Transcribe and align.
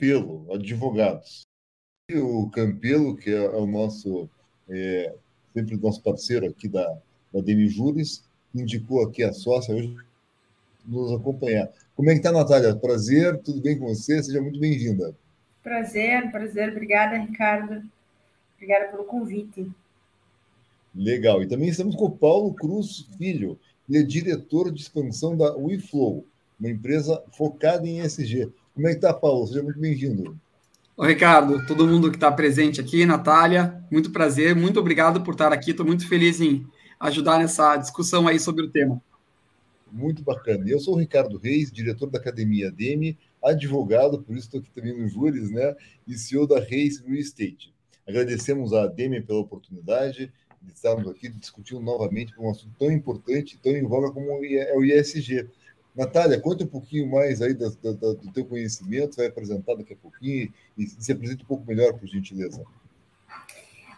Campelo 0.00 0.46
Advogados. 0.50 1.42
E 2.08 2.16
o 2.16 2.48
Campelo, 2.48 3.14
que 3.16 3.30
é 3.30 3.48
o 3.50 3.66
nosso, 3.66 4.30
é, 4.66 5.14
sempre 5.52 5.76
o 5.76 5.80
nosso 5.80 6.02
parceiro 6.02 6.46
aqui 6.46 6.68
da, 6.68 6.98
da 7.32 7.40
Demi 7.42 7.68
Júris, 7.68 8.24
indicou 8.54 9.04
aqui 9.04 9.22
a 9.22 9.32
sócia 9.32 9.74
hoje 9.74 9.94
nos 10.86 11.12
acompanhar. 11.12 11.70
Como 11.94 12.08
é 12.08 12.14
que 12.14 12.20
está, 12.20 12.32
Natália? 12.32 12.74
Prazer, 12.74 13.38
tudo 13.42 13.60
bem 13.60 13.78
com 13.78 13.86
você? 13.88 14.22
Seja 14.22 14.40
muito 14.40 14.58
bem-vinda. 14.58 15.14
Prazer, 15.62 16.30
prazer. 16.30 16.70
Obrigada, 16.70 17.18
Ricardo. 17.18 17.82
Obrigada 18.56 18.90
pelo 18.90 19.04
convite. 19.04 19.70
Legal. 20.94 21.42
E 21.42 21.46
também 21.46 21.68
estamos 21.68 21.94
com 21.94 22.06
o 22.06 22.16
Paulo 22.16 22.54
Cruz 22.54 23.06
Filho, 23.18 23.58
ele 23.86 23.98
é 23.98 24.02
diretor 24.02 24.72
de 24.72 24.80
expansão 24.80 25.36
da 25.36 25.54
WeFlow, 25.54 26.24
uma 26.58 26.70
empresa 26.70 27.22
focada 27.32 27.86
em 27.86 28.00
ESG. 28.00 28.50
Como 28.80 28.88
é 28.88 28.92
que 28.92 28.96
está, 28.96 29.12
Paulo? 29.12 29.46
Seja 29.46 29.62
muito 29.62 29.78
bem-vindo. 29.78 30.40
Oi, 30.96 31.08
Ricardo, 31.08 31.66
todo 31.66 31.86
mundo 31.86 32.10
que 32.10 32.16
está 32.16 32.32
presente 32.32 32.80
aqui, 32.80 33.04
Natália, 33.04 33.78
muito 33.90 34.10
prazer, 34.10 34.56
muito 34.56 34.80
obrigado 34.80 35.22
por 35.22 35.32
estar 35.32 35.52
aqui, 35.52 35.72
estou 35.72 35.84
muito 35.84 36.08
feliz 36.08 36.40
em 36.40 36.66
ajudar 36.98 37.38
nessa 37.38 37.76
discussão 37.76 38.26
aí 38.26 38.40
sobre 38.40 38.64
o 38.64 38.70
tema. 38.70 38.98
Muito 39.92 40.22
bacana. 40.22 40.64
Eu 40.66 40.80
sou 40.80 40.94
o 40.94 40.98
Ricardo 40.98 41.36
Reis, 41.36 41.70
diretor 41.70 42.08
da 42.08 42.18
Academia 42.18 42.72
DEME, 42.72 43.18
advogado, 43.44 44.22
por 44.22 44.34
isso 44.34 44.46
estou 44.46 44.60
aqui 44.60 44.70
também 44.70 44.98
no 44.98 45.06
Júris, 45.06 45.50
né? 45.50 45.76
E 46.08 46.16
CEO 46.16 46.46
da 46.46 46.58
Reis 46.58 47.00
Real 47.00 47.18
Estate. 47.18 47.74
Agradecemos 48.08 48.72
a 48.72 48.86
DEME 48.86 49.20
pela 49.20 49.40
oportunidade 49.40 50.32
de 50.62 50.72
estarmos 50.72 51.06
aqui 51.06 51.28
discutindo 51.28 51.80
novamente 51.80 52.32
um 52.38 52.50
assunto 52.50 52.74
tão 52.78 52.90
importante, 52.90 53.58
tão 53.62 53.72
em 53.72 53.82
voga 53.82 54.10
como 54.10 54.42
é 54.42 54.74
o 54.74 54.82
ISG. 54.82 55.46
Natália, 56.00 56.40
conta 56.40 56.64
um 56.64 56.66
pouquinho 56.66 57.10
mais 57.10 57.42
aí 57.42 57.52
do, 57.52 57.70
do, 57.70 58.14
do 58.14 58.32
teu 58.32 58.44
conhecimento, 58.46 59.16
vai 59.16 59.26
apresentar 59.26 59.74
daqui 59.74 59.92
a 59.92 59.96
pouquinho 59.96 60.50
e 60.76 60.86
se 60.86 61.12
apresenta 61.12 61.42
um 61.42 61.46
pouco 61.46 61.66
melhor, 61.66 61.92
por 61.92 62.06
gentileza. 62.06 62.64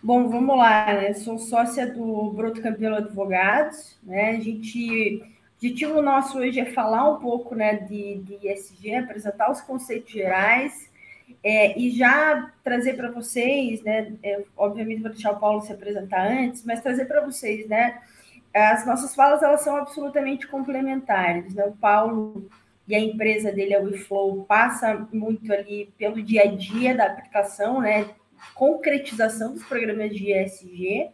Bom, 0.03 0.29
vamos 0.29 0.57
lá, 0.57 0.87
né? 0.87 1.13
Sou 1.13 1.39
sócia 1.39 1.87
do 1.87 2.33
Broto 2.33 2.61
Campelo 2.61 2.97
Advogados, 2.97 3.97
né? 4.03 4.31
A 4.31 4.41
gente 4.41 5.23
o 5.63 5.65
objetivo 5.65 6.03
nosso 6.03 6.39
hoje 6.39 6.59
é 6.59 6.65
falar 6.65 7.09
um 7.09 7.21
pouco 7.21 7.55
né, 7.55 7.77
de, 7.77 8.17
de 8.17 8.95
apresentar 8.97 9.49
os 9.49 9.61
conceitos 9.61 10.13
gerais 10.13 10.91
é, 11.41 11.79
e 11.79 11.89
já 11.91 12.53
trazer 12.65 12.95
para 12.95 13.13
vocês, 13.13 13.81
né, 13.85 14.13
é, 14.25 14.43
obviamente 14.57 15.03
vou 15.03 15.13
deixar 15.13 15.31
o 15.31 15.39
Paulo 15.39 15.63
se 15.63 15.73
apresentar 15.73 16.27
antes, 16.27 16.65
mas 16.65 16.81
trazer 16.81 17.05
para 17.05 17.21
vocês, 17.25 17.69
né, 17.69 18.01
as 18.55 18.87
nossas 18.87 19.15
falas 19.15 19.43
elas 19.43 19.63
são 19.63 19.77
absolutamente 19.77 20.47
complementares, 20.47 21.55
né, 21.55 21.65
o 21.65 21.73
Paulo 21.73 22.49
e 22.87 22.95
a 22.95 23.01
empresa 23.01 23.53
dele, 23.53 23.75
a 23.75 23.81
WeFlow, 23.81 24.45
passa 24.45 25.07
muito 25.13 25.53
ali 25.53 25.93
pelo 25.97 26.23
dia 26.23 26.43
a 26.43 26.47
dia 26.47 26.95
da 26.95 27.07
aplicação, 27.07 27.81
né, 27.81 28.11
concretização 28.55 29.53
dos 29.53 29.65
programas 29.65 30.11
de 30.11 30.33
ESG, 30.33 31.11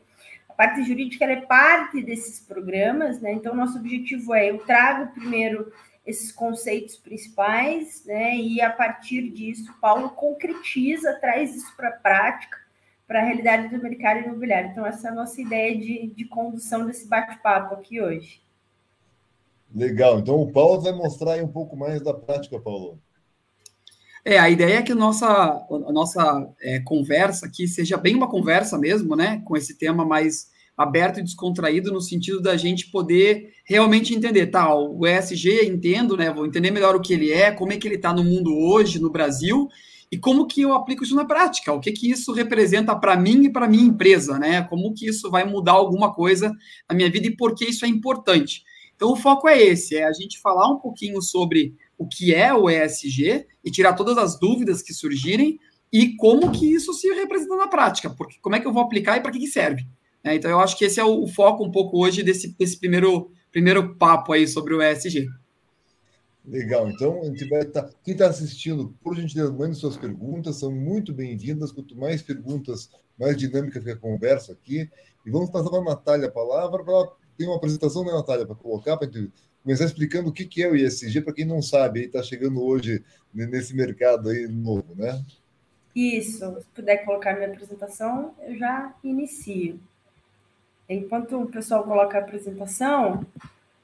parte 0.59 0.83
jurídica 0.83 1.25
é 1.25 1.41
parte 1.43 2.03
desses 2.03 2.41
programas, 2.41 3.21
né? 3.21 3.33
Então, 3.33 3.55
nosso 3.55 3.79
objetivo 3.79 4.35
é: 4.35 4.51
eu 4.51 4.59
trago 4.59 5.13
primeiro 5.13 5.73
esses 6.05 6.33
conceitos 6.33 6.97
principais, 6.97 8.05
né? 8.05 8.35
E 8.35 8.61
a 8.61 8.69
partir 8.69 9.31
disso, 9.31 9.73
Paulo 9.81 10.11
concretiza, 10.11 11.17
traz 11.21 11.55
isso 11.55 11.77
para 11.77 11.91
a 11.91 11.93
prática, 11.93 12.59
para 13.09 13.23
a 13.23 13.25
realidade 13.25 13.75
do 13.75 13.83
mercado 13.83 14.21
imobiliário. 14.21 14.71
Então, 14.71 14.87
essa 14.87 15.09
é 15.09 15.11
a 15.11 15.15
nossa 15.15 15.41
ideia 15.41 15.77
de, 15.77 16.13
de 16.15 16.27
condução 16.27 16.87
desse 16.87 17.09
bate-papo 17.09 17.75
aqui 17.75 18.03
hoje. 18.03 18.43
Legal. 19.75 20.19
Então, 20.19 20.37
o 20.37 20.53
Paulo 20.53 20.83
vai 20.83 20.93
mostrar 20.93 21.33
aí 21.33 21.43
um 21.43 21.49
pouco 21.49 21.75
mais 21.75 22.03
da 22.03 22.13
prática, 22.13 22.61
Paulo. 22.61 23.01
É, 24.23 24.39
a 24.39 24.51
ideia 24.51 24.79
é 24.79 24.83
que 24.83 24.93
a 24.93 24.95
nossa, 24.95 25.27
a 25.27 25.93
nossa 25.93 26.53
é, 26.61 26.81
conversa 26.81 27.47
aqui 27.47 27.67
seja 27.67 27.97
bem 27.97 28.15
uma 28.15 28.29
conversa 28.29 28.77
mesmo, 28.77 29.17
né? 29.17 29.41
Com 29.47 29.57
esse 29.57 29.79
tema 29.79 30.05
mais 30.05 30.51
aberto 30.77 31.19
e 31.19 31.23
descontraído, 31.23 31.91
no 31.91 32.01
sentido 32.01 32.43
da 32.43 32.57
gente 32.57 32.91
poder 32.91 33.55
realmente 33.65 34.15
entender, 34.15 34.49
tá? 34.49 34.75
O 34.75 35.07
ESG, 35.07 35.67
entendo, 35.67 36.15
né? 36.15 36.31
Vou 36.31 36.47
entender 36.47 36.71
melhor 36.71 36.95
o 36.95 37.01
que 37.01 37.15
ele 37.15 37.33
é, 37.33 37.51
como 37.51 37.73
é 37.73 37.79
que 37.79 37.89
ele 37.89 37.95
está 37.95 38.13
no 38.13 38.23
mundo 38.23 38.55
hoje, 38.55 39.01
no 39.01 39.11
Brasil, 39.11 39.69
e 40.11 40.19
como 40.19 40.47
que 40.47 40.63
eu 40.63 40.73
aplico 40.73 41.05
isso 41.05 41.15
na 41.15 41.25
prática, 41.25 41.73
o 41.73 41.81
que 41.81 41.93
que 41.93 42.11
isso 42.11 42.33
representa 42.33 42.97
para 42.97 43.17
mim 43.17 43.45
e 43.45 43.53
para 43.53 43.69
minha 43.69 43.85
empresa, 43.85 44.39
né? 44.39 44.63
Como 44.63 44.95
que 44.95 45.07
isso 45.07 45.31
vai 45.31 45.45
mudar 45.45 45.73
alguma 45.73 46.15
coisa 46.15 46.53
na 46.89 46.97
minha 46.97 47.11
vida 47.11 47.27
e 47.27 47.37
por 47.37 47.55
que 47.55 47.67
isso 47.67 47.85
é 47.85 47.89
importante. 47.89 48.63
Então, 48.97 49.13
o 49.13 49.17
foco 49.17 49.49
é 49.49 49.63
esse, 49.63 49.97
é 49.97 50.05
a 50.05 50.13
gente 50.13 50.41
falar 50.41 50.69
um 50.69 50.79
pouquinho 50.79 51.23
sobre 51.23 51.75
o 51.97 52.07
que 52.07 52.35
é 52.35 52.53
o 52.53 52.69
ESG 52.69 53.47
e 53.65 53.71
tirar 53.71 53.93
todas 53.93 54.19
as 54.19 54.39
dúvidas 54.39 54.83
que 54.83 54.93
surgirem 54.93 55.59
e 55.93 56.17
como 56.17 56.51
que 56.51 56.73
isso 56.73 56.93
se 56.93 57.09
representa 57.15 57.57
na 57.57 57.69
prática, 57.69 58.11
porque 58.11 58.39
como 58.41 58.57
é 58.57 58.61
que 58.61 58.67
eu 58.67 58.73
vou 58.73 58.83
aplicar 58.83 59.17
e 59.17 59.21
para 59.21 59.31
que, 59.31 59.39
que 59.39 59.47
serve. 59.47 59.87
É, 60.25 60.35
então, 60.35 60.51
eu 60.51 60.59
acho 60.59 60.77
que 60.77 60.85
esse 60.85 60.99
é 60.99 61.05
o, 61.05 61.27
foco 61.27 61.65
um 61.65 61.71
pouco 61.71 62.03
hoje 62.03 62.23
desse, 62.23 62.57
desse 62.57 62.79
primeiro, 62.79 63.31
primeiro 63.53 63.95
papo 63.95 64.33
aí 64.33 64.49
sobre 64.49 64.75
o 64.75 64.83
ESG. 64.83 65.29
Legal, 66.49 66.89
então. 66.89 67.21
Tá, 67.73 67.91
quem 68.03 68.13
está 68.13 68.27
assistindo, 68.27 68.95
por 69.03 69.15
gentileza, 69.15 69.53
mande 69.53 69.77
suas 69.77 69.97
perguntas, 69.97 70.57
são 70.57 70.73
muito 70.73 71.13
bem-vindas. 71.13 71.71
Quanto 71.71 71.95
mais 71.97 72.23
perguntas, 72.23 72.91
mais 73.19 73.37
dinâmica 73.37 73.79
fica 73.79 73.93
a 73.93 73.97
conversa 73.97 74.53
aqui. 74.53 74.91
E 75.27 75.31
vamos 75.31 75.51
passar 75.51 75.69
para 75.69 75.81
a 75.81 75.85
Natália 75.85 76.29
a 76.29 76.33
palavra 76.33 76.83
para 76.83 76.93
ela 76.93 77.19
tem 77.39 77.47
uma 77.47 77.57
apresentação, 77.57 78.05
né, 78.05 78.11
Natália, 78.11 78.45
para 78.45 78.57
colocar, 78.57 78.97
para 78.97 79.09
começar 79.63 79.85
explicando 79.85 80.29
o 80.29 80.33
que, 80.33 80.45
que 80.45 80.63
é 80.63 80.69
o 80.69 80.75
ISG, 80.75 81.21
para 81.21 81.33
quem 81.33 81.45
não 81.45 81.63
sabe, 81.63 82.07
está 82.07 82.21
chegando 82.21 82.61
hoje 82.61 83.05
nesse 83.33 83.77
mercado 83.77 84.29
aí 84.29 84.49
novo, 84.49 84.95
né? 84.97 85.25
Isso, 85.95 86.39
se 86.61 86.67
puder 86.75 87.05
colocar 87.05 87.35
minha 87.35 87.49
apresentação, 87.49 88.35
eu 88.43 88.57
já 88.57 88.93
inicio. 89.05 89.79
Enquanto 90.89 91.41
o 91.41 91.47
pessoal 91.47 91.85
coloca 91.85 92.19
a 92.19 92.21
apresentação, 92.21 93.25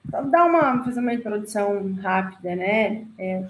dá 0.04 0.44
uma 0.44 0.84
fazer 0.84 1.00
uma 1.00 1.14
introdução 1.14 1.94
rápida, 1.94 2.54
né? 2.54 3.06
É, 3.18 3.44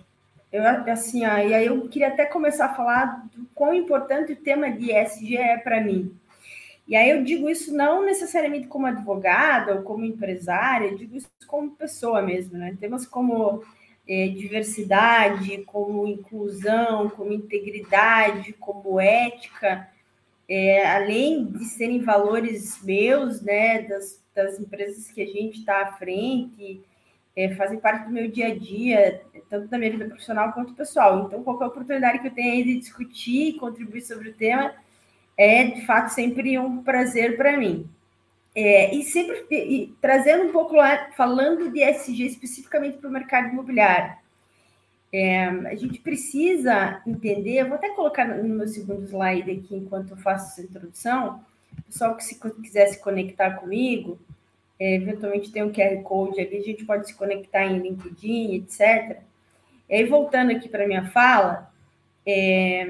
eu 0.53 0.63
assim, 0.93 1.27
ó, 1.27 1.39
e 1.39 1.53
aí 1.53 1.67
eu 1.67 1.89
queria 1.89 2.09
até 2.09 2.25
começar 2.25 2.67
a 2.67 2.75
falar 2.75 3.27
do 3.35 3.45
quão 3.55 3.75
importante 3.75 4.33
o 4.33 4.37
tema 4.37 4.71
de 4.71 4.93
ESG 4.93 5.37
é 5.37 5.59
para 5.59 5.81
mim. 5.81 6.15
E 6.87 6.95
aí 6.95 7.11
eu 7.11 7.25
digo 7.25 7.49
isso 7.49 7.75
não 7.75 8.05
necessariamente 8.05 8.69
como 8.69 8.87
advogada 8.87 9.75
ou 9.75 9.83
como 9.83 10.05
empresária, 10.05 10.87
eu 10.89 10.97
digo 10.97 11.17
isso 11.17 11.29
como 11.47 11.71
pessoa 11.71 12.23
mesmo, 12.23 12.59
né? 12.59 12.77
Temas 12.79 13.07
como 13.07 13.65
é, 14.07 14.29
diversidade, 14.29 15.59
como 15.65 16.07
inclusão, 16.07 17.09
como 17.11 17.33
integridade, 17.33 18.53
como 18.53 19.01
ética, 19.01 19.89
é, 20.49 20.87
além 20.87 21.47
de 21.47 21.65
serem 21.65 22.01
valores 22.01 22.83
meus, 22.83 23.41
né, 23.41 23.83
das, 23.83 24.23
das 24.35 24.59
empresas 24.59 25.11
que 25.11 25.23
a 25.23 25.27
gente 25.27 25.61
está 25.61 25.83
à 25.83 25.93
frente, 25.93 26.83
é, 27.37 27.55
fazem 27.55 27.79
parte 27.79 28.07
do 28.07 28.13
meu 28.13 28.31
dia 28.31 28.49
a 28.49 28.59
dia, 28.59 29.23
tanto 29.49 29.69
da 29.69 29.79
minha 29.79 29.91
vida 29.91 30.07
profissional 30.07 30.53
quanto 30.53 30.75
pessoal. 30.75 31.27
Então, 31.27 31.43
qualquer 31.43 31.67
oportunidade 31.67 32.21
que 32.21 32.29
eu 32.29 32.35
tenha 32.35 32.65
de 32.65 32.79
discutir 32.79 33.59
contribuir 33.59 34.03
sobre 34.03 34.31
o 34.31 34.35
tema, 34.35 34.73
é 35.37 35.65
de 35.65 35.85
fato 35.85 36.09
sempre 36.09 36.59
um 36.59 36.83
prazer 36.83 37.37
para 37.37 37.57
mim. 37.57 37.89
É, 38.55 38.95
e 38.95 39.03
sempre 39.03 39.45
e, 39.51 39.93
trazendo 40.01 40.45
um 40.45 40.53
pouco 40.53 40.77
lá, 40.77 41.11
falando 41.17 41.71
de 41.71 41.83
SG 41.83 42.25
especificamente 42.27 42.99
para 42.99 43.09
o 43.09 43.13
mercado 43.13 43.49
imobiliário. 43.49 44.15
É, 45.13 45.47
a 45.47 45.75
gente 45.75 46.01
precisa 46.01 47.01
entender, 47.07 47.65
vou 47.65 47.75
até 47.75 47.89
colocar 47.91 48.25
no 48.25 48.49
meu 48.49 48.67
segundo 48.69 49.07
slide 49.07 49.51
aqui 49.51 49.77
enquanto 49.77 50.11
eu 50.11 50.17
faço 50.17 50.53
essa 50.53 50.63
introdução, 50.63 51.45
pessoal 51.87 52.17
que 52.17 52.25
se 52.25 52.39
quiser 52.63 52.87
se 52.89 53.01
conectar 53.01 53.53
comigo, 53.53 54.19
é, 54.79 54.97
eventualmente 54.97 55.51
tem 55.51 55.63
um 55.63 55.73
QR 55.73 56.03
Code 56.03 56.41
ali, 56.41 56.57
a 56.57 56.63
gente 56.63 56.85
pode 56.85 57.07
se 57.07 57.15
conectar 57.15 57.65
em 57.65 57.79
LinkedIn, 57.79 58.55
etc. 58.57 59.21
E 59.89 59.95
aí, 59.95 60.05
voltando 60.05 60.51
aqui 60.51 60.69
para 60.69 60.85
a 60.85 60.87
minha 60.87 61.07
fala, 61.11 61.73
é, 62.27 62.87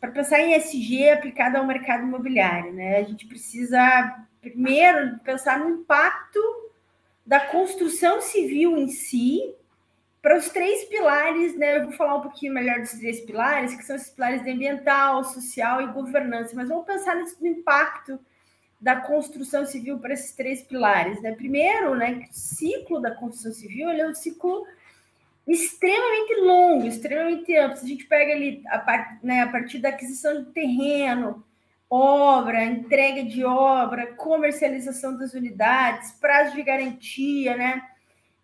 para 0.00 0.12
pensar 0.12 0.40
em 0.40 0.54
SG 0.54 1.10
aplicado 1.10 1.56
ao 1.56 1.66
mercado 1.66 2.04
imobiliário, 2.04 2.72
né? 2.72 2.98
A 2.98 3.02
gente 3.02 3.26
precisa 3.26 4.16
primeiro 4.40 5.18
pensar 5.20 5.58
no 5.58 5.80
impacto 5.80 6.40
da 7.26 7.40
construção 7.40 8.20
civil 8.20 8.76
em 8.76 8.88
si 8.88 9.52
para 10.22 10.38
os 10.38 10.48
três 10.48 10.84
pilares, 10.84 11.56
né? 11.56 11.78
Eu 11.78 11.84
vou 11.84 11.92
falar 11.92 12.16
um 12.16 12.22
pouquinho 12.22 12.54
melhor 12.54 12.80
dos 12.80 12.92
três 12.92 13.20
pilares, 13.20 13.74
que 13.74 13.84
são 13.84 13.96
esses 13.96 14.10
pilares 14.10 14.40
ambiental, 14.42 15.24
social 15.24 15.82
e 15.82 15.92
governança, 15.92 16.54
mas 16.54 16.68
vamos 16.68 16.86
pensar 16.86 17.16
no 17.16 17.46
impacto 17.46 18.18
da 18.80 18.96
construção 18.96 19.64
civil 19.64 19.98
para 19.98 20.14
esses 20.14 20.32
três 20.32 20.62
pilares, 20.62 21.20
né? 21.22 21.32
Primeiro, 21.32 21.94
né, 21.94 22.26
o 22.30 22.34
ciclo 22.34 23.00
da 23.00 23.14
construção 23.14 23.52
civil 23.52 23.88
ele 23.88 24.02
é 24.02 24.08
um 24.08 24.14
ciclo 24.14 24.66
extremamente 25.46 26.34
longo, 26.40 26.86
extremamente 26.86 27.56
amplo. 27.56 27.78
Se 27.78 27.84
a 27.84 27.88
gente 27.88 28.04
pega 28.06 28.32
ali 28.32 28.62
a, 28.68 28.78
part, 28.78 29.18
né, 29.24 29.42
a 29.42 29.48
partir 29.48 29.78
da 29.78 29.90
aquisição 29.90 30.42
de 30.42 30.50
terreno, 30.50 31.44
obra, 31.88 32.64
entrega 32.64 33.24
de 33.24 33.44
obra, 33.44 34.14
comercialização 34.14 35.16
das 35.16 35.34
unidades, 35.34 36.12
prazo 36.12 36.54
de 36.54 36.62
garantia, 36.62 37.56
né? 37.56 37.82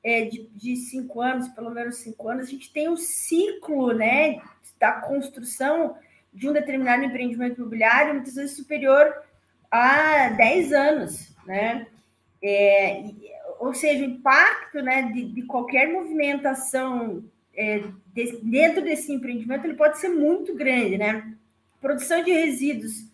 é, 0.02 0.25
de, 0.25 0.49
de 0.55 0.76
cinco 0.76 1.20
anos, 1.20 1.49
pelo 1.49 1.70
menos 1.70 1.96
cinco 1.96 2.28
anos, 2.28 2.49
a 2.49 2.50
gente 2.50 2.73
tem 2.73 2.88
um 2.88 2.96
ciclo 2.96 3.93
né, 3.93 4.40
da 4.78 4.93
construção 4.93 5.96
de 6.32 6.49
um 6.49 6.52
determinado 6.52 7.05
empreendimento 7.05 7.61
imobiliário, 7.61 8.14
muitas 8.14 8.35
vezes 8.35 8.56
superior 8.56 9.14
a 9.72 10.28
10 10.28 10.72
anos, 10.74 11.34
né? 11.46 11.86
É, 12.44 13.04
ou 13.58 13.72
seja, 13.72 14.04
o 14.04 14.08
impacto 14.10 14.82
né, 14.82 15.10
de, 15.12 15.32
de 15.32 15.42
qualquer 15.42 15.90
movimentação 15.90 17.24
é, 17.54 17.82
de, 18.12 18.38
dentro 18.42 18.82
desse 18.82 19.12
empreendimento 19.12 19.64
ele 19.64 19.74
pode 19.74 19.98
ser 19.98 20.10
muito 20.10 20.54
grande, 20.54 20.98
né? 20.98 21.34
Produção 21.80 22.22
de 22.22 22.30
resíduos 22.30 23.10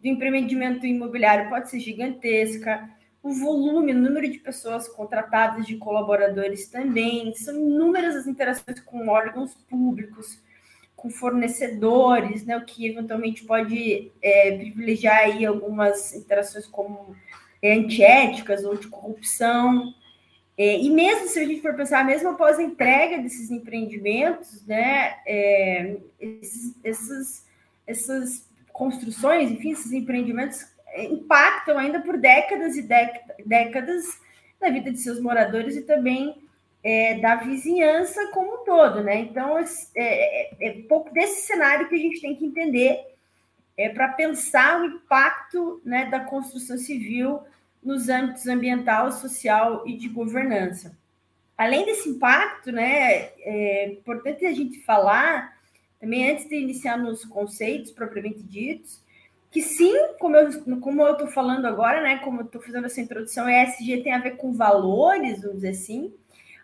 do 0.00 0.08
empreendimento 0.08 0.84
imobiliário 0.84 1.48
pode 1.48 1.70
ser 1.70 1.78
gigantesca, 1.78 2.90
o 3.22 3.32
volume, 3.32 3.92
o 3.92 3.98
número 3.98 4.28
de 4.30 4.38
pessoas 4.38 4.88
contratadas, 4.88 5.66
de 5.66 5.76
colaboradores 5.76 6.68
também, 6.68 7.34
são 7.34 7.54
inúmeras 7.54 8.16
as 8.16 8.26
interações 8.26 8.80
com 8.80 9.08
órgãos 9.08 9.54
públicos, 9.68 10.42
com 11.00 11.08
fornecedores, 11.08 12.44
né, 12.44 12.56
o 12.58 12.64
que 12.64 12.86
eventualmente 12.86 13.44
pode 13.44 14.12
é, 14.20 14.56
privilegiar 14.56 15.20
aí 15.20 15.46
algumas 15.46 16.14
interações 16.14 16.66
como 16.66 17.16
é, 17.62 17.72
antiéticas 17.72 18.64
ou 18.64 18.76
de 18.76 18.86
corrupção. 18.86 19.94
É, 20.58 20.78
e 20.78 20.90
mesmo 20.90 21.26
se 21.26 21.38
a 21.38 21.46
gente 21.46 21.62
for 21.62 21.74
pensar, 21.74 22.04
mesmo 22.04 22.28
após 22.28 22.58
a 22.58 22.62
entrega 22.62 23.16
desses 23.18 23.50
empreendimentos, 23.50 24.66
né, 24.66 25.16
é, 25.26 25.96
esses, 26.20 26.76
esses, 26.84 27.46
essas 27.86 28.46
construções, 28.70 29.50
enfim, 29.50 29.72
esses 29.72 29.92
empreendimentos 29.92 30.66
impactam 30.96 31.78
ainda 31.78 32.00
por 32.00 32.18
décadas 32.18 32.76
e 32.76 32.86
décadas 33.46 34.20
na 34.60 34.68
vida 34.68 34.90
de 34.90 34.98
seus 34.98 35.18
moradores 35.18 35.76
e 35.76 35.82
também 35.82 36.42
é, 36.82 37.18
da 37.18 37.36
vizinhança 37.36 38.28
como 38.32 38.54
um 38.54 38.64
todo, 38.64 39.02
né? 39.02 39.18
Então, 39.18 39.58
é, 39.58 39.64
é, 39.94 40.56
é 40.60 40.82
pouco 40.88 41.12
desse 41.12 41.46
cenário 41.46 41.88
que 41.88 41.94
a 41.94 41.98
gente 41.98 42.20
tem 42.20 42.34
que 42.34 42.44
entender 42.44 42.98
é, 43.76 43.88
para 43.88 44.08
pensar 44.08 44.80
o 44.80 44.86
impacto 44.86 45.80
né, 45.84 46.06
da 46.06 46.20
construção 46.20 46.78
civil 46.78 47.40
nos 47.82 48.08
âmbitos 48.08 48.46
ambiental, 48.46 49.10
social 49.12 49.86
e 49.86 49.96
de 49.96 50.08
governança. 50.08 50.98
Além 51.56 51.84
desse 51.84 52.08
impacto, 52.08 52.72
né, 52.72 53.30
é 53.40 53.92
importante 53.92 54.46
a 54.46 54.52
gente 54.52 54.82
falar, 54.82 55.58
também 55.98 56.30
antes 56.30 56.48
de 56.48 56.56
iniciar 56.56 56.96
nos 56.96 57.24
conceitos 57.24 57.90
propriamente 57.90 58.42
ditos, 58.42 59.02
que 59.50 59.60
sim, 59.60 59.94
como 60.18 60.36
eu 60.36 60.80
como 60.80 61.02
eu 61.02 61.12
estou 61.12 61.26
falando 61.26 61.66
agora, 61.66 62.00
né, 62.00 62.18
como 62.18 62.40
eu 62.40 62.46
estou 62.46 62.60
fazendo 62.62 62.86
essa 62.86 63.00
introdução, 63.00 63.48
ESG 63.48 64.02
tem 64.02 64.12
a 64.12 64.20
ver 64.20 64.36
com 64.36 64.52
valores, 64.52 65.40
vamos 65.42 65.56
dizer 65.56 65.70
assim, 65.70 66.14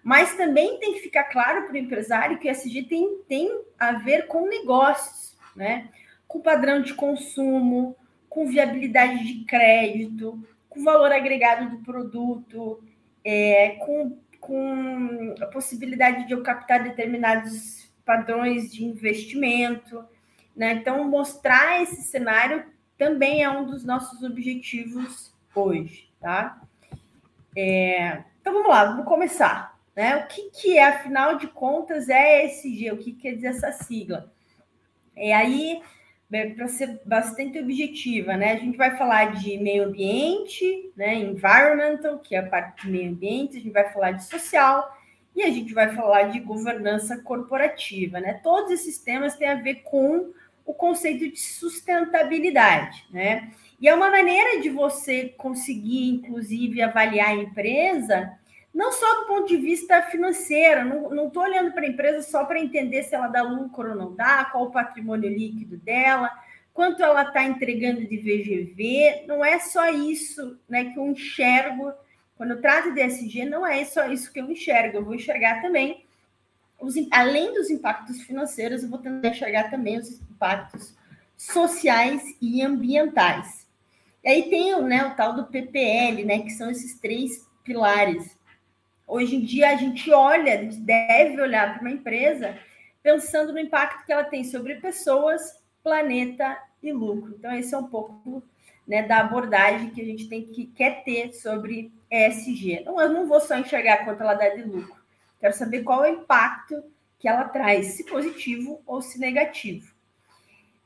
mas 0.06 0.36
também 0.36 0.78
tem 0.78 0.94
que 0.94 1.00
ficar 1.00 1.24
claro 1.24 1.64
para 1.64 1.74
o 1.74 1.76
empresário 1.76 2.38
que 2.38 2.46
o 2.46 2.50
ESG 2.52 2.84
tem, 2.84 3.18
tem 3.28 3.60
a 3.76 3.90
ver 3.90 4.28
com 4.28 4.48
negócios, 4.48 5.36
né, 5.56 5.88
com 6.28 6.40
padrão 6.40 6.80
de 6.80 6.94
consumo, 6.94 7.96
com 8.28 8.46
viabilidade 8.46 9.26
de 9.26 9.44
crédito, 9.44 10.40
com 10.68 10.84
valor 10.84 11.10
agregado 11.10 11.70
do 11.70 11.82
produto, 11.82 12.80
é, 13.24 13.70
com, 13.84 14.16
com 14.38 15.34
a 15.42 15.46
possibilidade 15.46 16.28
de 16.28 16.34
eu 16.34 16.42
captar 16.44 16.84
determinados 16.84 17.90
padrões 18.04 18.72
de 18.72 18.84
investimento, 18.84 20.04
né? 20.54 20.74
Então, 20.74 21.02
mostrar 21.02 21.82
esse 21.82 22.02
cenário 22.02 22.64
também 22.96 23.42
é 23.42 23.50
um 23.50 23.66
dos 23.66 23.84
nossos 23.84 24.22
objetivos 24.22 25.34
hoje, 25.52 26.08
tá? 26.20 26.62
É, 27.56 28.22
então 28.40 28.52
vamos 28.52 28.68
lá, 28.68 28.84
vamos 28.84 29.04
começar. 29.04 29.75
Né? 29.96 30.16
O 30.16 30.26
que, 30.26 30.50
que 30.50 30.76
é, 30.76 30.84
afinal 30.84 31.38
de 31.38 31.46
contas, 31.46 32.10
é 32.10 32.44
ESG? 32.44 32.92
O 32.92 32.98
que 32.98 33.12
quer 33.12 33.32
dizer 33.32 33.48
essa 33.48 33.72
sigla? 33.72 34.30
É 35.16 35.32
aí, 35.32 35.80
para 36.54 36.68
ser 36.68 37.00
bastante 37.06 37.58
objetiva, 37.58 38.36
né? 38.36 38.52
A 38.52 38.56
gente 38.56 38.76
vai 38.76 38.96
falar 38.98 39.32
de 39.32 39.56
meio 39.56 39.84
ambiente, 39.84 40.92
né? 40.94 41.14
Environmental, 41.14 42.18
que 42.18 42.34
é 42.34 42.40
a 42.40 42.46
parte 42.46 42.84
de 42.84 42.90
meio 42.90 43.10
ambiente, 43.10 43.56
a 43.56 43.60
gente 43.60 43.72
vai 43.72 43.90
falar 43.90 44.12
de 44.12 44.24
social 44.24 44.94
e 45.34 45.42
a 45.42 45.50
gente 45.50 45.72
vai 45.72 45.94
falar 45.94 46.24
de 46.24 46.40
governança 46.40 47.18
corporativa, 47.22 48.20
né? 48.20 48.40
Todos 48.42 48.72
esses 48.72 48.98
temas 48.98 49.36
têm 49.36 49.48
a 49.48 49.54
ver 49.54 49.76
com 49.76 50.32
o 50.66 50.74
conceito 50.74 51.30
de 51.30 51.38
sustentabilidade, 51.38 53.06
né? 53.10 53.50
E 53.80 53.88
é 53.88 53.94
uma 53.94 54.10
maneira 54.10 54.60
de 54.60 54.68
você 54.68 55.28
conseguir, 55.38 56.08
inclusive, 56.08 56.82
avaliar 56.82 57.28
a 57.28 57.34
empresa, 57.34 58.36
não 58.76 58.92
só 58.92 59.20
do 59.22 59.26
ponto 59.26 59.48
de 59.48 59.56
vista 59.56 60.02
financeiro, 60.02 61.08
não 61.08 61.28
estou 61.28 61.42
olhando 61.42 61.72
para 61.72 61.84
a 61.84 61.88
empresa 61.88 62.20
só 62.20 62.44
para 62.44 62.60
entender 62.60 63.04
se 63.04 63.14
ela 63.14 63.26
dá 63.26 63.40
lucro 63.40 63.88
ou 63.88 63.96
não 63.96 64.14
dá, 64.14 64.44
qual 64.44 64.64
o 64.64 64.70
patrimônio 64.70 65.30
líquido 65.30 65.78
dela, 65.78 66.30
quanto 66.74 67.02
ela 67.02 67.22
está 67.22 67.42
entregando 67.42 68.06
de 68.06 68.18
VGV, 68.18 69.24
não 69.26 69.42
é 69.42 69.58
só 69.60 69.88
isso 69.88 70.60
né, 70.68 70.92
que 70.92 70.98
eu 70.98 71.06
enxergo. 71.06 71.90
Quando 72.36 72.50
eu 72.50 72.60
trato 72.60 72.92
de 72.92 73.00
SG, 73.00 73.46
não 73.46 73.66
é 73.66 73.82
só 73.86 74.12
isso 74.12 74.30
que 74.30 74.38
eu 74.38 74.50
enxergo, 74.50 74.98
eu 74.98 75.04
vou 75.06 75.14
enxergar 75.14 75.62
também 75.62 76.04
os, 76.78 76.96
além 77.10 77.54
dos 77.54 77.70
impactos 77.70 78.20
financeiros, 78.20 78.82
eu 78.82 78.90
vou 78.90 78.98
tentar 78.98 79.28
enxergar 79.28 79.70
também 79.70 79.96
os 79.96 80.20
impactos 80.20 80.94
sociais 81.34 82.22
e 82.42 82.60
ambientais. 82.60 83.66
E 84.22 84.28
aí 84.28 84.50
tem 84.50 84.78
né, 84.82 85.02
o 85.06 85.14
tal 85.14 85.32
do 85.32 85.46
PPL, 85.46 86.26
né, 86.26 86.40
que 86.40 86.50
são 86.50 86.70
esses 86.70 87.00
três 87.00 87.48
pilares. 87.64 88.35
Hoje 89.06 89.36
em 89.36 89.40
dia 89.40 89.70
a 89.70 89.76
gente 89.76 90.10
olha, 90.12 90.54
a 90.54 90.56
gente 90.56 90.78
deve 90.78 91.40
olhar 91.40 91.74
para 91.74 91.80
uma 91.80 91.94
empresa 91.94 92.58
pensando 93.02 93.52
no 93.52 93.58
impacto 93.58 94.04
que 94.04 94.12
ela 94.12 94.24
tem 94.24 94.42
sobre 94.42 94.74
pessoas, 94.76 95.62
planeta 95.82 96.58
e 96.82 96.92
lucro. 96.92 97.36
Então 97.38 97.52
esse 97.52 97.72
é 97.72 97.78
um 97.78 97.86
pouco 97.86 98.42
né, 98.86 99.02
da 99.02 99.18
abordagem 99.18 99.90
que 99.90 100.00
a 100.00 100.04
gente 100.04 100.28
tem 100.28 100.42
que 100.42 100.66
quer 100.66 101.04
ter 101.04 101.32
sobre 101.32 101.92
ESG. 102.10 102.82
Não, 102.84 103.00
eu 103.00 103.08
não 103.08 103.28
vou 103.28 103.40
só 103.40 103.56
enxergar 103.56 104.04
quanto 104.04 104.22
ela 104.22 104.34
dá 104.34 104.48
de 104.48 104.62
lucro. 104.62 104.96
Quero 105.40 105.54
saber 105.54 105.84
qual 105.84 106.04
é 106.04 106.10
o 106.10 106.22
impacto 106.22 106.82
que 107.18 107.28
ela 107.28 107.44
traz, 107.44 107.88
se 107.88 108.04
positivo 108.04 108.82
ou 108.86 109.00
se 109.00 109.18
negativo. 109.20 109.94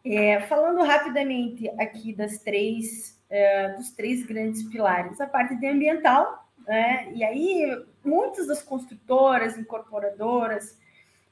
É, 0.04 0.40
falando 0.40 0.82
rapidamente 0.82 1.68
aqui 1.78 2.12
das 2.12 2.38
três, 2.38 3.18
é, 3.28 3.70
dos 3.70 3.90
três 3.90 4.24
grandes 4.24 4.62
pilares, 4.64 5.20
a 5.20 5.26
parte 5.26 5.54
de 5.56 5.66
ambiental, 5.66 6.48
né? 6.66 7.10
E 7.14 7.22
aí 7.22 7.84
muitas 8.04 8.46
das 8.46 8.62
construtoras, 8.62 9.58
incorporadoras, 9.58 10.78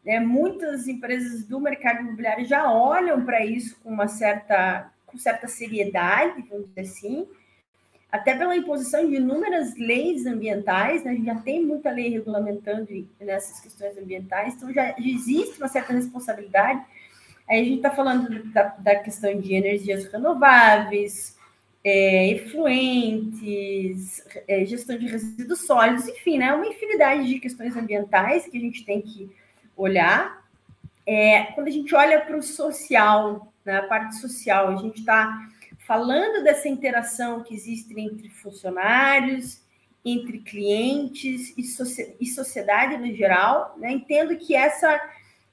né, 0.05 0.21
muitas 0.21 0.89
empresas 0.89 1.45
do 1.45 1.61
mercado 1.61 2.01
imobiliário 2.01 2.45
já 2.45 2.71
olham 2.73 3.25
para 3.25 3.45
isso 3.45 3.79
com 3.81 3.91
uma 3.91 4.09
certa, 4.09 4.91
com 5.07 5.19
certa 5.19 5.49
seriedade, 5.49 6.45
vamos 6.49 6.69
dizer 6.69 6.81
assim, 6.81 7.29
até 8.11 8.35
pela 8.35 8.57
imposição 8.57 9.07
de 9.09 9.17
inúmeras 9.17 9.77
leis 9.77 10.25
ambientais, 10.25 11.05
né? 11.05 11.11
a 11.11 11.15
gente 11.15 11.27
já 11.27 11.35
tem 11.35 11.65
muita 11.65 11.91
lei 11.91 12.09
regulamentando 12.09 12.87
nessas 13.21 13.61
questões 13.61 13.99
ambientais, 13.99 14.55
então 14.55 14.73
já, 14.73 14.95
existe 14.99 15.59
uma 15.59 15.69
certa 15.69 15.93
responsabilidade. 15.93 16.83
Aí 17.49 17.61
a 17.61 17.65
gente 17.65 17.77
está 17.77 17.91
falando 17.91 18.45
da, 18.53 18.63
da, 18.79 18.97
questão 18.97 19.39
de 19.39 19.55
energias 19.55 20.07
renováveis, 20.07 21.37
é, 21.90 22.28
efluentes, 22.33 24.23
é, 24.47 24.62
gestão 24.66 24.99
de 24.99 25.07
resíduos 25.07 25.61
sólidos, 25.61 26.07
enfim, 26.07 26.37
né? 26.37 26.52
uma 26.52 26.66
infinidade 26.66 27.26
de 27.26 27.40
questões 27.40 27.75
ambientais 27.75 28.47
que 28.47 28.59
a 28.59 28.61
gente 28.61 28.85
tem 28.85 29.00
que 29.00 29.30
olhar. 29.75 30.47
É, 31.07 31.45
quando 31.54 31.68
a 31.68 31.71
gente 31.71 31.95
olha 31.95 32.21
para 32.21 32.37
o 32.37 32.42
social, 32.42 33.50
né? 33.64 33.80
parte 33.83 34.16
social, 34.16 34.68
a 34.68 34.76
gente 34.76 34.99
está 34.99 35.49
falando 35.87 36.45
dessa 36.45 36.68
interação 36.68 37.42
que 37.42 37.54
existe 37.54 37.99
entre 37.99 38.28
funcionários, 38.28 39.62
entre 40.04 40.40
clientes 40.40 41.54
e, 41.57 41.62
e 42.21 42.26
sociedade 42.26 42.99
no 42.99 43.14
geral, 43.16 43.75
né? 43.78 43.92
entendo 43.92 44.37
que 44.37 44.54
essa 44.54 45.00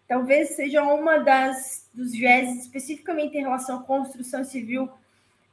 talvez 0.06 0.50
seja 0.50 0.84
uma 0.84 1.18
das 1.18 1.90
dos 1.94 2.12
viés 2.12 2.60
especificamente 2.60 3.38
em 3.38 3.42
relação 3.42 3.80
à 3.80 3.84
construção 3.84 4.44
civil, 4.44 4.90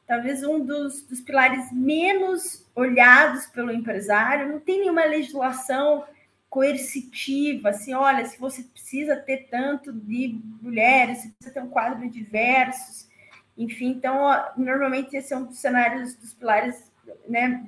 talvez 0.07 0.43
um 0.43 0.65
dos, 0.65 1.03
dos 1.03 1.21
pilares 1.21 1.73
menos 1.73 2.67
olhados 2.75 3.47
pelo 3.47 3.71
empresário. 3.71 4.49
Não 4.49 4.61
tem 4.61 4.81
nenhuma 4.81 5.05
legislação 5.05 6.05
coercitiva, 6.51 7.71
assim, 7.71 7.95
olha, 7.95 8.27
se 8.27 8.39
você 8.39 8.63
precisa 8.63 9.17
ter 9.17 9.49
tanto 9.51 9.91
de 9.91 10.39
mulheres, 10.61 11.19
se 11.19 11.31
precisa 11.31 11.55
ter 11.55 11.63
um 11.63 11.71
quadro 11.71 12.07
diversos, 12.11 13.09
enfim, 13.57 13.89
então, 13.89 14.29
normalmente 14.57 15.17
esse 15.17 15.33
é 15.33 15.37
um 15.37 15.45
dos 15.45 15.59
cenários 15.59 16.15
dos 16.15 16.35
pilares, 16.35 16.91
né, 17.27 17.65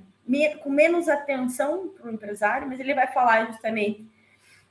com 0.63 0.71
menos 0.71 1.09
atenção 1.09 1.89
para 1.89 2.11
o 2.11 2.13
empresário, 2.13 2.69
mas 2.69 2.79
ele 2.79 2.95
vai 2.95 3.07
falar 3.07 3.47
justamente 3.47 4.07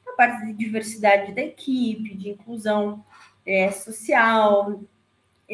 da 0.05 0.11
parte 0.13 0.45
de 0.45 0.53
diversidade 0.53 1.33
da 1.33 1.41
equipe, 1.41 2.15
de 2.15 2.29
inclusão 2.29 3.03
é, 3.45 3.71
social, 3.71 4.79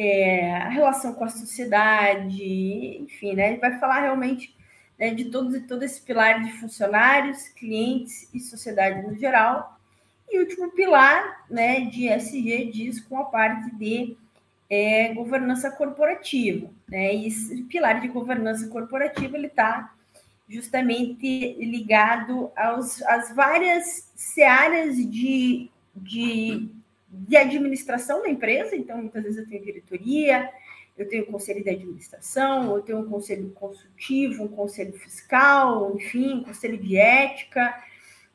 é, 0.02 0.54
a 0.54 0.70
relação 0.70 1.12
com 1.12 1.24
a 1.24 1.28
sociedade, 1.28 2.42
enfim, 3.02 3.34
né? 3.34 3.58
Vai 3.58 3.78
falar 3.78 4.00
realmente 4.00 4.56
né, 4.98 5.12
de 5.12 5.26
todos 5.26 5.54
e 5.54 5.60
todo 5.60 5.82
esse 5.82 6.00
pilar 6.00 6.42
de 6.42 6.52
funcionários, 6.52 7.48
clientes 7.48 8.26
e 8.32 8.40
sociedade 8.40 9.06
no 9.06 9.14
geral. 9.14 9.78
E 10.30 10.38
o 10.38 10.40
último 10.40 10.70
pilar 10.70 11.44
né, 11.50 11.82
de 11.82 12.08
SG 12.08 12.70
diz 12.72 12.98
com 12.98 13.18
a 13.18 13.24
parte 13.24 13.76
de 13.76 14.16
é, 14.70 15.12
governança 15.12 15.70
corporativa. 15.70 16.70
Né? 16.88 17.14
E 17.16 17.26
esse 17.26 17.62
pilar 17.64 18.00
de 18.00 18.08
governança 18.08 18.68
corporativa 18.68 19.36
ele 19.36 19.48
está 19.48 19.92
justamente 20.48 21.56
ligado 21.62 22.50
aos, 22.56 23.02
às 23.02 23.34
várias 23.34 24.10
searas 24.16 24.96
de, 24.96 25.70
de, 25.94 26.70
de 27.10 27.36
administração 27.36 28.22
da 28.22 28.30
empresa. 28.30 28.76
Então, 28.76 28.98
muitas 28.98 29.22
vezes 29.22 29.38
eu 29.38 29.48
tenho 29.48 29.64
diretoria, 29.64 30.50
eu 30.96 31.08
tenho 31.08 31.26
conselho 31.26 31.62
de 31.62 31.70
administração, 31.70 32.76
eu 32.76 32.82
tenho 32.82 32.98
um 33.00 33.08
conselho 33.08 33.50
consultivo, 33.50 34.44
um 34.44 34.48
conselho 34.48 34.92
fiscal, 34.92 35.94
enfim, 35.96 36.34
um 36.34 36.44
conselho 36.44 36.78
de 36.78 36.96
ética. 36.96 37.74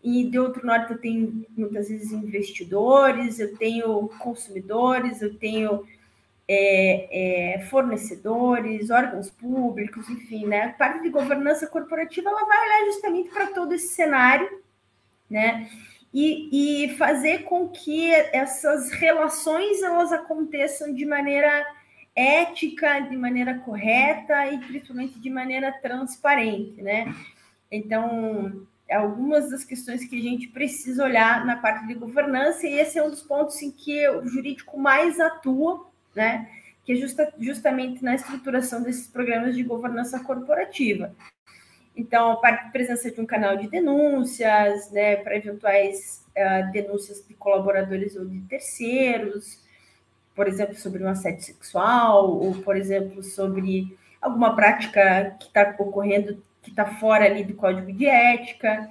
E 0.03 0.23
de 0.29 0.37
outro 0.37 0.65
lado, 0.65 0.93
eu 0.93 0.97
tenho 0.99 1.45
muitas 1.57 1.89
vezes 1.89 2.11
investidores, 2.11 3.39
eu 3.39 3.57
tenho 3.57 4.07
consumidores, 4.19 5.21
eu 5.21 5.35
tenho 5.35 5.83
é, 6.47 7.55
é, 7.55 7.59
fornecedores, 7.65 8.91
órgãos 8.91 9.31
públicos, 9.31 10.07
enfim, 10.09 10.45
né? 10.45 10.65
A 10.65 10.73
parte 10.73 11.01
de 11.01 11.09
governança 11.09 11.65
corporativa 11.65 12.29
ela 12.29 12.45
vai 12.45 12.65
olhar 12.65 12.85
justamente 12.85 13.29
para 13.29 13.47
todo 13.47 13.73
esse 13.73 13.87
cenário, 13.95 14.61
né? 15.29 15.67
E, 16.17 16.85
e 16.85 16.95
fazer 16.95 17.39
com 17.39 17.67
que 17.67 18.09
essas 18.09 18.89
relações 18.89 19.83
elas 19.83 20.13
aconteçam 20.13 20.93
de 20.93 21.05
maneira 21.05 21.65
ética, 22.15 23.01
de 23.01 23.17
maneira 23.17 23.59
correta 23.59 24.47
e 24.47 24.57
principalmente 24.59 25.19
de 25.19 25.29
maneira 25.29 25.73
transparente, 25.81 26.81
né? 26.81 27.13
Então, 27.69 28.65
algumas 28.89 29.49
das 29.51 29.65
questões 29.65 30.05
que 30.05 30.17
a 30.17 30.21
gente 30.21 30.47
precisa 30.47 31.03
olhar 31.03 31.45
na 31.45 31.57
parte 31.57 31.85
de 31.85 31.93
governança, 31.95 32.65
e 32.65 32.79
esse 32.79 32.97
é 32.97 33.03
um 33.03 33.09
dos 33.09 33.21
pontos 33.21 33.61
em 33.61 33.71
que 33.71 34.07
o 34.09 34.25
jurídico 34.25 34.79
mais 34.79 35.19
atua, 35.19 35.85
né? 36.15 36.49
Que 36.85 36.93
é 36.93 36.95
justa, 36.95 37.33
justamente 37.39 38.01
na 38.01 38.15
estruturação 38.15 38.81
desses 38.81 39.07
programas 39.07 39.53
de 39.53 39.63
governança 39.63 40.19
corporativa. 40.21 41.13
Então, 41.95 42.39
a 42.43 42.53
presença 42.71 43.09
de 43.09 43.21
um 43.21 43.25
canal 43.25 43.55
de 43.55 43.69
denúncias, 43.69 44.91
né, 44.91 45.15
para 45.17 45.37
eventuais 45.37 46.25
uh, 46.35 46.71
denúncias 46.71 47.25
de 47.25 47.33
colaboradores 47.33 48.15
ou 48.15 48.25
de 48.25 48.41
terceiros, 48.41 49.63
por 50.35 50.47
exemplo, 50.47 50.75
sobre 50.75 51.03
um 51.03 51.07
assédio 51.07 51.43
sexual, 51.43 52.29
ou, 52.29 52.53
por 52.55 52.75
exemplo, 52.75 53.23
sobre 53.23 53.97
alguma 54.21 54.55
prática 54.55 55.35
que 55.39 55.47
está 55.47 55.73
ocorrendo 55.79 56.43
que 56.61 56.71
está 56.71 56.85
fora 56.85 57.25
ali 57.25 57.43
do 57.43 57.53
código 57.53 57.93
de 57.93 58.07
ética, 58.07 58.89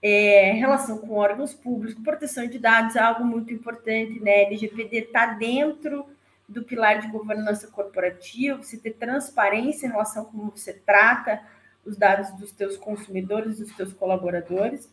é, 0.00 0.52
relação 0.52 0.98
com 0.98 1.16
órgãos 1.16 1.52
públicos, 1.52 2.02
proteção 2.02 2.46
de 2.46 2.58
dados 2.58 2.96
é 2.96 3.00
algo 3.00 3.24
muito 3.24 3.52
importante, 3.52 4.18
né? 4.20 4.44
LGPD 4.44 4.96
está 4.96 5.26
dentro 5.34 6.06
do 6.48 6.62
pilar 6.62 7.00
de 7.00 7.08
governança 7.08 7.66
corporativa, 7.66 8.56
você 8.56 8.78
ter 8.78 8.92
transparência 8.92 9.86
em 9.86 9.90
relação 9.90 10.22
a 10.22 10.26
como 10.26 10.50
você 10.50 10.72
trata 10.72 11.42
os 11.84 11.96
dados 11.96 12.30
dos 12.38 12.52
teus 12.52 12.76
consumidores, 12.76 13.58
dos 13.58 13.74
teus 13.74 13.92
colaboradores. 13.92 14.88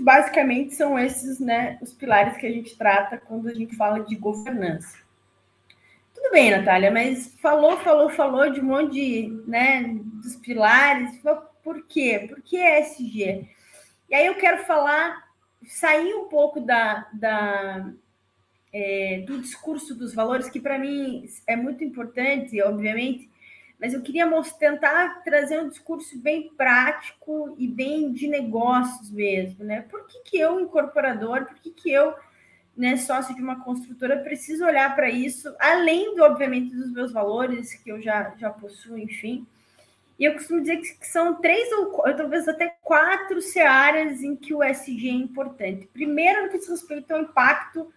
Basicamente 0.00 0.74
são 0.74 0.98
esses, 0.98 1.38
né, 1.38 1.78
os 1.82 1.92
pilares 1.92 2.36
que 2.38 2.46
a 2.46 2.50
gente 2.50 2.76
trata 2.76 3.18
quando 3.18 3.48
a 3.48 3.54
gente 3.54 3.76
fala 3.76 4.00
de 4.00 4.16
governança. 4.16 4.98
Tudo 6.14 6.30
bem, 6.30 6.50
Natália, 6.50 6.90
mas 6.90 7.34
falou, 7.40 7.76
falou, 7.78 8.08
falou 8.08 8.50
de 8.50 8.60
um 8.60 8.64
monte 8.64 8.92
de, 8.92 9.42
né, 9.46 9.98
dos 10.22 10.36
pilares. 10.36 11.20
Por 11.62 11.86
quê? 11.86 12.26
Por 12.28 12.40
que 12.42 12.56
ESG? 12.56 13.48
E 14.08 14.14
aí 14.14 14.26
eu 14.26 14.36
quero 14.36 14.64
falar, 14.64 15.28
sair 15.66 16.14
um 16.14 16.28
pouco 16.28 16.60
da, 16.60 17.08
da 17.12 17.92
é, 18.72 19.22
do 19.26 19.40
discurso 19.40 19.94
dos 19.94 20.14
valores, 20.14 20.48
que 20.48 20.60
para 20.60 20.78
mim 20.78 21.24
é 21.46 21.54
muito 21.54 21.84
importante, 21.84 22.60
obviamente, 22.62 23.28
mas 23.82 23.92
eu 23.92 24.00
queria 24.00 24.30
tentar 24.60 25.24
trazer 25.24 25.60
um 25.60 25.68
discurso 25.68 26.16
bem 26.16 26.52
prático 26.56 27.52
e 27.58 27.66
bem 27.66 28.12
de 28.12 28.28
negócios 28.28 29.10
mesmo, 29.10 29.64
né? 29.64 29.80
Por 29.90 30.06
que, 30.06 30.20
que 30.20 30.38
eu, 30.38 30.60
incorporador, 30.60 31.46
por 31.46 31.56
que, 31.56 31.72
que 31.72 31.90
eu, 31.90 32.14
né, 32.76 32.96
sócio 32.96 33.34
de 33.34 33.42
uma 33.42 33.64
construtora, 33.64 34.22
preciso 34.22 34.64
olhar 34.64 34.94
para 34.94 35.10
isso, 35.10 35.52
além, 35.58 36.14
do, 36.14 36.22
obviamente, 36.22 36.72
dos 36.72 36.92
meus 36.92 37.12
valores 37.12 37.74
que 37.74 37.90
eu 37.90 38.00
já, 38.00 38.32
já 38.38 38.50
possuo, 38.50 38.96
enfim. 38.96 39.44
E 40.16 40.26
eu 40.26 40.34
costumo 40.34 40.60
dizer 40.60 40.76
que 40.76 41.04
são 41.04 41.40
três 41.40 41.68
ou 41.72 42.04
talvez 42.16 42.46
até 42.46 42.76
quatro 42.82 43.42
searas 43.42 44.22
em 44.22 44.36
que 44.36 44.54
o 44.54 44.62
SG 44.62 45.08
é 45.08 45.12
importante. 45.12 45.88
Primeiro, 45.92 46.44
no 46.44 46.50
que 46.50 46.58
diz 46.58 46.68
respeito 46.68 47.12
ao 47.12 47.22
impacto 47.22 47.92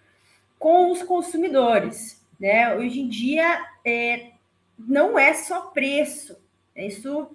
com 0.58 0.90
os 0.90 1.04
consumidores. 1.04 2.26
Né? 2.40 2.76
Hoje 2.76 3.02
em 3.02 3.08
dia, 3.08 3.64
é, 3.86 4.32
não 4.78 5.18
é 5.18 5.34
só 5.34 5.68
preço. 5.68 6.38
Isso, 6.76 7.30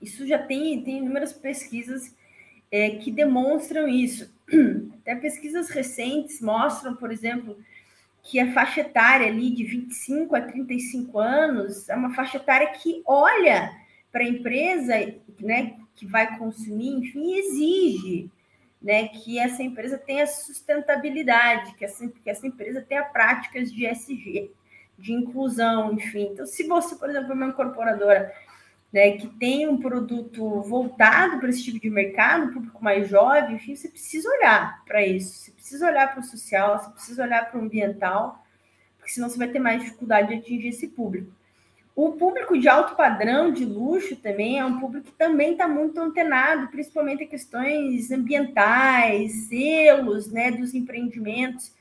isso 0.00 0.26
já 0.26 0.38
tem, 0.38 0.82
tem 0.82 0.98
inúmeras 0.98 1.32
pesquisas 1.32 2.14
é, 2.70 2.90
que 2.90 3.10
demonstram 3.10 3.88
isso. 3.88 4.32
Até 5.00 5.14
pesquisas 5.16 5.68
recentes 5.70 6.40
mostram, 6.40 6.94
por 6.94 7.10
exemplo, 7.10 7.56
que 8.22 8.38
a 8.38 8.52
faixa 8.52 8.82
etária 8.82 9.26
ali 9.26 9.50
de 9.50 9.64
25 9.64 10.34
a 10.36 10.40
35 10.40 11.18
anos 11.18 11.88
é 11.88 11.96
uma 11.96 12.14
faixa 12.14 12.36
etária 12.36 12.68
que 12.68 13.02
olha 13.04 13.72
para 14.10 14.22
a 14.22 14.28
empresa 14.28 14.94
né, 15.40 15.76
que 15.94 16.06
vai 16.06 16.38
consumir, 16.38 16.90
enfim, 16.90 17.34
exige 17.34 18.30
né, 18.80 19.08
que 19.08 19.38
essa 19.38 19.62
empresa 19.62 19.96
tenha 19.96 20.26
sustentabilidade, 20.26 21.74
que 21.74 21.84
essa, 21.84 22.06
que 22.08 22.28
essa 22.28 22.46
empresa 22.46 22.80
tenha 22.80 23.04
práticas 23.04 23.72
de 23.72 23.86
SG, 23.86 24.50
de 24.98 25.12
inclusão, 25.12 25.92
enfim. 25.92 26.30
Então, 26.32 26.46
se 26.46 26.64
você, 26.64 26.94
por 26.94 27.10
exemplo, 27.10 27.32
é 27.32 27.34
uma 27.34 27.46
incorporadora 27.46 28.32
né, 28.92 29.12
que 29.12 29.26
tem 29.26 29.66
um 29.66 29.78
produto 29.78 30.60
voltado 30.62 31.38
para 31.38 31.48
esse 31.48 31.64
tipo 31.64 31.80
de 31.80 31.88
mercado, 31.88 32.52
público 32.52 32.84
mais 32.84 33.08
jovem, 33.08 33.56
enfim, 33.56 33.74
você 33.74 33.88
precisa 33.88 34.28
olhar 34.28 34.84
para 34.84 35.04
isso, 35.04 35.32
você 35.32 35.50
precisa 35.50 35.86
olhar 35.86 36.12
para 36.12 36.20
o 36.20 36.24
social, 36.24 36.78
você 36.78 36.90
precisa 36.90 37.22
olhar 37.22 37.50
para 37.50 37.58
o 37.58 37.62
ambiental, 37.62 38.44
porque 38.98 39.12
senão 39.12 39.28
você 39.28 39.38
vai 39.38 39.48
ter 39.48 39.58
mais 39.58 39.82
dificuldade 39.82 40.28
de 40.28 40.34
atingir 40.34 40.68
esse 40.68 40.88
público. 40.88 41.32
O 41.94 42.12
público 42.12 42.58
de 42.58 42.68
alto 42.68 42.94
padrão, 42.94 43.52
de 43.52 43.66
luxo 43.66 44.16
também, 44.16 44.58
é 44.58 44.64
um 44.64 44.80
público 44.80 45.06
que 45.06 45.18
também 45.18 45.52
está 45.52 45.68
muito 45.68 46.00
antenado, 46.00 46.68
principalmente 46.68 47.24
em 47.24 47.28
questões 47.28 48.10
ambientais, 48.10 49.48
selos, 49.48 50.30
né, 50.30 50.50
dos 50.50 50.74
empreendimentos 50.74 51.72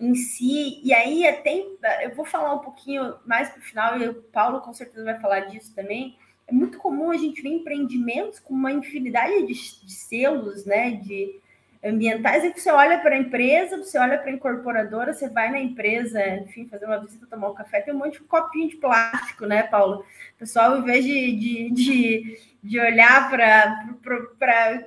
em 0.00 0.14
si. 0.14 0.80
E 0.82 0.92
aí 0.92 1.26
até 1.26 1.64
eu 2.02 2.14
vou 2.14 2.24
falar 2.24 2.54
um 2.54 2.60
pouquinho 2.60 3.14
mais 3.26 3.48
para 3.48 3.58
o 3.58 3.62
final, 3.62 3.98
e 3.98 4.08
o 4.08 4.14
Paulo 4.14 4.60
com 4.60 4.72
certeza 4.72 5.04
vai 5.04 5.18
falar 5.18 5.40
disso 5.40 5.74
também. 5.74 6.16
É 6.46 6.52
muito 6.52 6.78
comum 6.78 7.10
a 7.10 7.16
gente 7.16 7.42
ver 7.42 7.50
empreendimentos 7.50 8.38
com 8.38 8.54
uma 8.54 8.72
infinidade 8.72 9.46
de, 9.46 9.54
de 9.84 9.92
selos, 9.92 10.64
né, 10.64 10.92
de 10.92 11.40
ambientais, 11.84 12.44
é 12.44 12.50
que 12.50 12.60
você 12.60 12.70
olha 12.70 12.98
para 12.98 13.14
a 13.14 13.18
empresa, 13.18 13.76
você 13.76 13.98
olha 13.98 14.18
para 14.18 14.30
a 14.30 14.34
incorporadora, 14.34 15.12
você 15.12 15.28
vai 15.28 15.50
na 15.50 15.60
empresa, 15.60 16.26
enfim, 16.38 16.66
fazer 16.66 16.86
uma 16.86 16.98
visita, 16.98 17.26
tomar 17.26 17.50
um 17.50 17.54
café, 17.54 17.80
tem 17.80 17.94
um 17.94 17.98
monte 17.98 18.14
de 18.14 18.24
copinho 18.24 18.68
de 18.68 18.76
plástico, 18.76 19.46
né, 19.46 19.62
Paulo? 19.62 20.04
O 20.34 20.38
pessoal, 20.38 20.72
ao 20.72 20.78
invés 20.78 21.04
de, 21.04 21.32
de, 21.36 21.70
de, 21.70 22.40
de 22.62 22.80
olhar 22.80 23.30
para 23.30 24.82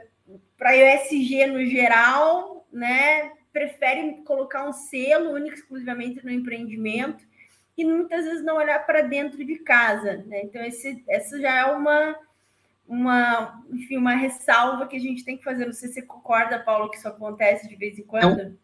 a 0.59 0.75
ESG 0.75 1.45
no 1.47 1.65
geral, 1.65 2.65
né, 2.71 3.31
prefere 3.51 4.23
colocar 4.23 4.67
um 4.67 4.73
selo 4.73 5.31
único 5.31 5.55
exclusivamente 5.55 6.23
no 6.23 6.31
empreendimento 6.31 7.23
e 7.77 7.85
muitas 7.85 8.25
vezes 8.25 8.43
não 8.43 8.57
olhar 8.57 8.85
para 8.85 9.01
dentro 9.01 9.43
de 9.45 9.55
casa, 9.59 10.23
né? 10.27 10.43
Então, 10.43 10.63
esse, 10.63 11.03
essa 11.07 11.39
já 11.39 11.59
é 11.59 11.65
uma 11.65 12.15
uma, 12.91 13.63
enfim, 13.71 13.95
uma 13.95 14.15
ressalva 14.15 14.85
que 14.85 14.97
a 14.97 14.99
gente 14.99 15.23
tem 15.23 15.37
que 15.37 15.45
fazer. 15.45 15.65
Não 15.65 15.71
sei 15.71 15.87
se 15.87 15.93
você 15.95 16.01
concorda, 16.01 16.59
Paulo, 16.59 16.89
que 16.89 16.97
isso 16.97 17.07
acontece 17.07 17.69
de 17.69 17.77
vez 17.77 17.97
em 17.97 18.03
quando. 18.03 18.23
É 18.25 18.45
um, 18.45 18.57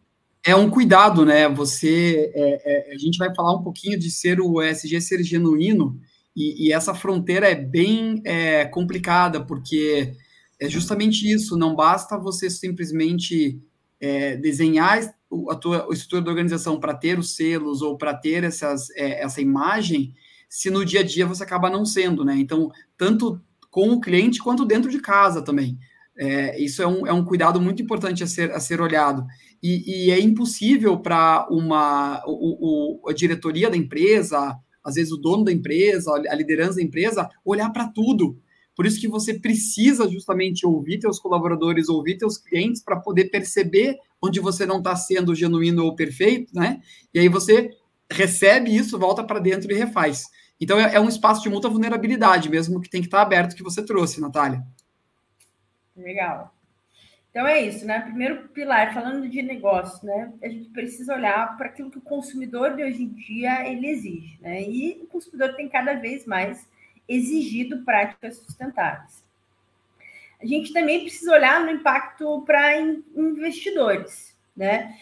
é 0.44 0.56
um 0.56 0.70
cuidado, 0.70 1.24
né? 1.24 1.48
Você, 1.48 2.30
é, 2.34 2.90
é, 2.90 2.94
a 2.94 2.98
gente 2.98 3.16
vai 3.16 3.34
falar 3.34 3.54
um 3.54 3.62
pouquinho 3.62 3.98
de 3.98 4.10
ser 4.10 4.38
o 4.38 4.62
ESG 4.62 5.00
ser 5.00 5.22
genuíno 5.22 5.98
e, 6.36 6.66
e 6.68 6.72
essa 6.74 6.94
fronteira 6.94 7.48
é 7.48 7.54
bem 7.54 8.20
é, 8.22 8.66
complicada 8.66 9.42
porque 9.42 10.12
é 10.60 10.68
justamente 10.68 11.26
isso. 11.26 11.56
Não 11.56 11.74
basta 11.74 12.18
você 12.18 12.50
simplesmente 12.50 13.58
é, 14.00 14.36
desenhar 14.36 15.00
a 15.50 15.54
tua 15.54 15.88
estrutura 15.90 16.22
da 16.22 16.30
organização 16.30 16.80
para 16.80 16.94
ter 16.94 17.18
os 17.18 17.34
selos 17.34 17.82
ou 17.82 17.98
para 17.98 18.14
ter 18.14 18.44
essas, 18.44 18.90
é, 18.90 19.22
essa 19.22 19.40
imagem, 19.40 20.14
se 20.48 20.70
no 20.70 20.84
dia 20.84 21.00
a 21.00 21.02
dia 21.02 21.26
você 21.26 21.42
acaba 21.42 21.68
não 21.68 21.84
sendo, 21.84 22.24
né? 22.24 22.36
Então, 22.36 22.70
tanto 22.96 23.40
com 23.70 23.90
o 23.90 24.00
cliente 24.00 24.38
quanto 24.40 24.64
dentro 24.64 24.90
de 24.90 25.00
casa 25.00 25.42
também. 25.42 25.78
É, 26.16 26.60
isso 26.60 26.82
é 26.82 26.86
um, 26.86 27.06
é 27.06 27.12
um 27.12 27.24
cuidado 27.24 27.60
muito 27.60 27.80
importante 27.82 28.24
a 28.24 28.26
ser, 28.26 28.50
a 28.50 28.58
ser 28.58 28.80
olhado. 28.80 29.24
E, 29.62 30.06
e 30.06 30.10
é 30.10 30.20
impossível 30.20 30.98
para 30.98 31.46
uma 31.50 32.24
o, 32.26 33.02
o, 33.04 33.08
a 33.08 33.12
diretoria 33.12 33.70
da 33.70 33.76
empresa, 33.76 34.56
às 34.82 34.94
vezes 34.94 35.12
o 35.12 35.16
dono 35.16 35.44
da 35.44 35.52
empresa, 35.52 36.10
a 36.12 36.34
liderança 36.34 36.76
da 36.76 36.82
empresa, 36.82 37.28
olhar 37.44 37.70
para 37.70 37.88
tudo. 37.88 38.38
Por 38.78 38.86
isso 38.86 39.00
que 39.00 39.08
você 39.08 39.34
precisa 39.34 40.08
justamente 40.08 40.64
ouvir 40.64 41.00
teus 41.00 41.18
colaboradores, 41.18 41.88
ouvir 41.88 42.16
teus 42.16 42.38
clientes 42.38 42.80
para 42.80 42.94
poder 42.94 43.24
perceber 43.24 43.98
onde 44.22 44.38
você 44.38 44.64
não 44.64 44.78
está 44.78 44.94
sendo 44.94 45.34
genuíno 45.34 45.82
ou 45.82 45.96
perfeito, 45.96 46.54
né? 46.54 46.80
E 47.12 47.18
aí 47.18 47.28
você 47.28 47.76
recebe 48.08 48.72
isso, 48.72 48.96
volta 48.96 49.24
para 49.24 49.40
dentro 49.40 49.72
e 49.72 49.74
refaz. 49.74 50.26
Então 50.60 50.78
é, 50.78 50.94
é, 50.94 51.00
um 51.00 51.08
espaço 51.08 51.42
de 51.42 51.50
muita 51.50 51.68
vulnerabilidade 51.68 52.48
mesmo 52.48 52.80
que 52.80 52.88
tem 52.88 53.00
que 53.00 53.08
estar 53.08 53.18
tá 53.18 53.22
aberto 53.24 53.56
que 53.56 53.64
você 53.64 53.84
trouxe, 53.84 54.20
Natália. 54.20 54.64
Legal. 55.96 56.54
Então 57.32 57.48
é 57.48 57.60
isso, 57.60 57.84
né? 57.84 58.02
Primeiro 58.02 58.46
pilar, 58.50 58.94
falando 58.94 59.28
de 59.28 59.42
negócio, 59.42 60.06
né? 60.06 60.32
A 60.40 60.48
gente 60.48 60.68
precisa 60.68 61.16
olhar 61.16 61.56
para 61.56 61.66
aquilo 61.66 61.90
que 61.90 61.98
o 61.98 62.02
consumidor 62.02 62.76
de 62.76 62.84
hoje 62.84 63.02
em 63.02 63.08
dia 63.08 63.68
ele 63.68 63.88
exige, 63.88 64.38
né? 64.40 64.62
E 64.62 65.00
o 65.02 65.06
consumidor 65.08 65.56
tem 65.56 65.68
cada 65.68 65.94
vez 65.94 66.24
mais 66.24 66.64
exigido 67.08 67.84
práticas 67.84 68.36
sustentáveis. 68.36 69.24
A 70.40 70.46
gente 70.46 70.72
também 70.72 71.00
precisa 71.00 71.32
olhar 71.32 71.64
no 71.64 71.70
impacto 71.70 72.42
para 72.42 72.76
investidores, 72.80 74.36
né? 74.56 74.96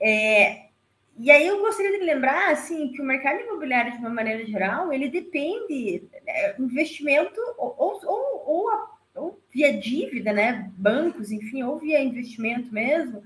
É, 0.00 0.70
e 1.18 1.30
aí 1.30 1.46
eu 1.46 1.60
gostaria 1.60 1.98
de 1.98 2.04
lembrar 2.04 2.50
assim 2.50 2.90
que 2.92 3.02
o 3.02 3.04
mercado 3.04 3.40
imobiliário 3.40 3.92
de 3.92 3.98
uma 3.98 4.08
maneira 4.08 4.44
geral 4.46 4.92
ele 4.92 5.08
depende 5.08 6.02
né, 6.26 6.54
investimento 6.58 7.38
ou, 7.58 7.74
ou, 7.76 8.00
ou, 8.46 8.88
ou, 9.14 9.40
via 9.52 9.72
dívida, 9.78 10.32
né? 10.32 10.70
Bancos, 10.76 11.30
enfim, 11.30 11.62
ou 11.62 11.78
via 11.78 12.02
investimento 12.02 12.72
mesmo. 12.72 13.22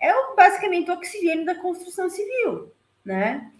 É 0.00 0.12
basicamente 0.34 0.90
o 0.90 0.94
oxigênio 0.94 1.46
da 1.46 1.54
construção 1.54 2.10
civil, 2.10 2.72
né? 3.04 3.50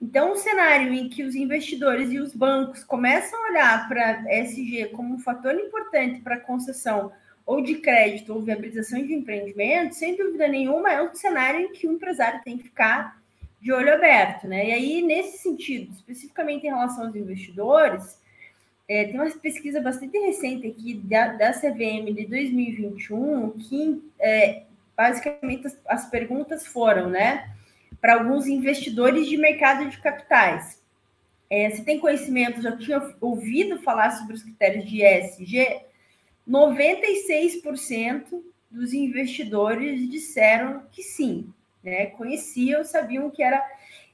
Então, 0.00 0.32
um 0.32 0.36
cenário 0.36 0.92
em 0.92 1.08
que 1.08 1.22
os 1.22 1.34
investidores 1.34 2.10
e 2.10 2.18
os 2.18 2.34
bancos 2.34 2.84
começam 2.84 3.38
a 3.38 3.50
olhar 3.50 3.88
para 3.88 4.24
SG 4.28 4.90
como 4.92 5.14
um 5.14 5.18
fator 5.18 5.54
importante 5.54 6.20
para 6.20 6.40
concessão 6.40 7.12
ou 7.46 7.62
de 7.62 7.76
crédito 7.76 8.32
ou 8.32 8.42
viabilização 8.42 9.04
de 9.04 9.14
empreendimento, 9.14 9.94
sem 9.94 10.16
dúvida 10.16 10.48
nenhuma, 10.48 10.90
é 10.90 11.02
um 11.02 11.14
cenário 11.14 11.60
em 11.60 11.72
que 11.72 11.86
o 11.86 11.92
empresário 11.92 12.40
tem 12.42 12.56
que 12.58 12.64
ficar 12.64 13.22
de 13.60 13.72
olho 13.72 13.94
aberto, 13.94 14.46
né? 14.46 14.68
E 14.68 14.72
aí, 14.72 15.02
nesse 15.02 15.38
sentido, 15.38 15.92
especificamente 15.92 16.66
em 16.66 16.70
relação 16.70 17.06
aos 17.06 17.16
investidores, 17.16 18.18
é, 18.86 19.04
tem 19.04 19.18
uma 19.18 19.30
pesquisa 19.30 19.80
bastante 19.80 20.18
recente 20.18 20.66
aqui 20.66 20.94
da, 20.94 21.28
da 21.28 21.52
CVM 21.52 22.12
de 22.14 22.26
2021 22.26 23.52
que 23.52 24.02
é, 24.20 24.64
basicamente 24.94 25.66
as, 25.66 25.78
as 25.86 26.10
perguntas 26.10 26.66
foram, 26.66 27.08
né? 27.08 27.50
Para 28.04 28.16
alguns 28.16 28.46
investidores 28.46 29.26
de 29.26 29.38
mercado 29.38 29.88
de 29.88 29.96
capitais. 29.96 30.78
É, 31.48 31.70
se 31.70 31.82
tem 31.86 31.98
conhecimento, 31.98 32.60
já 32.60 32.76
tinha 32.76 33.00
ouvido 33.18 33.80
falar 33.80 34.10
sobre 34.10 34.34
os 34.34 34.42
critérios 34.42 34.84
de 34.84 35.02
ESG, 35.02 35.80
96% 36.46 38.42
dos 38.70 38.92
investidores 38.92 40.06
disseram 40.10 40.82
que 40.92 41.02
sim, 41.02 41.50
né? 41.82 42.04
Conheciam, 42.04 42.84
sabiam 42.84 43.30
que 43.30 43.42
era 43.42 43.66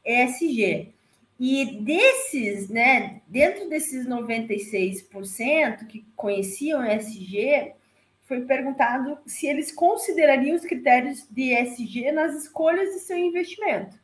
ESG. 0.04 0.94
E 1.40 1.80
desses, 1.80 2.68
né, 2.68 3.20
dentro 3.26 3.68
desses 3.68 4.06
96% 4.06 5.88
que 5.88 6.04
conheciam 6.14 6.84
ESG, 6.84 7.72
foi 8.30 8.42
perguntado 8.42 9.18
se 9.26 9.48
eles 9.48 9.72
considerariam 9.72 10.54
os 10.54 10.62
critérios 10.64 11.26
de 11.28 11.52
ESG 11.52 12.12
nas 12.12 12.32
escolhas 12.36 12.90
de 12.90 13.00
seu 13.00 13.18
investimento. 13.18 13.98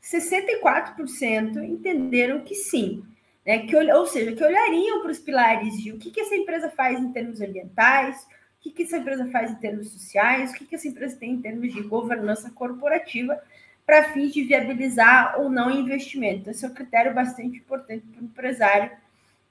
64% 0.00 1.56
entenderam 1.64 2.44
que 2.44 2.54
sim 2.54 3.02
né, 3.44 3.66
que, 3.66 3.74
ou 3.74 4.06
seja, 4.06 4.30
que 4.30 4.44
olhariam 4.44 5.02
para 5.02 5.10
os 5.10 5.18
pilares 5.18 5.74
de 5.82 5.90
o 5.90 5.98
que, 5.98 6.12
que 6.12 6.20
essa 6.20 6.36
empresa 6.36 6.70
faz 6.70 7.00
em 7.00 7.10
termos 7.10 7.40
ambientais, 7.40 8.22
o 8.22 8.28
que, 8.60 8.70
que 8.70 8.84
essa 8.84 8.96
empresa 8.96 9.26
faz 9.26 9.50
em 9.50 9.56
termos 9.56 9.90
sociais, 9.90 10.52
o 10.52 10.54
que, 10.54 10.66
que 10.66 10.76
essa 10.76 10.86
empresa 10.86 11.16
tem 11.16 11.32
em 11.32 11.42
termos 11.42 11.74
de 11.74 11.82
governança 11.82 12.52
corporativa, 12.52 13.42
para 13.84 14.12
fins 14.12 14.32
de 14.32 14.44
viabilizar 14.44 15.40
ou 15.40 15.50
não 15.50 15.68
investimento. 15.68 16.48
Esse 16.48 16.64
é 16.64 16.68
um 16.68 16.74
critério 16.74 17.12
bastante 17.12 17.58
importante 17.58 18.06
para 18.06 18.22
o 18.22 18.24
empresário 18.24 18.90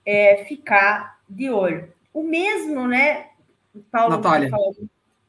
é, 0.06 0.46
ficar 0.46 1.20
de 1.28 1.50
olho. 1.50 1.92
O 2.14 2.24
mesmo, 2.24 2.88
né, 2.88 3.28
Paulo? 3.92 4.16
Natália, 4.16 4.52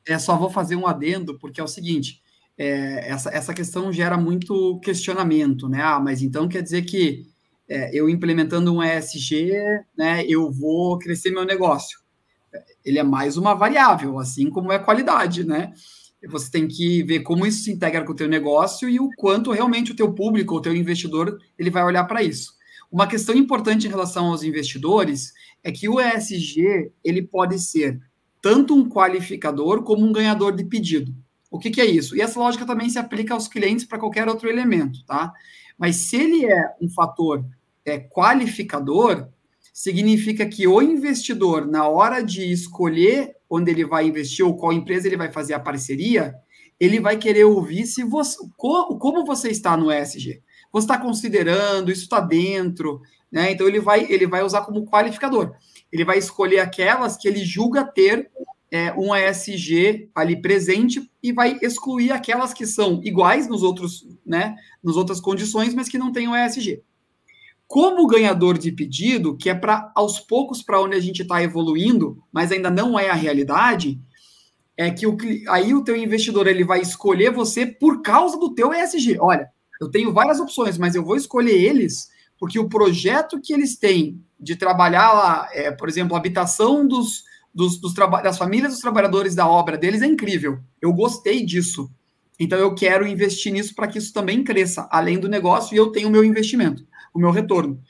é 0.06 0.18
só 0.18 0.36
vou 0.36 0.50
fazer 0.50 0.76
um 0.76 0.86
adendo, 0.86 1.38
porque 1.38 1.60
é 1.60 1.64
o 1.64 1.68
seguinte, 1.68 2.22
é, 2.56 3.08
essa, 3.10 3.30
essa 3.30 3.54
questão 3.54 3.92
gera 3.92 4.16
muito 4.16 4.78
questionamento, 4.80 5.68
né? 5.68 5.80
Ah, 5.82 5.98
mas 5.98 6.22
então 6.22 6.48
quer 6.48 6.62
dizer 6.62 6.82
que 6.82 7.26
é, 7.68 7.90
eu 7.98 8.08
implementando 8.08 8.72
um 8.72 8.82
ESG, 8.82 9.52
né, 9.96 10.24
eu 10.26 10.50
vou 10.50 10.98
crescer 10.98 11.30
meu 11.30 11.44
negócio. 11.44 11.98
Ele 12.84 12.98
é 12.98 13.02
mais 13.02 13.36
uma 13.36 13.54
variável, 13.54 14.18
assim 14.18 14.50
como 14.50 14.70
é 14.70 14.76
a 14.76 14.82
qualidade, 14.82 15.44
né? 15.44 15.72
Você 16.28 16.50
tem 16.50 16.68
que 16.68 17.02
ver 17.02 17.20
como 17.20 17.46
isso 17.46 17.64
se 17.64 17.72
integra 17.72 18.04
com 18.04 18.12
o 18.12 18.16
teu 18.16 18.28
negócio 18.28 18.88
e 18.88 19.00
o 19.00 19.10
quanto 19.16 19.50
realmente 19.50 19.92
o 19.92 19.96
teu 19.96 20.12
público, 20.14 20.54
o 20.54 20.60
teu 20.60 20.74
investidor, 20.74 21.38
ele 21.58 21.70
vai 21.70 21.82
olhar 21.82 22.04
para 22.04 22.22
isso. 22.22 22.54
Uma 22.90 23.06
questão 23.06 23.34
importante 23.34 23.86
em 23.86 23.90
relação 23.90 24.26
aos 24.26 24.42
investidores 24.42 25.32
é 25.62 25.72
que 25.72 25.88
o 25.88 26.00
ESG, 26.00 26.92
ele 27.02 27.22
pode 27.22 27.58
ser 27.58 28.00
tanto 28.44 28.76
um 28.76 28.86
qualificador 28.86 29.82
como 29.82 30.04
um 30.04 30.12
ganhador 30.12 30.54
de 30.54 30.66
pedido. 30.66 31.14
O 31.50 31.58
que, 31.58 31.70
que 31.70 31.80
é 31.80 31.86
isso? 31.86 32.14
E 32.14 32.20
essa 32.20 32.38
lógica 32.38 32.66
também 32.66 32.90
se 32.90 32.98
aplica 32.98 33.32
aos 33.32 33.48
clientes 33.48 33.86
para 33.86 33.98
qualquer 33.98 34.28
outro 34.28 34.50
elemento, 34.50 35.02
tá? 35.06 35.32
Mas 35.78 35.96
se 35.96 36.16
ele 36.16 36.44
é 36.44 36.74
um 36.78 36.90
fator 36.90 37.42
é, 37.86 37.98
qualificador, 37.98 39.28
significa 39.72 40.44
que 40.44 40.66
o 40.66 40.82
investidor, 40.82 41.66
na 41.66 41.88
hora 41.88 42.20
de 42.20 42.52
escolher 42.52 43.34
onde 43.48 43.70
ele 43.70 43.86
vai 43.86 44.08
investir 44.08 44.44
ou 44.44 44.58
qual 44.58 44.74
empresa 44.74 45.06
ele 45.06 45.16
vai 45.16 45.32
fazer 45.32 45.54
a 45.54 45.60
parceria, 45.60 46.34
ele 46.78 47.00
vai 47.00 47.16
querer 47.16 47.44
ouvir 47.44 47.86
se 47.86 48.04
você, 48.04 48.36
como 48.58 49.24
você 49.24 49.48
está 49.48 49.74
no 49.74 49.90
ESG. 49.90 50.42
Você 50.70 50.84
está 50.84 50.98
considerando, 50.98 51.90
isso 51.90 52.02
está 52.02 52.20
dentro, 52.20 53.00
né? 53.32 53.52
Então 53.52 53.66
ele 53.66 53.80
vai, 53.80 54.04
ele 54.12 54.26
vai 54.26 54.42
usar 54.42 54.66
como 54.66 54.84
qualificador. 54.84 55.54
Ele 55.94 56.04
vai 56.04 56.18
escolher 56.18 56.58
aquelas 56.58 57.16
que 57.16 57.28
ele 57.28 57.44
julga 57.44 57.84
ter 57.84 58.28
é, 58.68 58.92
um 58.94 59.14
ESG 59.14 60.10
ali 60.12 60.42
presente 60.42 61.08
e 61.22 61.30
vai 61.30 61.56
excluir 61.62 62.10
aquelas 62.10 62.52
que 62.52 62.66
são 62.66 63.00
iguais 63.04 63.46
nos 63.46 63.62
outros, 63.62 64.04
né, 64.26 64.56
nas 64.82 64.96
outras 64.96 65.20
condições, 65.20 65.72
mas 65.72 65.88
que 65.88 65.96
não 65.96 66.10
têm 66.10 66.26
o 66.26 66.34
ESG. 66.34 66.82
Como 67.68 68.08
ganhador 68.08 68.58
de 68.58 68.72
pedido, 68.72 69.36
que 69.36 69.48
é 69.48 69.54
para 69.54 69.92
aos 69.94 70.18
poucos 70.18 70.60
para 70.60 70.82
onde 70.82 70.96
a 70.96 71.00
gente 71.00 71.22
está 71.22 71.40
evoluindo, 71.40 72.20
mas 72.32 72.50
ainda 72.50 72.72
não 72.72 72.98
é 72.98 73.08
a 73.08 73.14
realidade, 73.14 74.00
é 74.76 74.90
que 74.90 75.06
o, 75.06 75.16
aí 75.48 75.72
o 75.72 75.84
teu 75.84 75.96
investidor 75.96 76.48
ele 76.48 76.64
vai 76.64 76.80
escolher 76.80 77.30
você 77.30 77.64
por 77.64 78.02
causa 78.02 78.36
do 78.36 78.52
teu 78.52 78.74
ESG. 78.74 79.18
Olha, 79.20 79.48
eu 79.80 79.88
tenho 79.88 80.12
várias 80.12 80.40
opções, 80.40 80.76
mas 80.76 80.96
eu 80.96 81.04
vou 81.04 81.14
escolher 81.14 81.54
eles 81.54 82.12
porque 82.44 82.58
o 82.58 82.68
projeto 82.68 83.40
que 83.42 83.54
eles 83.54 83.78
têm 83.78 84.22
de 84.38 84.54
trabalhar 84.54 85.14
lá, 85.14 85.48
é, 85.50 85.70
por 85.70 85.88
exemplo, 85.88 86.14
a 86.14 86.18
habitação 86.18 86.86
dos, 86.86 87.24
dos, 87.54 87.80
dos 87.80 87.94
das 87.94 88.36
famílias 88.36 88.70
dos 88.70 88.82
trabalhadores 88.82 89.34
da 89.34 89.48
obra 89.48 89.78
deles 89.78 90.02
é 90.02 90.06
incrível. 90.06 90.58
Eu 90.78 90.92
gostei 90.92 91.42
disso. 91.42 91.90
Então 92.38 92.58
eu 92.58 92.74
quero 92.74 93.06
investir 93.06 93.50
nisso 93.50 93.74
para 93.74 93.88
que 93.88 93.96
isso 93.96 94.12
também 94.12 94.44
cresça, 94.44 94.86
além 94.90 95.18
do 95.18 95.26
negócio, 95.26 95.74
e 95.74 95.78
eu 95.78 95.90
tenho 95.90 96.08
o 96.08 96.10
meu 96.10 96.22
investimento, 96.22 96.86
o 97.14 97.18
meu 97.18 97.30
retorno. 97.30 97.80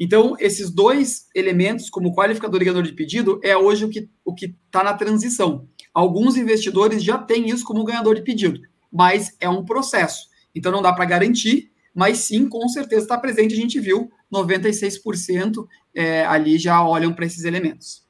Então, 0.00 0.34
esses 0.40 0.70
dois 0.70 1.26
elementos, 1.34 1.90
como 1.90 2.14
qualificador 2.14 2.62
e 2.62 2.64
ganhador 2.64 2.84
de 2.84 2.94
pedido, 2.94 3.38
é 3.44 3.54
hoje 3.58 3.84
o 3.84 3.90
que 3.90 4.08
o 4.24 4.34
está 4.34 4.82
na 4.82 4.94
transição. 4.94 5.68
Alguns 5.92 6.34
investidores 6.38 7.04
já 7.04 7.18
têm 7.18 7.50
isso 7.50 7.62
como 7.62 7.84
ganhador 7.84 8.14
de 8.14 8.22
pedido, 8.22 8.58
mas 8.90 9.36
é 9.38 9.50
um 9.50 9.66
processo. 9.66 10.28
Então, 10.54 10.72
não 10.72 10.80
dá 10.80 10.94
para 10.94 11.04
garantir, 11.04 11.70
mas 11.98 12.18
sim, 12.18 12.48
com 12.48 12.68
certeza 12.68 13.02
está 13.02 13.18
presente. 13.18 13.54
A 13.54 13.56
gente 13.56 13.80
viu 13.80 14.08
96% 14.32 15.66
é, 15.92 16.24
ali 16.24 16.56
já 16.56 16.80
olham 16.80 17.12
para 17.12 17.26
esses 17.26 17.42
elementos. 17.42 18.06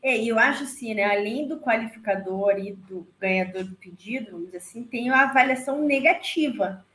É, 0.00 0.22
eu 0.22 0.38
acho 0.38 0.62
assim, 0.62 0.94
né? 0.94 1.02
Além 1.02 1.48
do 1.48 1.58
qualificador 1.58 2.56
e 2.60 2.74
do 2.74 3.04
ganhador 3.18 3.64
do 3.64 3.74
pedido, 3.74 4.30
vamos 4.30 4.46
dizer 4.46 4.58
assim, 4.58 4.84
tem 4.84 5.10
a 5.10 5.22
avaliação 5.22 5.82
negativa. 5.82 6.86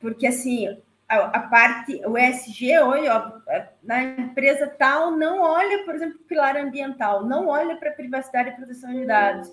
Porque 0.00 0.26
assim, 0.26 0.76
a, 1.08 1.18
a 1.18 1.40
parte, 1.42 2.04
o 2.04 2.18
ESG 2.18 2.76
ó, 2.80 3.40
na 3.80 4.02
empresa 4.02 4.66
tal, 4.66 5.12
não 5.12 5.40
olha, 5.40 5.84
por 5.84 5.94
exemplo, 5.94 6.16
o 6.16 6.24
pilar 6.26 6.56
ambiental, 6.56 7.24
não 7.24 7.46
olha 7.46 7.76
para 7.76 7.92
privacidade 7.92 8.48
e 8.48 8.56
proteção 8.56 8.92
de 8.92 9.06
dados, 9.06 9.48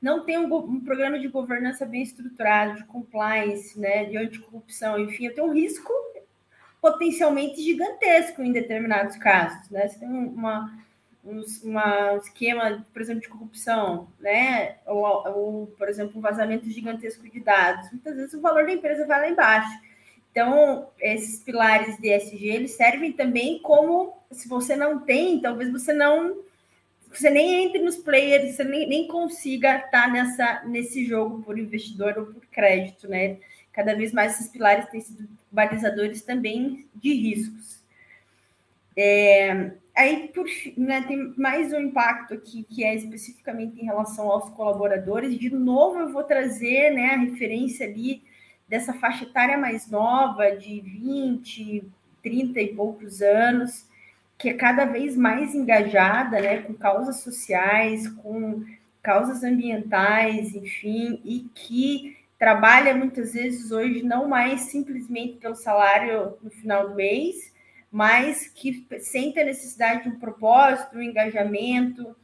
não 0.00 0.24
tem 0.24 0.38
um, 0.38 0.54
um, 0.54 0.80
programa 0.80 1.18
de 1.18 1.28
governança 1.28 1.84
bem 1.84 2.02
estruturado, 2.02 2.76
de 2.76 2.84
compliance, 2.84 3.78
né, 3.78 4.04
de 4.04 4.16
anticorrupção, 4.16 4.98
enfim, 4.98 5.26
eu 5.26 5.34
tenho 5.34 5.48
um 5.48 5.52
risco 5.52 5.92
potencialmente 6.80 7.60
gigantesco 7.60 8.42
em 8.42 8.52
determinados 8.52 9.16
casos, 9.16 9.68
né? 9.68 9.86
Você 9.86 9.98
tem 9.98 10.08
uma 10.08 10.72
um, 11.24 11.42
uma, 11.64 12.12
um 12.12 12.16
esquema, 12.18 12.86
por 12.92 13.02
exemplo, 13.02 13.22
de 13.22 13.28
corrupção, 13.28 14.08
né? 14.18 14.76
Ou, 14.86 15.04
ou, 15.04 15.66
por 15.78 15.88
exemplo, 15.88 16.18
um 16.18 16.22
vazamento 16.22 16.68
gigantesco 16.70 17.28
de 17.28 17.40
dados. 17.40 17.90
Muitas 17.90 18.16
vezes 18.16 18.34
o 18.34 18.40
valor 18.40 18.64
da 18.64 18.72
empresa 18.72 19.06
vai 19.06 19.20
lá 19.20 19.28
embaixo. 19.28 19.78
Então, 20.30 20.88
esses 21.00 21.40
pilares 21.40 21.98
de 21.98 22.08
ESG, 22.08 22.48
eles 22.48 22.70
servem 22.72 23.12
também 23.12 23.60
como, 23.60 24.14
se 24.30 24.48
você 24.48 24.76
não 24.76 25.00
tem, 25.00 25.40
talvez 25.40 25.70
você 25.70 25.92
não 25.92 26.38
você 27.10 27.30
nem 27.30 27.64
entre 27.64 27.80
nos 27.80 27.96
players, 27.96 28.54
você 28.54 28.64
nem, 28.64 28.88
nem 28.88 29.08
consiga 29.08 29.78
estar 29.78 30.10
nessa, 30.12 30.62
nesse 30.64 31.04
jogo 31.04 31.42
por 31.42 31.58
investidor 31.58 32.16
ou 32.18 32.26
por 32.26 32.46
crédito, 32.46 33.08
né? 33.08 33.38
Cada 33.72 33.94
vez 33.94 34.12
mais 34.12 34.34
esses 34.34 34.48
pilares 34.48 34.88
têm 34.90 35.00
sido 35.00 35.28
balizadores 35.50 36.22
também 36.22 36.86
de 36.94 37.12
riscos. 37.12 37.80
É, 38.96 39.72
aí, 39.94 40.28
por, 40.28 40.46
né, 40.76 41.02
tem 41.02 41.32
mais 41.36 41.72
um 41.72 41.80
impacto 41.80 42.34
aqui, 42.34 42.64
que 42.64 42.84
é 42.84 42.94
especificamente 42.94 43.80
em 43.80 43.84
relação 43.84 44.30
aos 44.30 44.50
colaboradores. 44.50 45.38
De 45.38 45.50
novo, 45.50 46.00
eu 46.00 46.12
vou 46.12 46.24
trazer 46.24 46.90
né, 46.90 47.14
a 47.14 47.18
referência 47.18 47.86
ali 47.86 48.22
dessa 48.68 48.92
faixa 48.92 49.24
etária 49.24 49.58
mais 49.58 49.90
nova, 49.90 50.50
de 50.50 50.80
20, 50.80 51.84
30 52.22 52.60
e 52.60 52.74
poucos 52.74 53.20
anos, 53.20 53.86
que 54.40 54.48
é 54.48 54.54
cada 54.54 54.86
vez 54.86 55.16
mais 55.18 55.54
engajada 55.54 56.40
né, 56.40 56.62
com 56.62 56.72
causas 56.72 57.20
sociais, 57.20 58.08
com 58.08 58.64
causas 59.02 59.44
ambientais, 59.44 60.54
enfim, 60.54 61.20
e 61.22 61.40
que 61.54 62.16
trabalha 62.38 62.94
muitas 62.94 63.34
vezes 63.34 63.70
hoje 63.70 64.02
não 64.02 64.26
mais 64.26 64.62
simplesmente 64.62 65.36
pelo 65.36 65.54
salário 65.54 66.38
no 66.42 66.50
final 66.50 66.88
do 66.88 66.94
mês, 66.94 67.52
mas 67.92 68.48
que 68.48 68.86
sente 69.00 69.38
a 69.38 69.44
necessidade 69.44 70.04
de 70.04 70.08
um 70.08 70.18
propósito, 70.18 70.96
um 70.96 71.02
engajamento 71.02 72.16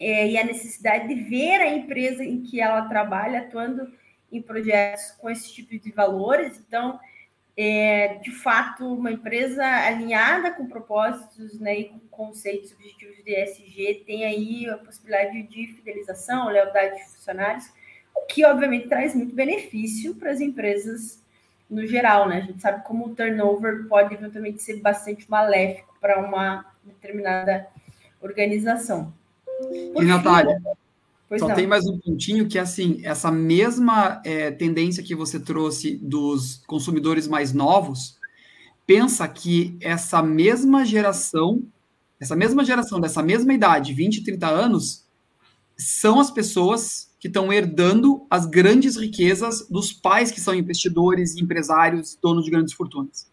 é, 0.00 0.28
e 0.28 0.36
a 0.36 0.44
necessidade 0.44 1.06
de 1.06 1.14
ver 1.14 1.60
a 1.60 1.70
empresa 1.70 2.24
em 2.24 2.42
que 2.42 2.60
ela 2.60 2.88
trabalha 2.88 3.42
atuando 3.42 3.88
em 4.32 4.42
projetos 4.42 5.12
com 5.12 5.30
esse 5.30 5.52
tipo 5.52 5.78
de 5.78 5.92
valores. 5.92 6.58
Então, 6.66 6.98
é, 7.56 8.18
de 8.22 8.30
fato, 8.32 8.86
uma 8.92 9.10
empresa 9.10 9.64
alinhada 9.64 10.50
com 10.50 10.66
propósitos 10.66 11.58
né, 11.58 11.80
e 11.80 11.84
com 11.84 11.98
conceitos 12.10 12.72
objetivos 12.72 13.16
de 13.24 13.34
ESG 13.34 14.04
tem 14.06 14.24
aí 14.26 14.68
a 14.68 14.76
possibilidade 14.76 15.42
de 15.44 15.66
fidelização, 15.68 16.48
lealdade 16.48 16.96
de 16.96 17.04
funcionários, 17.04 17.64
o 18.14 18.26
que 18.26 18.44
obviamente 18.44 18.88
traz 18.88 19.14
muito 19.14 19.34
benefício 19.34 20.14
para 20.14 20.30
as 20.30 20.40
empresas 20.40 21.22
no 21.68 21.86
geral, 21.86 22.28
né? 22.28 22.38
A 22.38 22.40
gente 22.40 22.60
sabe 22.60 22.84
como 22.84 23.06
o 23.06 23.14
turnover 23.14 23.86
pode 23.88 24.14
eventualmente 24.14 24.62
ser 24.62 24.80
bastante 24.80 25.28
maléfico 25.28 25.96
para 26.00 26.20
uma 26.20 26.64
determinada 26.84 27.66
organização. 28.20 29.12
Por 29.92 30.02
e, 30.02 30.06
Natália, 30.06 30.60
Pois 31.28 31.40
Só 31.40 31.48
não. 31.48 31.54
tem 31.56 31.66
mais 31.66 31.84
um 31.86 31.98
pontinho 31.98 32.46
que, 32.46 32.58
assim, 32.58 33.00
essa 33.02 33.32
mesma 33.32 34.22
é, 34.24 34.50
tendência 34.52 35.02
que 35.02 35.14
você 35.14 35.40
trouxe 35.40 35.96
dos 35.96 36.62
consumidores 36.66 37.26
mais 37.26 37.52
novos, 37.52 38.16
pensa 38.86 39.26
que 39.26 39.76
essa 39.80 40.22
mesma 40.22 40.84
geração, 40.84 41.64
essa 42.20 42.36
mesma 42.36 42.64
geração, 42.64 43.00
dessa 43.00 43.22
mesma 43.22 43.52
idade, 43.52 43.92
20, 43.92 44.22
30 44.22 44.46
anos, 44.46 45.04
são 45.76 46.20
as 46.20 46.30
pessoas 46.30 47.10
que 47.18 47.26
estão 47.26 47.52
herdando 47.52 48.24
as 48.30 48.46
grandes 48.46 48.96
riquezas 48.96 49.68
dos 49.68 49.92
pais 49.92 50.30
que 50.30 50.40
são 50.40 50.54
investidores, 50.54 51.36
empresários, 51.36 52.16
donos 52.22 52.44
de 52.44 52.50
grandes 52.52 52.72
fortunas. 52.72 53.28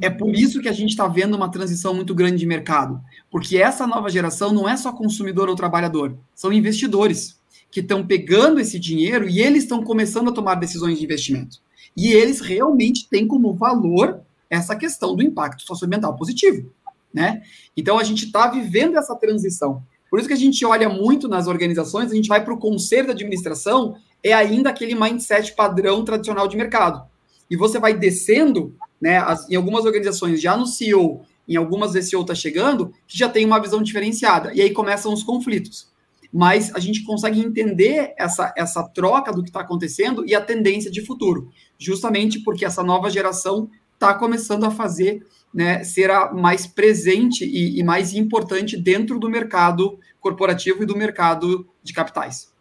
É 0.00 0.08
por 0.08 0.34
isso 0.34 0.60
que 0.60 0.68
a 0.68 0.72
gente 0.72 0.90
está 0.90 1.06
vendo 1.06 1.34
uma 1.34 1.50
transição 1.50 1.92
muito 1.92 2.14
grande 2.14 2.38
de 2.38 2.46
mercado, 2.46 3.00
porque 3.36 3.58
essa 3.58 3.86
nova 3.86 4.08
geração 4.08 4.50
não 4.50 4.66
é 4.66 4.78
só 4.78 4.90
consumidor 4.90 5.50
ou 5.50 5.54
trabalhador, 5.54 6.16
são 6.34 6.50
investidores 6.50 7.38
que 7.70 7.80
estão 7.80 8.06
pegando 8.06 8.58
esse 8.58 8.78
dinheiro 8.78 9.28
e 9.28 9.42
eles 9.42 9.64
estão 9.64 9.84
começando 9.84 10.30
a 10.30 10.32
tomar 10.32 10.54
decisões 10.54 10.96
de 10.96 11.04
investimento. 11.04 11.58
E 11.94 12.14
eles 12.14 12.40
realmente 12.40 13.06
têm 13.10 13.28
como 13.28 13.52
valor 13.52 14.22
essa 14.48 14.74
questão 14.74 15.14
do 15.14 15.22
impacto 15.22 15.64
socioambiental 15.64 16.16
positivo, 16.16 16.72
né? 17.12 17.42
Então 17.76 17.98
a 17.98 18.04
gente 18.04 18.24
está 18.24 18.48
vivendo 18.48 18.96
essa 18.96 19.14
transição. 19.14 19.82
Por 20.10 20.18
isso 20.18 20.28
que 20.28 20.34
a 20.34 20.38
gente 20.38 20.64
olha 20.64 20.88
muito 20.88 21.28
nas 21.28 21.46
organizações, 21.46 22.10
a 22.10 22.14
gente 22.14 22.30
vai 22.30 22.42
para 22.42 22.54
o 22.54 22.58
conselho 22.58 23.08
de 23.08 23.22
administração, 23.22 23.96
é 24.22 24.32
ainda 24.32 24.70
aquele 24.70 24.94
mindset 24.94 25.54
padrão 25.54 26.02
tradicional 26.06 26.48
de 26.48 26.56
mercado. 26.56 27.06
E 27.50 27.56
você 27.56 27.78
vai 27.78 27.92
descendo, 27.92 28.74
né? 28.98 29.18
As, 29.18 29.46
em 29.50 29.56
algumas 29.56 29.84
organizações, 29.84 30.40
já 30.40 30.56
no 30.56 30.66
CEO, 30.66 31.20
em 31.48 31.56
algumas 31.56 31.94
esse 31.94 32.10
CEO 32.10 32.22
está 32.22 32.34
chegando, 32.34 32.92
que 33.06 33.16
já 33.16 33.28
tem 33.28 33.44
uma 33.44 33.60
visão 33.60 33.82
diferenciada. 33.82 34.52
E 34.54 34.60
aí 34.60 34.70
começam 34.70 35.12
os 35.12 35.22
conflitos. 35.22 35.88
Mas 36.32 36.74
a 36.74 36.80
gente 36.80 37.04
consegue 37.04 37.40
entender 37.40 38.14
essa, 38.18 38.52
essa 38.56 38.82
troca 38.82 39.32
do 39.32 39.42
que 39.42 39.48
está 39.48 39.60
acontecendo 39.60 40.24
e 40.26 40.34
a 40.34 40.40
tendência 40.40 40.90
de 40.90 41.00
futuro, 41.00 41.50
justamente 41.78 42.40
porque 42.40 42.64
essa 42.64 42.82
nova 42.82 43.08
geração 43.08 43.70
está 43.94 44.12
começando 44.12 44.64
a 44.64 44.70
fazer 44.70 45.24
né, 45.54 45.82
ser 45.84 46.10
a 46.10 46.32
mais 46.34 46.66
presente 46.66 47.44
e, 47.44 47.78
e, 47.78 47.82
mais 47.82 48.12
importante 48.12 48.76
dentro 48.76 49.18
do 49.18 49.30
mercado 49.30 49.98
corporativo 50.20 50.82
e 50.82 50.86
do 50.86 50.94
mercado 50.94 51.66
de 51.82 51.94
capitais. 51.94 52.52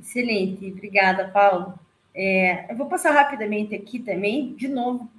Excelente, 0.00 0.66
obrigada, 0.72 1.28
Paulo. 1.28 1.78
É, 2.14 2.70
eu 2.70 2.76
vou 2.76 2.86
passar 2.86 3.10
rapidamente 3.10 3.74
aqui 3.74 3.98
também, 3.98 4.54
de 4.54 4.68
novo, 4.68 5.10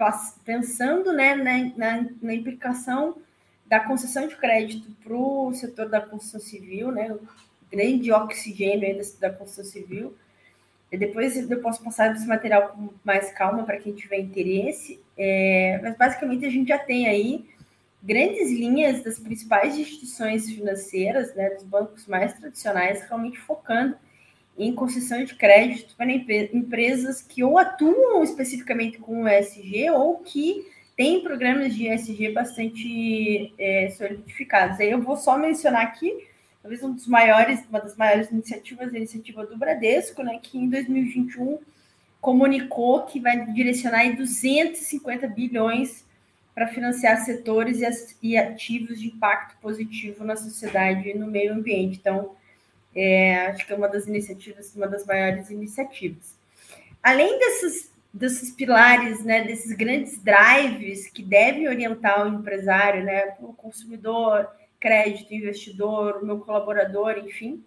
pensando 0.45 1.11
né, 1.11 1.35
na, 1.35 1.57
na, 1.75 2.09
na 2.21 2.33
implicação 2.33 3.17
da 3.65 3.81
concessão 3.81 4.27
de 4.27 4.35
crédito 4.37 4.89
para 5.03 5.13
o 5.13 5.53
setor 5.53 5.89
da 5.89 5.99
construção 5.99 6.39
civil, 6.39 6.91
né, 6.91 7.11
o 7.11 7.19
grande 7.69 8.11
oxigênio 8.11 9.01
da, 9.19 9.29
construção 9.29 9.65
civil. 9.65 10.15
E 10.89 10.97
depois 10.97 11.35
eu 11.49 11.61
posso 11.61 11.83
passar 11.83 12.15
esse 12.15 12.27
material 12.27 12.69
com 12.69 12.89
mais 13.03 13.31
calma 13.31 13.63
para 13.63 13.77
quem 13.77 13.93
tiver 13.93 14.19
interesse, 14.19 15.01
é, 15.17 15.79
mas 15.81 15.97
basicamente 15.97 16.45
a 16.45 16.49
gente 16.49 16.69
já 16.69 16.77
tem 16.77 17.07
aí 17.07 17.45
grandes 18.01 18.51
linhas 18.51 19.03
das 19.03 19.19
principais 19.19 19.77
instituições 19.77 20.49
financeiras, 20.49 21.35
né, 21.35 21.49
dos 21.49 21.63
bancos 21.63 22.07
mais 22.07 22.33
tradicionais, 22.33 23.01
realmente 23.01 23.39
focando 23.39 23.97
em 24.57 24.73
concessão 24.73 25.23
de 25.23 25.35
crédito 25.35 25.95
para 25.95 26.11
empresas 26.11 27.21
que 27.21 27.43
ou 27.43 27.57
atuam 27.57 28.23
especificamente 28.23 28.97
com 28.97 29.23
o 29.23 29.27
ESG 29.27 29.89
ou 29.89 30.19
que 30.19 30.65
têm 30.95 31.21
programas 31.21 31.75
de 31.75 31.87
ESG 31.87 32.31
bastante 32.31 33.53
é, 33.57 33.89
solidificados. 33.89 34.79
Aí 34.79 34.91
eu 34.91 35.01
vou 35.01 35.17
só 35.17 35.37
mencionar 35.37 35.81
aqui, 35.81 36.25
talvez 36.61 36.81
um 36.83 36.93
dos 36.93 37.07
maiores, 37.07 37.65
uma 37.69 37.81
das 37.81 37.97
maiores 37.97 38.31
iniciativas, 38.31 38.93
a 38.93 38.97
iniciativa 38.97 39.45
do 39.45 39.57
Bradesco, 39.57 40.23
né, 40.23 40.39
que 40.41 40.57
em 40.57 40.69
2021 40.69 41.59
comunicou 42.21 43.03
que 43.03 43.19
vai 43.19 43.45
direcionar 43.51 44.15
250 44.15 45.27
bilhões 45.27 46.05
para 46.55 46.67
financiar 46.67 47.23
setores 47.25 47.81
e 48.23 48.37
ativos 48.37 49.01
de 49.01 49.07
impacto 49.07 49.57
positivo 49.61 50.23
na 50.23 50.37
sociedade 50.37 51.09
e 51.09 51.13
no 51.13 51.27
meio 51.27 51.53
ambiente. 51.53 51.99
Então, 51.99 52.31
é, 52.95 53.47
acho 53.47 53.67
que 53.67 53.73
é 53.73 53.75
uma 53.75 53.89
das 53.89 54.07
iniciativas, 54.07 54.73
uma 54.75 54.87
das 54.87 55.05
maiores 55.05 55.49
iniciativas. 55.49 56.35
Além 57.03 57.37
desses, 57.37 57.91
desses 58.13 58.51
pilares, 58.51 59.23
né, 59.23 59.43
desses 59.43 59.75
grandes 59.75 60.17
drives 60.23 61.09
que 61.09 61.21
devem 61.21 61.67
orientar 61.67 62.25
o 62.25 62.39
empresário, 62.39 63.03
né, 63.03 63.35
o 63.41 63.53
consumidor, 63.53 64.49
crédito, 64.79 65.33
investidor, 65.33 66.21
o 66.21 66.25
meu 66.25 66.39
colaborador, 66.39 67.17
enfim. 67.17 67.63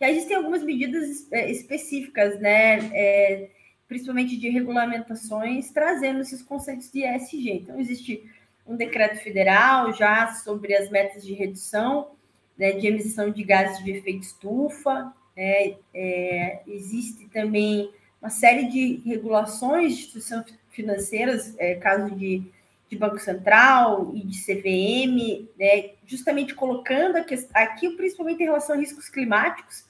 Aí 0.00 0.12
existem 0.12 0.36
algumas 0.36 0.62
medidas 0.62 1.26
é, 1.32 1.50
específicas, 1.50 2.38
né, 2.38 2.78
é, 2.94 3.50
principalmente 3.88 4.36
de 4.36 4.48
regulamentações, 4.48 5.70
trazendo 5.70 6.20
esses 6.20 6.42
conceitos 6.42 6.90
de 6.90 7.04
ESG. 7.04 7.50
Então, 7.52 7.80
existe 7.80 8.30
um 8.66 8.76
decreto 8.76 9.22
federal 9.22 9.92
já 9.92 10.32
sobre 10.34 10.74
as 10.74 10.90
metas 10.90 11.24
de 11.24 11.32
redução 11.32 12.15
né, 12.58 12.72
de 12.72 12.86
emissão 12.86 13.30
de 13.30 13.42
gases 13.42 13.82
de 13.84 13.90
efeito 13.92 14.22
estufa. 14.22 15.12
Né, 15.36 15.76
é, 15.94 16.62
existe 16.66 17.28
também 17.28 17.90
uma 18.20 18.30
série 18.30 18.66
de 18.68 19.02
regulações 19.04 19.96
de 19.96 20.00
instituições 20.00 20.54
financeiras, 20.70 21.54
é, 21.58 21.74
caso 21.76 22.14
de, 22.14 22.42
de 22.88 22.96
Banco 22.96 23.18
Central 23.18 24.12
e 24.14 24.20
de 24.20 24.40
CVM, 24.42 25.48
né, 25.58 25.90
justamente 26.06 26.54
colocando 26.54 27.16
aqui, 27.16 27.90
principalmente 27.90 28.42
em 28.42 28.46
relação 28.46 28.76
a 28.76 28.78
riscos 28.78 29.08
climáticos, 29.08 29.84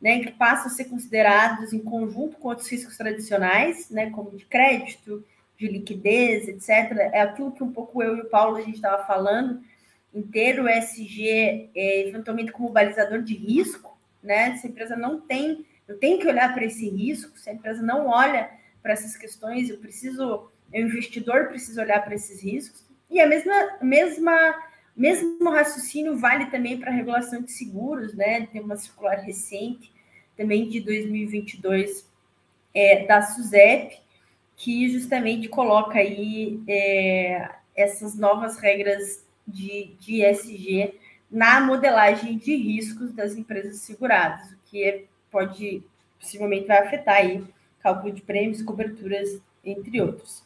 né, 0.00 0.20
que 0.20 0.32
passam 0.32 0.66
a 0.66 0.70
ser 0.70 0.84
considerados 0.84 1.72
em 1.72 1.80
conjunto 1.80 2.36
com 2.38 2.48
outros 2.48 2.68
riscos 2.68 2.96
tradicionais, 2.96 3.90
né, 3.90 4.10
como 4.10 4.36
de 4.36 4.44
crédito, 4.44 5.24
de 5.58 5.66
liquidez, 5.66 6.46
etc. 6.46 6.96
É 7.12 7.20
aquilo 7.20 7.50
que 7.50 7.64
um 7.64 7.72
pouco 7.72 8.02
eu 8.02 8.16
e 8.16 8.20
o 8.20 8.28
Paulo 8.28 8.56
a 8.56 8.62
gente 8.62 8.76
estava 8.76 9.04
falando, 9.04 9.60
inteiro 10.14 10.64
o 10.64 10.68
ESG 10.68 11.70
é, 11.74 12.08
eventualmente 12.08 12.52
como 12.52 12.70
balizador 12.70 13.22
de 13.22 13.34
risco, 13.34 13.98
né? 14.22 14.56
Se 14.56 14.66
a 14.66 14.70
empresa 14.70 14.96
não 14.96 15.20
tem, 15.20 15.64
eu 15.86 15.98
tenho 15.98 16.18
que 16.18 16.26
olhar 16.26 16.52
para 16.52 16.64
esse 16.64 16.88
risco, 16.88 17.38
se 17.38 17.50
a 17.50 17.52
empresa 17.52 17.82
não 17.82 18.08
olha 18.08 18.50
para 18.82 18.92
essas 18.92 19.16
questões, 19.16 19.68
eu 19.68 19.78
preciso, 19.78 20.50
o 20.72 20.76
investidor 20.76 21.48
precisa 21.48 21.82
olhar 21.82 22.02
para 22.04 22.14
esses 22.14 22.42
riscos. 22.42 22.84
E 23.10 23.20
a 23.20 23.26
mesma, 23.26 23.78
mesma, 23.80 24.54
mesmo 24.96 25.50
raciocínio 25.50 26.16
vale 26.16 26.46
também 26.46 26.78
para 26.78 26.90
a 26.90 26.94
regulação 26.94 27.42
de 27.42 27.52
seguros, 27.52 28.14
né? 28.14 28.46
Tem 28.46 28.60
uma 28.60 28.76
circular 28.76 29.16
recente, 29.16 29.92
também 30.36 30.68
de 30.68 30.80
2022, 30.80 32.08
é, 32.74 33.06
da 33.06 33.22
SUSEP, 33.22 33.98
que 34.56 34.88
justamente 34.90 35.48
coloca 35.48 35.98
aí 35.98 36.60
é, 36.68 37.48
essas 37.74 38.16
novas 38.16 38.58
regras 38.58 39.26
de, 39.48 39.94
de 39.98 40.22
ESG 40.22 40.94
na 41.30 41.60
modelagem 41.60 42.38
de 42.38 42.54
riscos 42.56 43.12
das 43.12 43.34
empresas 43.34 43.80
seguradas, 43.80 44.52
o 44.52 44.58
que 44.64 44.84
é, 44.84 45.04
pode, 45.30 45.82
possivelmente, 46.18 46.66
vai 46.66 46.78
afetar 46.78 47.16
aí 47.16 47.44
cálculo 47.80 48.12
de 48.12 48.22
prêmios, 48.22 48.62
coberturas, 48.62 49.40
entre 49.64 50.00
outros. 50.00 50.42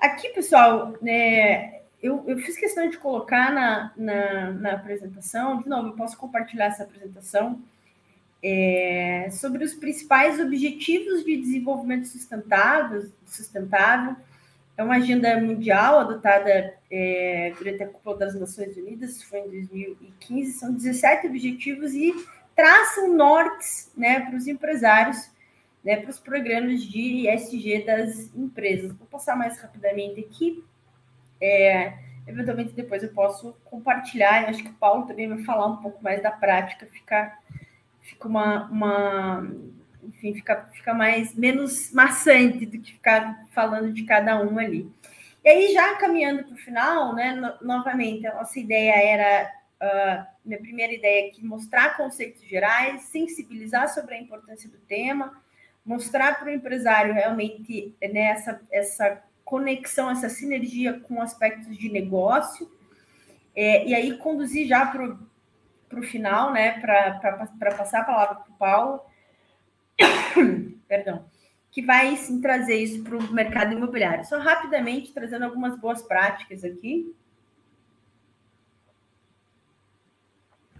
Aqui, 0.00 0.28
pessoal, 0.30 0.94
né, 1.00 1.80
eu, 2.02 2.22
eu 2.26 2.38
fiz 2.38 2.56
questão 2.56 2.88
de 2.88 2.98
colocar 2.98 3.52
na, 3.52 3.92
na, 3.96 4.50
na, 4.52 4.72
apresentação, 4.72 5.60
de 5.60 5.68
novo, 5.68 5.88
eu 5.88 5.92
posso 5.92 6.16
compartilhar 6.16 6.66
essa 6.66 6.84
apresentação, 6.84 7.62
é, 8.42 9.30
sobre 9.30 9.64
os 9.64 9.72
principais 9.72 10.38
objetivos 10.38 11.24
de 11.24 11.34
desenvolvimento 11.34 12.06
sustentável, 12.06 13.10
sustentável. 13.24 14.16
É 14.76 14.84
uma 14.84 14.96
agenda 14.96 15.40
mundial 15.40 16.00
adotada 16.00 16.74
é, 16.96 17.52
durante 17.58 17.82
a 17.82 17.88
Cúpula 17.88 18.18
das 18.18 18.38
Nações 18.38 18.76
Unidas, 18.76 19.20
foi 19.24 19.40
em 19.40 19.50
2015, 19.50 20.52
são 20.52 20.72
17 20.72 21.26
objetivos 21.26 21.92
e 21.92 22.14
traçam 22.54 23.12
nortes 23.12 23.90
né, 23.96 24.20
para 24.20 24.36
os 24.36 24.46
empresários, 24.46 25.28
né, 25.84 25.96
para 25.96 26.08
os 26.08 26.20
programas 26.20 26.84
de 26.84 27.28
ESG 27.28 27.84
das 27.84 28.32
empresas. 28.32 28.92
Vou 28.92 29.08
passar 29.08 29.34
mais 29.34 29.58
rapidamente 29.60 30.20
aqui. 30.20 30.64
É, 31.40 31.94
eventualmente 32.28 32.72
depois 32.74 33.02
eu 33.02 33.08
posso 33.08 33.56
compartilhar, 33.64 34.48
acho 34.48 34.62
que 34.62 34.70
o 34.70 34.74
Paulo 34.74 35.04
também 35.04 35.28
vai 35.28 35.42
falar 35.42 35.66
um 35.66 35.78
pouco 35.78 36.00
mais 36.00 36.22
da 36.22 36.30
prática, 36.30 36.86
fica, 36.86 37.36
fica 38.02 38.28
uma, 38.28 38.70
uma 38.70 39.50
enfim, 40.00 40.32
fica, 40.32 40.70
fica 40.72 40.94
mais 40.94 41.34
menos 41.34 41.92
maçante 41.92 42.64
do 42.66 42.78
que 42.78 42.92
ficar 42.92 43.46
falando 43.50 43.92
de 43.92 44.04
cada 44.04 44.40
um 44.40 44.60
ali. 44.60 44.88
E 45.44 45.48
aí, 45.48 45.74
já 45.74 45.94
caminhando 45.96 46.44
para 46.44 46.54
o 46.54 46.56
final, 46.56 47.14
né, 47.14 47.32
no, 47.32 47.66
novamente, 47.66 48.26
a 48.26 48.34
nossa 48.34 48.58
ideia 48.58 48.94
era, 48.94 49.52
uh, 49.82 50.26
minha 50.42 50.58
primeira 50.58 50.94
ideia 50.94 51.28
aqui, 51.28 51.44
mostrar 51.44 51.98
conceitos 51.98 52.42
gerais, 52.48 53.02
sensibilizar 53.02 53.92
sobre 53.92 54.14
a 54.14 54.20
importância 54.20 54.70
do 54.70 54.78
tema, 54.78 55.38
mostrar 55.84 56.38
para 56.38 56.48
o 56.48 56.50
empresário 56.50 57.12
realmente 57.12 57.94
né, 58.00 58.28
essa, 58.28 58.58
essa 58.72 59.22
conexão, 59.44 60.10
essa 60.10 60.30
sinergia 60.30 60.98
com 61.00 61.20
aspectos 61.20 61.76
de 61.76 61.92
negócio, 61.92 62.72
é, 63.54 63.86
e 63.86 63.94
aí 63.94 64.16
conduzir 64.16 64.66
já 64.66 64.86
para 64.86 65.14
o 65.92 66.02
final, 66.02 66.54
né, 66.54 66.80
para 66.80 67.74
passar 67.76 68.00
a 68.00 68.04
palavra 68.04 68.34
para 68.36 68.50
o 68.50 68.56
Paulo, 68.56 69.00
perdão, 70.88 71.26
que 71.74 71.82
vai 71.82 72.16
sim 72.16 72.40
trazer 72.40 72.76
isso 72.76 73.02
para 73.02 73.16
o 73.18 73.32
mercado 73.32 73.72
imobiliário. 73.72 74.24
Só 74.24 74.38
rapidamente 74.38 75.12
trazendo 75.12 75.44
algumas 75.44 75.76
boas 75.76 76.00
práticas 76.02 76.62
aqui. 76.62 77.12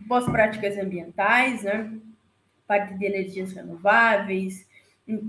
Boas 0.02 0.24
práticas 0.24 0.78
ambientais, 0.78 1.64
né? 1.64 1.98
Parte 2.64 2.94
de 2.96 3.04
energias 3.04 3.52
renováveis, 3.52 4.68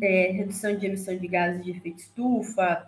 é, 0.03 0.31
redução 0.33 0.77
de 0.77 0.85
emissão 0.85 1.17
de 1.17 1.27
gases 1.27 1.65
de 1.65 1.71
efeito 1.71 1.97
estufa, 1.97 2.87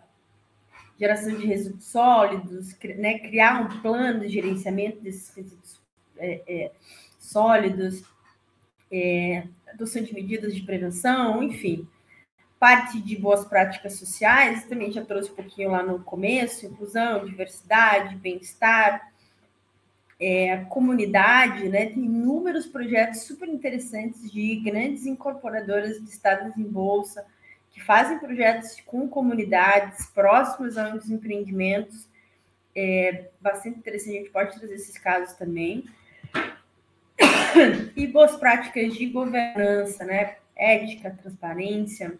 geração 0.99 1.35
de 1.35 1.47
resíduos 1.47 1.85
sólidos, 1.85 2.77
né, 2.97 3.17
criar 3.17 3.61
um 3.61 3.81
plano 3.81 4.19
de 4.19 4.29
gerenciamento 4.29 5.01
desses 5.01 5.33
resíduos 5.35 5.81
é, 6.17 6.41
é, 6.47 6.71
sólidos, 7.17 8.03
é, 8.91 9.47
adoção 9.67 10.03
de 10.03 10.13
medidas 10.13 10.53
de 10.53 10.61
prevenção, 10.61 11.41
enfim. 11.41 11.87
Parte 12.59 12.99
de 12.99 13.15
boas 13.15 13.45
práticas 13.45 13.93
sociais, 13.93 14.65
também 14.65 14.91
já 14.91 15.05
trouxe 15.05 15.31
um 15.31 15.35
pouquinho 15.35 15.71
lá 15.71 15.83
no 15.83 15.99
começo, 15.99 16.65
inclusão, 16.65 17.25
diversidade, 17.25 18.15
bem-estar, 18.15 19.11
é, 20.19 20.57
comunidade, 20.69 21.69
né? 21.69 21.85
Tem 21.85 22.03
inúmeros 22.03 22.65
projetos 22.65 23.21
super 23.21 23.47
interessantes 23.47 24.31
de 24.31 24.55
grandes 24.57 25.05
incorporadoras 25.05 25.99
listadas 25.99 26.57
em 26.57 26.63
bolsa, 26.63 27.25
que 27.71 27.81
fazem 27.83 28.17
projetos 28.17 28.81
com 28.85 29.07
comunidades 29.07 30.07
próximas 30.07 30.77
aos 30.77 31.09
empreendimentos. 31.09 32.07
É 32.75 33.29
bastante 33.39 33.77
interessante, 33.77 34.15
a 34.15 34.19
gente 34.19 34.31
pode 34.31 34.57
trazer 34.57 34.73
esses 34.73 34.97
casos 34.97 35.35
também. 35.35 35.85
E 37.95 38.05
boas 38.05 38.35
práticas 38.35 38.93
de 38.93 39.07
governança, 39.07 40.05
né? 40.05 40.35
Ética, 40.55 41.09
transparência, 41.09 42.19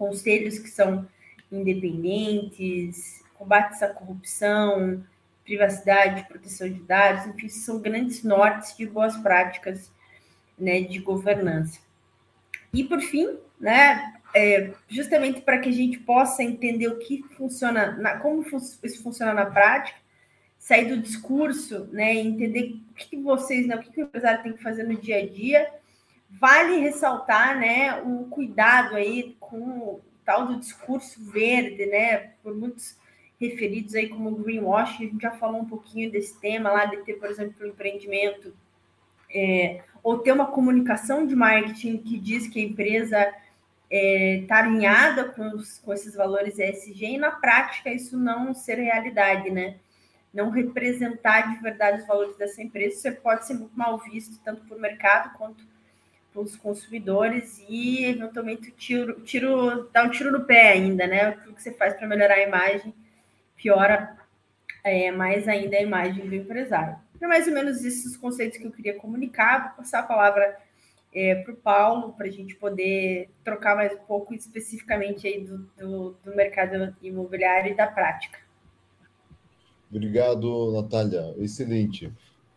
conselhos 0.00 0.58
que 0.58 0.70
são 0.70 1.06
independentes, 1.52 3.22
combate 3.34 3.84
à 3.84 3.88
corrupção, 3.88 5.04
privacidade, 5.44 6.26
proteção 6.26 6.66
de 6.66 6.80
dados, 6.80 7.26
enfim, 7.26 7.50
são 7.50 7.78
grandes 7.80 8.24
nortes 8.24 8.74
de 8.74 8.86
boas 8.86 9.14
práticas 9.18 9.92
né, 10.58 10.80
de 10.80 10.98
governança. 11.00 11.80
E, 12.72 12.82
por 12.82 13.00
fim, 13.02 13.36
né, 13.60 14.14
é, 14.34 14.72
justamente 14.88 15.42
para 15.42 15.58
que 15.58 15.68
a 15.68 15.72
gente 15.72 15.98
possa 15.98 16.42
entender 16.42 16.88
o 16.88 16.98
que 16.98 17.22
funciona, 17.36 17.92
na, 17.92 18.16
como 18.18 18.42
isso 18.82 19.02
funciona 19.02 19.34
na 19.34 19.44
prática, 19.44 19.98
sair 20.58 20.86
do 20.86 21.02
discurso, 21.02 21.88
né, 21.92 22.14
entender 22.14 22.80
o 22.90 22.94
que 22.94 23.16
vocês, 23.18 23.66
né, 23.66 23.76
o 23.76 23.80
que 23.80 24.00
o 24.00 24.04
empresário 24.04 24.42
tem 24.42 24.52
que 24.54 24.62
fazer 24.62 24.84
no 24.84 24.96
dia 24.96 25.18
a 25.18 25.26
dia, 25.26 25.68
vale 26.30 26.78
ressaltar, 26.78 27.58
né, 27.58 28.00
um 28.02 28.28
cuidado 28.28 28.94
aí 28.94 29.36
com 29.40 29.56
o 29.56 30.00
tal 30.24 30.46
do 30.46 30.58
discurso 30.58 31.22
verde, 31.24 31.86
né, 31.86 32.32
por 32.42 32.54
muitos 32.54 32.96
referidos 33.40 33.94
aí 33.94 34.08
como 34.08 34.36
greenwashing, 34.36 35.06
a 35.06 35.08
gente 35.08 35.22
já 35.22 35.30
falou 35.32 35.62
um 35.62 35.66
pouquinho 35.66 36.10
desse 36.10 36.38
tema 36.38 36.70
lá, 36.70 36.84
de 36.84 36.98
ter, 36.98 37.14
por 37.14 37.28
exemplo, 37.28 37.64
um 37.64 37.70
empreendimento, 37.70 38.54
é, 39.34 39.82
ou 40.02 40.18
ter 40.18 40.32
uma 40.32 40.46
comunicação 40.46 41.26
de 41.26 41.34
marketing 41.34 41.98
que 41.98 42.18
diz 42.18 42.46
que 42.48 42.60
a 42.60 42.64
empresa 42.64 43.34
está 43.90 44.56
é, 44.56 44.60
alinhada 44.60 45.24
com, 45.24 45.48
os, 45.50 45.78
com 45.78 45.92
esses 45.92 46.14
valores 46.14 46.58
ESG 46.58 47.14
e 47.14 47.18
na 47.18 47.30
prática 47.30 47.90
isso 47.90 48.16
não 48.16 48.54
ser 48.54 48.74
realidade, 48.74 49.50
né? 49.50 49.76
Não 50.32 50.50
representar 50.50 51.52
de 51.52 51.60
verdade 51.60 52.02
os 52.02 52.06
valores 52.06 52.36
dessa 52.36 52.62
empresa, 52.62 53.08
isso 53.08 53.20
pode 53.20 53.46
ser 53.46 53.54
muito 53.54 53.76
mal 53.76 53.98
visto, 53.98 54.38
tanto 54.44 54.64
por 54.66 54.78
mercado 54.78 55.36
quanto 55.36 55.64
pelos 56.32 56.56
consumidores 56.56 57.64
e 57.68 58.04
eventualmente 58.04 58.70
tiro, 58.72 59.20
tiro, 59.20 59.88
dá 59.92 60.04
um 60.04 60.10
tiro 60.10 60.30
no 60.30 60.44
pé 60.44 60.72
ainda, 60.72 61.06
né? 61.06 61.30
O 61.30 61.54
que 61.54 61.62
você 61.62 61.72
faz 61.72 61.94
para 61.94 62.06
melhorar 62.06 62.34
a 62.34 62.42
imagem 62.42 62.94
piora 63.56 64.16
é, 64.84 65.10
mais 65.10 65.46
ainda 65.46 65.76
a 65.76 65.82
imagem 65.82 66.26
do 66.26 66.34
empresário. 66.34 66.96
É 67.20 67.26
mais 67.26 67.46
ou 67.46 67.52
menos 67.52 67.84
esses 67.84 68.16
conceitos 68.16 68.58
que 68.58 68.66
eu 68.66 68.72
queria 68.72 68.94
comunicar. 68.94 69.68
Vou 69.68 69.76
passar 69.78 70.00
a 70.00 70.04
palavra 70.04 70.56
é, 71.12 71.34
para 71.34 71.52
o 71.52 71.56
Paulo, 71.56 72.12
para 72.12 72.26
a 72.26 72.30
gente 72.30 72.54
poder 72.54 73.28
trocar 73.44 73.76
mais 73.76 73.92
um 73.92 74.04
pouco 74.04 74.32
especificamente 74.32 75.26
aí 75.26 75.44
do, 75.44 75.58
do, 75.76 76.16
do, 76.24 76.36
mercado 76.36 76.94
imobiliário 77.02 77.72
e 77.72 77.76
da 77.76 77.86
prática. 77.86 78.38
Obrigado, 79.90 80.72
Natália. 80.72 81.34
Excelente. 81.38 82.12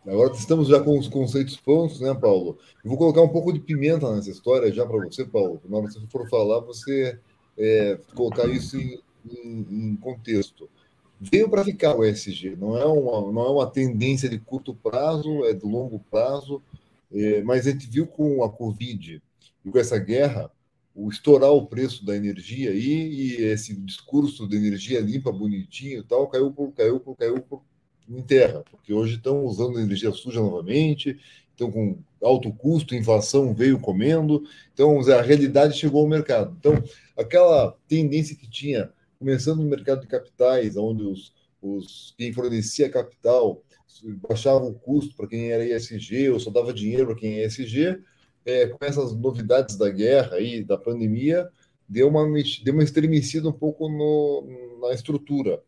Agora 0.06 0.32
estamos 0.34 0.68
já 0.68 0.80
com 0.80 0.98
os 0.98 1.08
conceitos 1.08 1.56
prontos, 1.56 2.00
né, 2.00 2.14
Paulo? 2.14 2.58
Eu 2.84 2.90
vou 2.90 2.98
colocar 2.98 3.22
um 3.22 3.28
pouco 3.28 3.52
de 3.52 3.60
pimenta 3.60 4.14
nessa 4.14 4.30
história 4.30 4.70
já 4.72 4.84
para 4.84 4.98
você, 4.98 5.24
Paulo. 5.24 5.60
Na 5.64 5.78
hora 5.78 5.86
que 5.86 5.94
você 5.94 6.06
for 6.08 6.28
falar, 6.28 6.60
você 6.60 7.18
é, 7.56 7.98
colocar 8.14 8.46
isso 8.46 8.76
em, 8.76 9.00
em, 9.24 9.66
em 9.70 9.96
contexto 9.96 10.68
veio 11.18 11.48
para 11.48 11.64
ficar 11.64 11.96
o 11.96 12.04
ESG. 12.04 12.56
Não 12.56 12.76
é, 12.76 12.84
uma, 12.84 13.32
não 13.32 13.42
é 13.46 13.50
uma 13.50 13.66
tendência 13.66 14.28
de 14.28 14.38
curto 14.38 14.74
prazo, 14.74 15.44
é 15.44 15.54
de 15.54 15.64
longo 15.64 15.98
prazo. 16.10 16.62
É, 17.12 17.42
mas 17.42 17.66
a 17.66 17.70
gente 17.70 17.88
viu 17.88 18.06
com 18.06 18.42
a 18.44 18.50
Covid 18.50 19.22
e 19.64 19.70
com 19.70 19.78
essa 19.78 19.98
guerra 19.98 20.50
o 20.94 21.08
estourar 21.08 21.50
o 21.50 21.66
preço 21.66 22.04
da 22.04 22.14
energia 22.14 22.70
aí, 22.70 23.08
e 23.08 23.34
esse 23.44 23.74
discurso 23.74 24.46
de 24.46 24.56
energia 24.56 25.00
limpa, 25.00 25.32
bonitinho 25.32 26.00
e 26.00 26.04
tal, 26.04 26.28
caiu 26.28 26.52
por, 26.52 26.70
caiu 26.72 27.00
por, 27.00 27.16
caiu 27.16 27.40
por, 27.40 27.62
em 28.08 28.22
terra, 28.22 28.62
porque 28.70 28.92
hoje 28.92 29.16
estão 29.16 29.44
usando 29.44 29.78
energia 29.78 30.12
suja 30.12 30.40
novamente, 30.40 31.18
estão 31.50 31.70
com 31.70 31.98
alto 32.22 32.52
custo, 32.52 32.94
inflação 32.94 33.54
veio 33.54 33.78
comendo, 33.78 34.42
então 34.72 35.00
a 35.00 35.22
realidade 35.22 35.78
chegou 35.78 36.02
ao 36.02 36.08
mercado. 36.08 36.56
Então, 36.58 36.82
aquela 37.16 37.76
tendência 37.88 38.36
que 38.36 38.48
tinha, 38.48 38.90
começando 39.18 39.62
no 39.62 39.68
mercado 39.68 40.02
de 40.02 40.06
capitais, 40.06 40.76
onde 40.76 41.04
os, 41.04 41.32
os 41.62 42.14
quem 42.18 42.32
fornecia 42.32 42.90
capital 42.90 43.62
baixava 44.28 44.64
o 44.64 44.74
custo 44.74 45.14
para 45.16 45.28
quem 45.28 45.50
era 45.50 45.64
ESG, 45.64 46.30
ou 46.30 46.40
só 46.40 46.50
dava 46.50 46.72
dinheiro 46.72 47.06
para 47.06 47.16
quem 47.16 47.38
é 47.38 47.46
ESG, 47.46 48.00
é, 48.44 48.66
com 48.66 48.84
essas 48.84 49.14
novidades 49.14 49.76
da 49.76 49.88
guerra 49.88 50.40
e 50.40 50.62
da 50.62 50.76
pandemia, 50.76 51.48
deu 51.88 52.08
uma, 52.08 52.26
deu 52.62 52.74
uma 52.74 52.82
estremecida 52.82 53.48
um 53.48 53.52
pouco 53.52 53.88
no, 53.88 54.80
na 54.82 54.92
estrutura. 54.92 55.62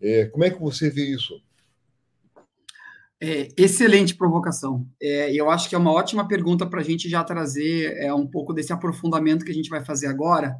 É, 0.00 0.26
como 0.26 0.44
é 0.44 0.50
que 0.50 0.60
você 0.60 0.90
vê 0.90 1.04
isso? 1.04 1.40
É, 3.22 3.48
excelente 3.54 4.14
provocação. 4.14 4.88
É, 5.00 5.30
eu 5.34 5.50
acho 5.50 5.68
que 5.68 5.74
é 5.74 5.78
uma 5.78 5.92
ótima 5.92 6.26
pergunta 6.26 6.66
para 6.66 6.80
a 6.80 6.84
gente 6.84 7.06
já 7.06 7.22
trazer 7.22 7.94
é, 7.98 8.14
um 8.14 8.26
pouco 8.26 8.54
desse 8.54 8.72
aprofundamento 8.72 9.44
que 9.44 9.50
a 9.50 9.54
gente 9.54 9.68
vai 9.68 9.84
fazer 9.84 10.06
agora, 10.06 10.56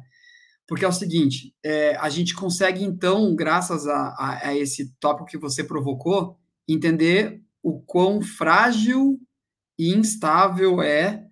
porque 0.67 0.85
é 0.85 0.87
o 0.87 0.91
seguinte: 0.93 1.55
é, 1.63 1.95
a 1.95 2.07
gente 2.07 2.35
consegue, 2.35 2.83
então, 2.83 3.35
graças 3.35 3.87
a, 3.87 4.09
a, 4.09 4.47
a 4.49 4.55
esse 4.55 4.93
tópico 4.99 5.27
que 5.27 5.39
você 5.39 5.63
provocou, 5.63 6.37
entender 6.67 7.41
o 7.63 7.81
quão 7.81 8.21
frágil 8.21 9.19
e 9.77 9.93
instável 9.95 10.83
é, 10.83 11.25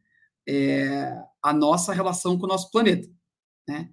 é 0.47 1.15
a 1.43 1.53
nossa 1.53 1.93
relação 1.93 2.39
com 2.39 2.45
o 2.45 2.49
nosso 2.49 2.71
planeta, 2.71 3.07
né? 3.67 3.89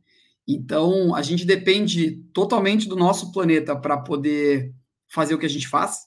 Então, 0.49 1.15
a 1.15 1.23
gente 1.23 1.45
depende 1.45 2.23
totalmente 2.33 2.89
do 2.89 2.97
nosso 2.97 3.31
planeta 3.33 3.77
para 3.77 3.99
poder 3.99 4.73
fazer 5.13 5.35
o 5.35 5.39
que 5.39 5.47
a 5.47 5.51
gente 5.51 5.69
faz, 5.69 6.07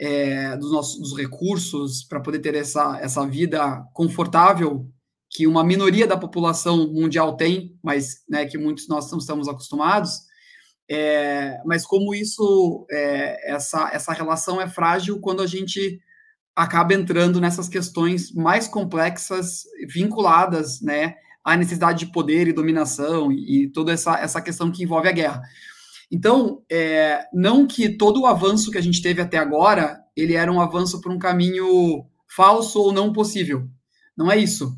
é, 0.00 0.56
dos 0.56 0.72
nossos 0.72 0.98
dos 0.98 1.16
recursos, 1.16 2.02
para 2.02 2.20
poder 2.20 2.38
ter 2.38 2.54
essa, 2.54 2.98
essa 3.02 3.26
vida 3.26 3.84
confortável 3.92 4.88
que 5.28 5.46
uma 5.46 5.62
minoria 5.62 6.06
da 6.06 6.16
população 6.16 6.90
mundial 6.90 7.36
tem, 7.36 7.78
mas 7.84 8.24
né, 8.28 8.46
que 8.46 8.56
muitos 8.56 8.88
nós 8.88 9.10
não 9.10 9.18
estamos 9.18 9.46
acostumados. 9.46 10.22
É, 10.90 11.60
mas 11.66 11.86
como 11.86 12.14
isso, 12.14 12.86
é, 12.90 13.52
essa, 13.52 13.90
essa 13.92 14.12
relação 14.12 14.60
é 14.60 14.66
frágil 14.66 15.20
quando 15.20 15.42
a 15.42 15.46
gente 15.46 16.00
acaba 16.56 16.94
entrando 16.94 17.40
nessas 17.40 17.68
questões 17.68 18.32
mais 18.32 18.66
complexas 18.66 19.62
vinculadas, 19.86 20.80
né, 20.80 21.14
à 21.44 21.56
necessidade 21.56 22.06
de 22.06 22.12
poder 22.12 22.48
e 22.48 22.52
dominação 22.52 23.30
e, 23.30 23.64
e 23.64 23.68
toda 23.68 23.92
essa, 23.92 24.18
essa 24.18 24.40
questão 24.40 24.72
que 24.72 24.82
envolve 24.82 25.08
a 25.08 25.12
guerra. 25.12 25.42
Então, 26.10 26.62
é, 26.70 27.24
não 27.32 27.66
que 27.66 27.88
todo 27.88 28.22
o 28.22 28.26
avanço 28.26 28.70
que 28.70 28.78
a 28.78 28.82
gente 28.82 29.00
teve 29.00 29.20
até 29.20 29.38
agora, 29.38 30.02
ele 30.16 30.34
era 30.34 30.50
um 30.50 30.60
avanço 30.60 31.00
por 31.00 31.12
um 31.12 31.18
caminho 31.18 32.04
falso 32.34 32.80
ou 32.80 32.92
não 32.92 33.12
possível. 33.12 33.68
Não 34.16 34.30
é 34.30 34.36
isso. 34.36 34.76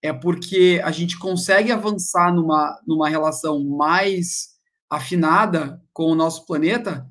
É 0.00 0.12
porque 0.12 0.80
a 0.84 0.92
gente 0.92 1.18
consegue 1.18 1.72
avançar 1.72 2.32
numa, 2.32 2.80
numa 2.86 3.08
relação 3.08 3.64
mais 3.64 4.50
afinada 4.88 5.82
com 5.92 6.04
o 6.04 6.14
nosso 6.14 6.46
planeta 6.46 7.06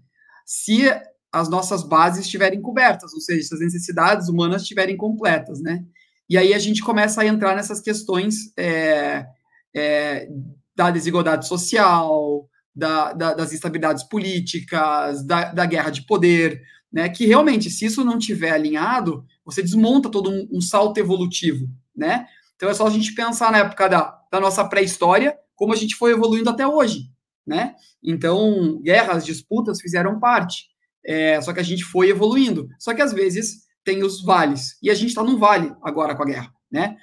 se 0.45 0.83
as 1.31 1.49
nossas 1.49 1.83
bases 1.83 2.25
estiverem 2.25 2.61
cobertas, 2.61 3.13
ou 3.13 3.19
seja, 3.19 3.49
se 3.49 3.53
as 3.53 3.59
necessidades 3.59 4.29
humanas 4.29 4.61
estiverem 4.61 4.95
completas, 4.95 5.61
né? 5.61 5.83
E 6.29 6.37
aí 6.37 6.53
a 6.53 6.59
gente 6.59 6.81
começa 6.81 7.21
a 7.21 7.25
entrar 7.25 7.55
nessas 7.55 7.81
questões 7.81 8.51
é, 8.57 9.25
é, 9.75 10.29
da 10.75 10.89
desigualdade 10.89 11.47
social, 11.47 12.49
da, 12.77 13.11
da, 13.11 13.33
das 13.33 13.51
instabilidades 13.51 14.03
políticas, 14.03 15.25
da, 15.25 15.51
da, 15.51 15.65
guerra 15.65 15.89
de 15.89 16.03
poder, 16.03 16.61
né? 16.93 17.09
Que 17.09 17.25
realmente, 17.25 17.71
se 17.71 17.85
isso 17.85 18.05
não 18.05 18.19
tiver 18.19 18.51
alinhado, 18.51 19.25
você 19.43 19.63
desmonta 19.63 20.11
todo 20.11 20.29
um, 20.29 20.47
um 20.51 20.61
salto 20.61 20.99
evolutivo, 20.99 21.67
né? 21.95 22.27
Então 22.55 22.69
é 22.69 22.73
só 22.75 22.85
a 22.85 22.91
gente 22.91 23.15
pensar 23.15 23.51
na 23.51 23.59
época 23.59 23.87
da, 23.87 24.21
da 24.31 24.39
nossa 24.39 24.63
pré-história, 24.63 25.35
como 25.55 25.73
a 25.73 25.75
gente 25.75 25.95
foi 25.95 26.11
evoluindo 26.11 26.51
até 26.51 26.67
hoje, 26.67 27.09
né? 27.45 27.73
Então, 28.03 28.79
guerras, 28.83 29.25
disputas 29.25 29.81
fizeram 29.81 30.19
parte. 30.19 30.65
É, 31.03 31.41
só 31.41 31.53
que 31.53 31.59
a 31.59 31.63
gente 31.63 31.83
foi 31.83 32.09
evoluindo. 32.09 32.69
Só 32.77 32.93
que 32.93 33.01
às 33.01 33.11
vezes 33.11 33.65
tem 33.83 34.03
os 34.03 34.23
vales. 34.23 34.77
E 34.83 34.91
a 34.91 34.93
gente 34.93 35.09
está 35.09 35.23
num 35.23 35.39
vale 35.39 35.73
agora 35.81 36.15
com 36.15 36.21
a 36.21 36.27
guerra, 36.27 36.53
né? 36.71 36.95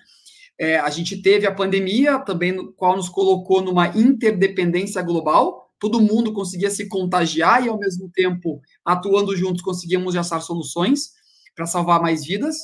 É, 0.56 0.78
a 0.78 0.88
gente 0.88 1.20
teve 1.20 1.46
a 1.46 1.54
pandemia, 1.54 2.20
também 2.20 2.52
no 2.52 2.72
qual 2.72 2.96
nos 2.96 3.08
colocou 3.08 3.60
numa 3.60 3.88
interdependência 3.88 5.02
global. 5.02 5.63
Todo 5.84 6.00
mundo 6.00 6.32
conseguia 6.32 6.70
se 6.70 6.88
contagiar 6.88 7.64
e, 7.64 7.68
ao 7.68 7.78
mesmo 7.78 8.08
tempo, 8.08 8.60
atuando 8.84 9.36
juntos, 9.36 9.62
conseguíamos 9.62 10.16
achar 10.16 10.40
soluções 10.40 11.10
para 11.54 11.66
salvar 11.66 12.00
mais 12.00 12.24
vidas. 12.24 12.56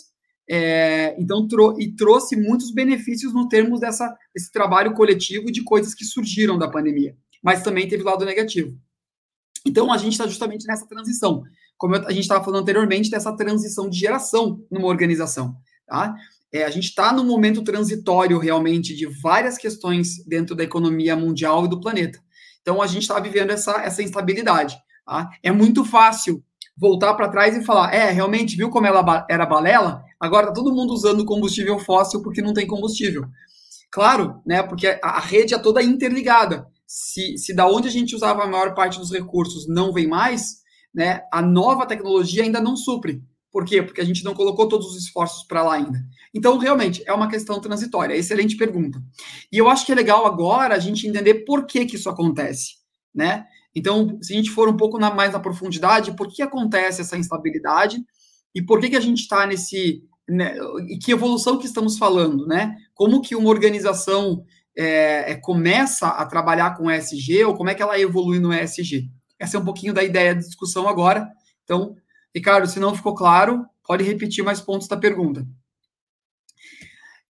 É, 0.48 1.14
então, 1.20 1.46
trou 1.46 1.80
e 1.80 1.94
trouxe 1.94 2.36
muitos 2.36 2.72
benefícios 2.72 3.34
no 3.34 3.48
termos 3.48 3.80
dessa, 3.80 4.16
desse 4.34 4.50
trabalho 4.50 4.94
coletivo 4.94 5.52
de 5.52 5.62
coisas 5.62 5.94
que 5.94 6.04
surgiram 6.04 6.58
da 6.58 6.68
pandemia. 6.68 7.16
Mas 7.42 7.62
também 7.62 7.86
teve 7.86 8.02
lado 8.02 8.24
negativo. 8.24 8.76
Então, 9.66 9.92
a 9.92 9.98
gente 9.98 10.12
está 10.12 10.26
justamente 10.26 10.66
nessa 10.66 10.86
transição 10.86 11.44
como 11.80 11.96
a 11.96 12.12
gente 12.12 12.20
estava 12.20 12.44
falando 12.44 12.60
anteriormente, 12.60 13.10
dessa 13.10 13.34
transição 13.34 13.88
de 13.88 13.98
geração 13.98 14.62
numa 14.70 14.86
organização. 14.86 15.56
Tá? 15.86 16.14
É, 16.52 16.62
a 16.64 16.68
gente 16.68 16.84
está 16.84 17.10
num 17.10 17.24
momento 17.24 17.62
transitório 17.62 18.38
realmente 18.38 18.94
de 18.94 19.06
várias 19.06 19.56
questões 19.56 20.22
dentro 20.26 20.54
da 20.54 20.62
economia 20.62 21.16
mundial 21.16 21.64
e 21.64 21.70
do 21.70 21.80
planeta. 21.80 22.20
Então 22.62 22.80
a 22.80 22.86
gente 22.86 23.02
está 23.02 23.18
vivendo 23.18 23.50
essa, 23.50 23.72
essa 23.82 24.02
instabilidade. 24.02 24.76
Tá? 25.04 25.30
É 25.42 25.50
muito 25.50 25.84
fácil 25.84 26.42
voltar 26.76 27.14
para 27.14 27.28
trás 27.28 27.56
e 27.56 27.64
falar: 27.64 27.94
é, 27.94 28.10
realmente, 28.10 28.56
viu 28.56 28.70
como 28.70 28.86
ela 28.86 29.26
era 29.28 29.46
balela? 29.46 30.02
Agora 30.18 30.44
está 30.44 30.54
todo 30.54 30.74
mundo 30.74 30.92
usando 30.92 31.24
combustível 31.24 31.78
fóssil 31.78 32.22
porque 32.22 32.42
não 32.42 32.54
tem 32.54 32.66
combustível. 32.66 33.24
Claro, 33.90 34.40
né? 34.46 34.62
Porque 34.62 34.86
a, 35.02 35.16
a 35.16 35.20
rede 35.20 35.54
é 35.54 35.58
toda 35.58 35.82
interligada. 35.82 36.66
Se, 36.86 37.36
se 37.38 37.54
da 37.54 37.66
onde 37.66 37.88
a 37.88 37.90
gente 37.90 38.14
usava 38.14 38.42
a 38.42 38.46
maior 38.46 38.74
parte 38.74 38.98
dos 38.98 39.12
recursos 39.12 39.68
não 39.68 39.92
vem 39.92 40.08
mais, 40.08 40.60
né, 40.94 41.22
a 41.32 41.40
nova 41.40 41.86
tecnologia 41.86 42.42
ainda 42.42 42.60
não 42.60 42.76
supre. 42.76 43.22
Por 43.52 43.64
quê? 43.64 43.82
Porque 43.82 44.00
a 44.00 44.04
gente 44.04 44.24
não 44.24 44.34
colocou 44.34 44.68
todos 44.68 44.88
os 44.88 45.04
esforços 45.04 45.44
para 45.44 45.62
lá 45.62 45.74
ainda. 45.74 45.98
Então, 46.32 46.58
realmente, 46.58 47.02
é 47.06 47.12
uma 47.12 47.28
questão 47.28 47.60
transitória. 47.60 48.14
Excelente 48.14 48.56
pergunta. 48.56 49.02
E 49.52 49.58
eu 49.58 49.68
acho 49.68 49.84
que 49.84 49.92
é 49.92 49.94
legal 49.94 50.26
agora 50.26 50.74
a 50.74 50.78
gente 50.78 51.06
entender 51.06 51.44
por 51.44 51.66
que, 51.66 51.84
que 51.84 51.96
isso 51.96 52.08
acontece, 52.08 52.74
né? 53.14 53.46
Então, 53.74 54.18
se 54.22 54.32
a 54.32 54.36
gente 54.36 54.50
for 54.50 54.68
um 54.68 54.76
pouco 54.76 54.98
na, 54.98 55.12
mais 55.12 55.32
na 55.32 55.40
profundidade, 55.40 56.16
por 56.16 56.28
que 56.28 56.42
acontece 56.42 57.00
essa 57.00 57.16
instabilidade 57.16 57.98
e 58.54 58.62
por 58.62 58.80
que, 58.80 58.90
que 58.90 58.96
a 58.96 59.00
gente 59.00 59.20
está 59.20 59.46
nesse... 59.46 60.04
Né, 60.28 60.56
e 60.88 60.96
que 60.96 61.10
evolução 61.10 61.58
que 61.58 61.66
estamos 61.66 61.98
falando, 61.98 62.46
né? 62.46 62.76
Como 62.94 63.20
que 63.20 63.34
uma 63.34 63.48
organização 63.48 64.44
é, 64.76 65.32
é, 65.32 65.34
começa 65.34 66.06
a 66.06 66.24
trabalhar 66.24 66.76
com 66.76 66.90
ESG 66.90 67.44
ou 67.44 67.56
como 67.56 67.68
é 67.68 67.74
que 67.74 67.82
ela 67.82 67.98
evolui 67.98 68.38
no 68.38 68.54
ESG? 68.54 69.10
Essa 69.40 69.56
é 69.56 69.60
um 69.60 69.64
pouquinho 69.64 69.92
da 69.92 70.04
ideia 70.04 70.34
de 70.34 70.44
discussão 70.44 70.88
agora. 70.88 71.28
Então, 71.64 71.96
Ricardo, 72.32 72.68
se 72.68 72.78
não 72.78 72.94
ficou 72.94 73.14
claro, 73.14 73.64
pode 73.84 74.04
repetir 74.04 74.44
mais 74.44 74.60
pontos 74.60 74.86
da 74.86 74.96
pergunta. 74.96 75.44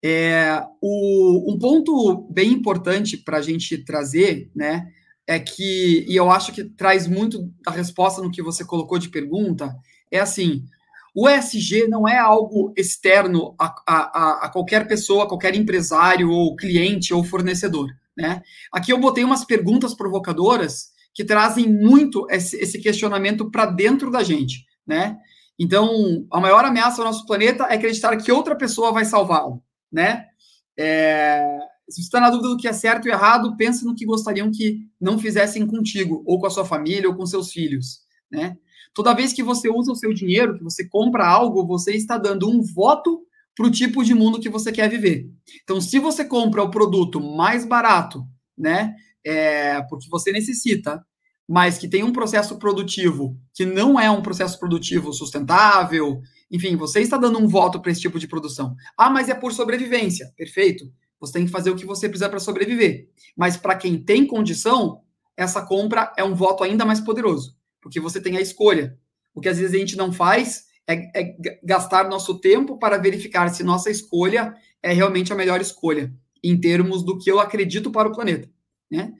É, 0.03 0.63
o, 0.81 1.53
um 1.53 1.59
ponto 1.59 2.27
bem 2.31 2.51
importante 2.51 3.17
para 3.17 3.37
a 3.37 3.41
gente 3.41 3.77
trazer, 3.77 4.49
né, 4.55 4.87
é 5.27 5.39
que, 5.39 6.05
e 6.07 6.15
eu 6.15 6.31
acho 6.31 6.51
que 6.51 6.63
traz 6.63 7.07
muito 7.07 7.49
da 7.63 7.71
resposta 7.71 8.21
no 8.21 8.31
que 8.31 8.41
você 8.41 8.65
colocou 8.65 8.97
de 8.97 9.09
pergunta, 9.09 9.75
é 10.09 10.19
assim, 10.19 10.65
o 11.15 11.29
ESG 11.29 11.87
não 11.87 12.07
é 12.07 12.17
algo 12.17 12.73
externo 12.75 13.53
a, 13.59 13.75
a, 13.85 14.45
a 14.45 14.49
qualquer 14.49 14.87
pessoa, 14.87 15.27
qualquer 15.27 15.55
empresário, 15.55 16.29
ou 16.29 16.55
cliente, 16.55 17.13
ou 17.13 17.23
fornecedor, 17.23 17.89
né? 18.17 18.41
Aqui 18.71 18.91
eu 18.91 18.97
botei 18.97 19.23
umas 19.23 19.43
perguntas 19.43 19.93
provocadoras 19.93 20.91
que 21.13 21.25
trazem 21.25 21.67
muito 21.67 22.25
esse, 22.29 22.55
esse 22.57 22.79
questionamento 22.79 23.51
para 23.51 23.65
dentro 23.65 24.09
da 24.09 24.23
gente, 24.23 24.65
né? 24.87 25.17
Então, 25.59 26.25
a 26.31 26.39
maior 26.39 26.63
ameaça 26.63 27.01
ao 27.01 27.07
nosso 27.07 27.25
planeta 27.25 27.65
é 27.65 27.75
acreditar 27.75 28.15
que 28.15 28.31
outra 28.31 28.55
pessoa 28.55 28.91
vai 28.91 29.03
salvá-lo, 29.03 29.61
né? 29.91 30.25
É, 30.77 31.57
se 31.89 31.97
você 31.97 32.01
está 32.01 32.19
na 32.19 32.29
dúvida 32.29 32.49
do 32.49 32.57
que 32.57 32.67
é 32.67 32.73
certo 32.73 33.07
e 33.07 33.11
errado, 33.11 33.55
pense 33.57 33.85
no 33.85 33.95
que 33.95 34.05
gostariam 34.05 34.51
que 34.51 34.79
não 34.99 35.19
fizessem 35.19 35.65
contigo, 35.67 36.23
ou 36.25 36.39
com 36.39 36.47
a 36.47 36.49
sua 36.49 36.65
família, 36.65 37.09
ou 37.09 37.15
com 37.15 37.25
seus 37.25 37.51
filhos, 37.51 37.99
né? 38.31 38.57
Toda 38.93 39.13
vez 39.13 39.31
que 39.31 39.43
você 39.43 39.69
usa 39.69 39.91
o 39.91 39.95
seu 39.95 40.13
dinheiro, 40.13 40.57
que 40.57 40.63
você 40.63 40.87
compra 40.87 41.25
algo, 41.25 41.65
você 41.65 41.93
está 41.93 42.17
dando 42.17 42.49
um 42.49 42.61
voto 42.61 43.25
para 43.55 43.67
o 43.67 43.71
tipo 43.71 44.03
de 44.03 44.13
mundo 44.13 44.39
que 44.39 44.49
você 44.49 44.71
quer 44.71 44.89
viver. 44.89 45.29
Então, 45.63 45.79
se 45.79 45.99
você 45.99 46.25
compra 46.25 46.63
o 46.63 46.71
produto 46.71 47.21
mais 47.21 47.65
barato, 47.65 48.25
né? 48.57 48.95
é, 49.23 49.81
porque 49.83 50.07
você 50.09 50.31
necessita, 50.31 51.05
mas 51.51 51.77
que 51.77 51.85
tem 51.85 52.01
um 52.01 52.13
processo 52.13 52.57
produtivo 52.57 53.37
que 53.53 53.65
não 53.65 53.99
é 53.99 54.09
um 54.09 54.21
processo 54.21 54.57
produtivo 54.57 55.11
sustentável, 55.11 56.21
enfim, 56.49 56.77
você 56.77 57.01
está 57.01 57.17
dando 57.17 57.37
um 57.39 57.45
voto 57.45 57.81
para 57.81 57.91
esse 57.91 57.99
tipo 57.99 58.17
de 58.17 58.25
produção. 58.25 58.73
Ah, 58.97 59.09
mas 59.09 59.27
é 59.27 59.33
por 59.33 59.51
sobrevivência. 59.51 60.31
Perfeito. 60.37 60.89
Você 61.19 61.33
tem 61.33 61.45
que 61.45 61.51
fazer 61.51 61.69
o 61.69 61.75
que 61.75 61.85
você 61.85 62.07
precisa 62.07 62.29
para 62.29 62.39
sobreviver. 62.39 63.09
Mas 63.35 63.57
para 63.57 63.75
quem 63.75 64.01
tem 64.01 64.25
condição, 64.25 65.01
essa 65.35 65.61
compra 65.61 66.13
é 66.17 66.23
um 66.23 66.33
voto 66.33 66.63
ainda 66.63 66.85
mais 66.85 67.01
poderoso, 67.01 67.53
porque 67.81 67.99
você 67.99 68.21
tem 68.21 68.37
a 68.37 68.41
escolha. 68.41 68.97
O 69.35 69.41
que 69.41 69.49
às 69.49 69.57
vezes 69.57 69.75
a 69.75 69.77
gente 69.77 69.97
não 69.97 70.13
faz 70.13 70.67
é, 70.87 71.11
é 71.13 71.35
gastar 71.61 72.07
nosso 72.07 72.39
tempo 72.39 72.79
para 72.79 72.97
verificar 72.97 73.49
se 73.49 73.61
nossa 73.61 73.91
escolha 73.91 74.53
é 74.81 74.93
realmente 74.93 75.33
a 75.33 75.35
melhor 75.35 75.59
escolha, 75.59 76.13
em 76.41 76.57
termos 76.57 77.03
do 77.03 77.17
que 77.17 77.29
eu 77.29 77.41
acredito 77.41 77.91
para 77.91 78.07
o 78.07 78.13
planeta. 78.13 78.49
Né? 78.89 79.11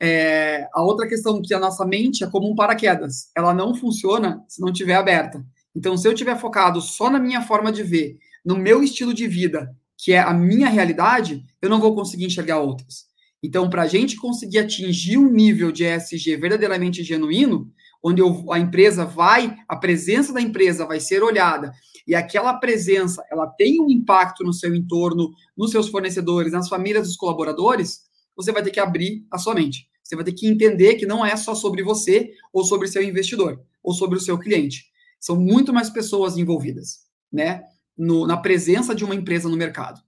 É, 0.00 0.68
a 0.72 0.82
outra 0.82 1.08
questão 1.08 1.42
que 1.42 1.52
a 1.52 1.58
nossa 1.58 1.84
mente 1.84 2.22
é 2.22 2.30
como 2.30 2.50
um 2.50 2.54
paraquedas, 2.54 3.30
ela 3.36 3.52
não 3.52 3.74
funciona 3.74 4.44
se 4.48 4.60
não 4.60 4.70
estiver 4.70 4.94
aberta. 4.94 5.44
Então, 5.74 5.96
se 5.96 6.06
eu 6.06 6.12
estiver 6.12 6.38
focado 6.38 6.80
só 6.80 7.10
na 7.10 7.18
minha 7.18 7.42
forma 7.42 7.72
de 7.72 7.82
ver, 7.82 8.18
no 8.44 8.56
meu 8.56 8.82
estilo 8.82 9.12
de 9.12 9.26
vida, 9.26 9.74
que 9.96 10.12
é 10.12 10.20
a 10.20 10.32
minha 10.32 10.68
realidade, 10.68 11.44
eu 11.60 11.68
não 11.68 11.80
vou 11.80 11.94
conseguir 11.94 12.26
enxergar 12.26 12.58
outras. 12.58 13.06
Então, 13.42 13.68
para 13.68 13.82
a 13.82 13.86
gente 13.86 14.16
conseguir 14.16 14.58
atingir 14.58 15.18
um 15.18 15.30
nível 15.30 15.70
de 15.70 15.84
ESG 15.84 16.36
verdadeiramente 16.36 17.02
genuíno, 17.02 17.70
onde 18.02 18.22
eu, 18.22 18.52
a 18.52 18.58
empresa 18.58 19.04
vai, 19.04 19.56
a 19.68 19.76
presença 19.76 20.32
da 20.32 20.40
empresa 20.40 20.86
vai 20.86 21.00
ser 21.00 21.22
olhada 21.22 21.72
e 22.08 22.14
aquela 22.14 22.54
presença 22.54 23.22
ela 23.30 23.46
tem 23.46 23.80
um 23.80 23.90
impacto 23.90 24.42
no 24.42 24.52
seu 24.52 24.74
entorno, 24.74 25.30
nos 25.54 25.70
seus 25.70 25.88
fornecedores, 25.88 26.52
nas 26.52 26.68
famílias 26.68 27.06
dos 27.06 27.16
colaboradores, 27.16 28.00
você 28.34 28.50
vai 28.50 28.62
ter 28.62 28.70
que 28.70 28.80
abrir 28.80 29.26
a 29.30 29.36
sua 29.36 29.54
mente. 29.54 29.87
Você 30.08 30.16
vai 30.16 30.24
ter 30.24 30.32
que 30.32 30.46
entender 30.46 30.94
que 30.94 31.04
não 31.04 31.24
é 31.24 31.36
só 31.36 31.54
sobre 31.54 31.82
você 31.82 32.32
ou 32.50 32.64
sobre 32.64 32.88
seu 32.88 33.02
investidor 33.02 33.62
ou 33.82 33.92
sobre 33.92 34.16
o 34.16 34.20
seu 34.20 34.38
cliente. 34.38 34.86
São 35.20 35.36
muito 35.36 35.70
mais 35.70 35.90
pessoas 35.90 36.38
envolvidas, 36.38 37.00
né? 37.30 37.62
No, 37.94 38.26
na 38.26 38.38
presença 38.38 38.94
de 38.94 39.04
uma 39.04 39.14
empresa 39.14 39.50
no 39.50 39.56
mercado. 39.56 40.00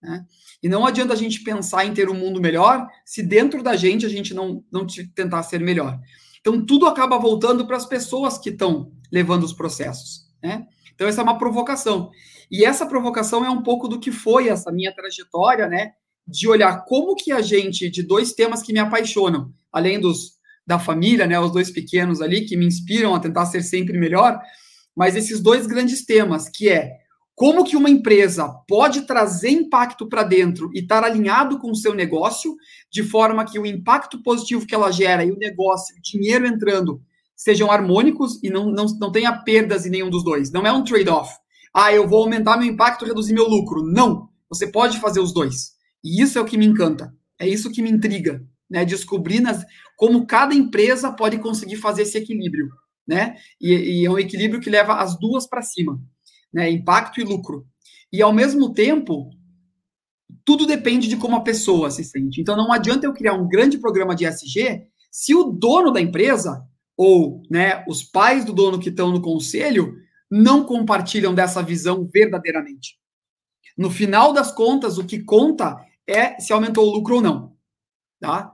Né? 0.00 0.24
E 0.62 0.68
não 0.68 0.86
adianta 0.86 1.12
a 1.12 1.16
gente 1.16 1.42
pensar 1.42 1.84
em 1.84 1.92
ter 1.92 2.08
um 2.08 2.14
mundo 2.14 2.40
melhor 2.40 2.86
se 3.04 3.20
dentro 3.20 3.60
da 3.60 3.74
gente 3.74 4.06
a 4.06 4.08
gente 4.08 4.32
não, 4.32 4.62
não 4.70 4.86
tentar 5.12 5.42
ser 5.42 5.58
melhor. 5.58 5.98
Então, 6.40 6.64
tudo 6.64 6.86
acaba 6.86 7.18
voltando 7.18 7.66
para 7.66 7.76
as 7.76 7.86
pessoas 7.86 8.38
que 8.38 8.50
estão 8.50 8.92
levando 9.10 9.42
os 9.42 9.52
processos. 9.52 10.30
Né? 10.40 10.68
Então, 10.94 11.08
essa 11.08 11.20
é 11.20 11.24
uma 11.24 11.36
provocação. 11.36 12.12
E 12.48 12.64
essa 12.64 12.86
provocação 12.86 13.44
é 13.44 13.50
um 13.50 13.62
pouco 13.62 13.88
do 13.88 13.98
que 13.98 14.12
foi 14.12 14.48
essa 14.48 14.70
minha 14.70 14.94
trajetória, 14.94 15.66
né? 15.66 15.94
De 16.28 16.46
olhar 16.46 16.84
como 16.84 17.16
que 17.16 17.32
a 17.32 17.40
gente, 17.40 17.90
de 17.90 18.02
dois 18.02 18.34
temas 18.34 18.62
que 18.62 18.72
me 18.72 18.78
apaixonam, 18.78 19.52
além 19.72 19.98
dos 19.98 20.38
da 20.66 20.78
família, 20.78 21.26
né? 21.26 21.40
Os 21.40 21.50
dois 21.50 21.70
pequenos 21.70 22.20
ali 22.20 22.44
que 22.44 22.54
me 22.54 22.66
inspiram 22.66 23.14
a 23.14 23.20
tentar 23.20 23.46
ser 23.46 23.62
sempre 23.62 23.98
melhor, 23.98 24.38
mas 24.94 25.16
esses 25.16 25.40
dois 25.40 25.66
grandes 25.66 26.04
temas, 26.04 26.46
que 26.50 26.68
é 26.68 26.92
como 27.34 27.64
que 27.64 27.76
uma 27.76 27.88
empresa 27.88 28.48
pode 28.66 29.02
trazer 29.02 29.50
impacto 29.50 30.08
para 30.08 30.24
dentro 30.24 30.70
e 30.74 30.80
estar 30.80 31.04
alinhado 31.04 31.58
com 31.58 31.70
o 31.70 31.76
seu 31.76 31.94
negócio, 31.94 32.54
de 32.90 33.02
forma 33.02 33.44
que 33.44 33.58
o 33.58 33.64
impacto 33.64 34.22
positivo 34.22 34.66
que 34.66 34.74
ela 34.74 34.90
gera 34.90 35.24
e 35.24 35.30
o 35.30 35.38
negócio, 35.38 35.96
o 35.96 36.02
dinheiro 36.02 36.46
entrando, 36.46 37.00
sejam 37.34 37.70
harmônicos 37.70 38.42
e 38.42 38.50
não, 38.50 38.66
não, 38.66 38.86
não 39.00 39.12
tenha 39.12 39.32
perdas 39.32 39.86
em 39.86 39.90
nenhum 39.90 40.10
dos 40.10 40.24
dois. 40.24 40.50
Não 40.50 40.66
é 40.66 40.72
um 40.72 40.82
trade-off. 40.82 41.32
Ah, 41.72 41.92
eu 41.92 42.08
vou 42.08 42.24
aumentar 42.24 42.56
meu 42.58 42.66
impacto 42.66 43.04
e 43.04 43.08
reduzir 43.08 43.32
meu 43.32 43.48
lucro. 43.48 43.82
Não. 43.84 44.28
Você 44.50 44.66
pode 44.66 44.98
fazer 44.98 45.20
os 45.20 45.32
dois. 45.32 45.77
E 46.02 46.22
isso 46.22 46.38
é 46.38 46.40
o 46.40 46.44
que 46.44 46.58
me 46.58 46.66
encanta. 46.66 47.14
É 47.38 47.48
isso 47.48 47.70
que 47.70 47.82
me 47.82 47.90
intriga. 47.90 48.44
Né? 48.68 48.84
Descobrir 48.84 49.40
nas, 49.40 49.64
como 49.96 50.26
cada 50.26 50.54
empresa 50.54 51.12
pode 51.12 51.38
conseguir 51.38 51.76
fazer 51.76 52.02
esse 52.02 52.18
equilíbrio. 52.18 52.68
Né? 53.06 53.36
E, 53.60 53.72
e 53.72 54.06
é 54.06 54.10
um 54.10 54.18
equilíbrio 54.18 54.60
que 54.60 54.70
leva 54.70 54.96
as 54.96 55.18
duas 55.18 55.46
para 55.46 55.62
cima 55.62 56.00
né? 56.52 56.70
Impacto 56.70 57.20
e 57.20 57.24
lucro. 57.24 57.66
E 58.12 58.22
ao 58.22 58.32
mesmo 58.32 58.72
tempo, 58.72 59.30
tudo 60.44 60.66
depende 60.66 61.08
de 61.08 61.16
como 61.16 61.36
a 61.36 61.42
pessoa 61.42 61.90
se 61.90 62.04
sente. 62.04 62.40
Então 62.40 62.56
não 62.56 62.72
adianta 62.72 63.06
eu 63.06 63.12
criar 63.12 63.34
um 63.34 63.48
grande 63.48 63.78
programa 63.78 64.14
de 64.14 64.24
SG 64.24 64.86
se 65.10 65.34
o 65.34 65.44
dono 65.44 65.90
da 65.90 66.00
empresa 66.00 66.62
ou 66.96 67.42
né, 67.50 67.84
os 67.86 68.02
pais 68.02 68.44
do 68.44 68.52
dono 68.52 68.78
que 68.78 68.88
estão 68.88 69.10
no 69.10 69.22
conselho 69.22 69.94
não 70.30 70.64
compartilham 70.64 71.34
dessa 71.34 71.62
visão 71.62 72.06
verdadeiramente. 72.06 72.98
No 73.76 73.90
final 73.90 74.32
das 74.32 74.50
contas, 74.50 74.98
o 74.98 75.04
que 75.04 75.20
conta 75.20 75.76
é 76.08 76.40
se 76.40 76.52
aumentou 76.52 76.86
o 76.86 76.90
lucro 76.90 77.16
ou 77.16 77.22
não. 77.22 77.52
Tá? 78.20 78.52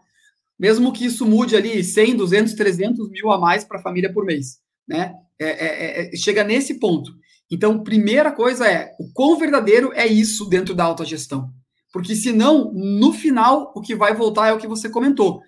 Mesmo 0.58 0.92
que 0.92 1.06
isso 1.06 1.24
mude 1.24 1.56
ali 1.56 1.82
100, 1.82 2.16
200, 2.16 2.54
300 2.54 3.10
mil 3.10 3.30
a 3.30 3.38
mais 3.38 3.64
para 3.64 3.78
a 3.78 3.82
família 3.82 4.12
por 4.12 4.24
mês. 4.24 4.58
Né? 4.86 5.14
É, 5.38 5.48
é, 5.48 6.14
é, 6.14 6.16
chega 6.16 6.44
nesse 6.44 6.78
ponto. 6.78 7.12
Então, 7.50 7.82
primeira 7.82 8.32
coisa 8.32 8.66
é 8.66 8.94
o 8.98 9.12
quão 9.12 9.38
verdadeiro 9.38 9.92
é 9.94 10.06
isso 10.06 10.46
dentro 10.46 10.74
da 10.74 10.84
autogestão. 10.84 11.50
Porque 11.92 12.16
senão, 12.16 12.72
no 12.72 13.12
final, 13.12 13.72
o 13.76 13.80
que 13.80 13.94
vai 13.94 14.14
voltar 14.14 14.48
é 14.48 14.52
o 14.52 14.58
que 14.58 14.66
você 14.66 14.88
comentou. 14.88 15.40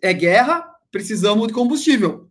É 0.00 0.12
guerra, 0.14 0.64
precisamos 0.90 1.46
de 1.46 1.52
combustível. 1.52 2.30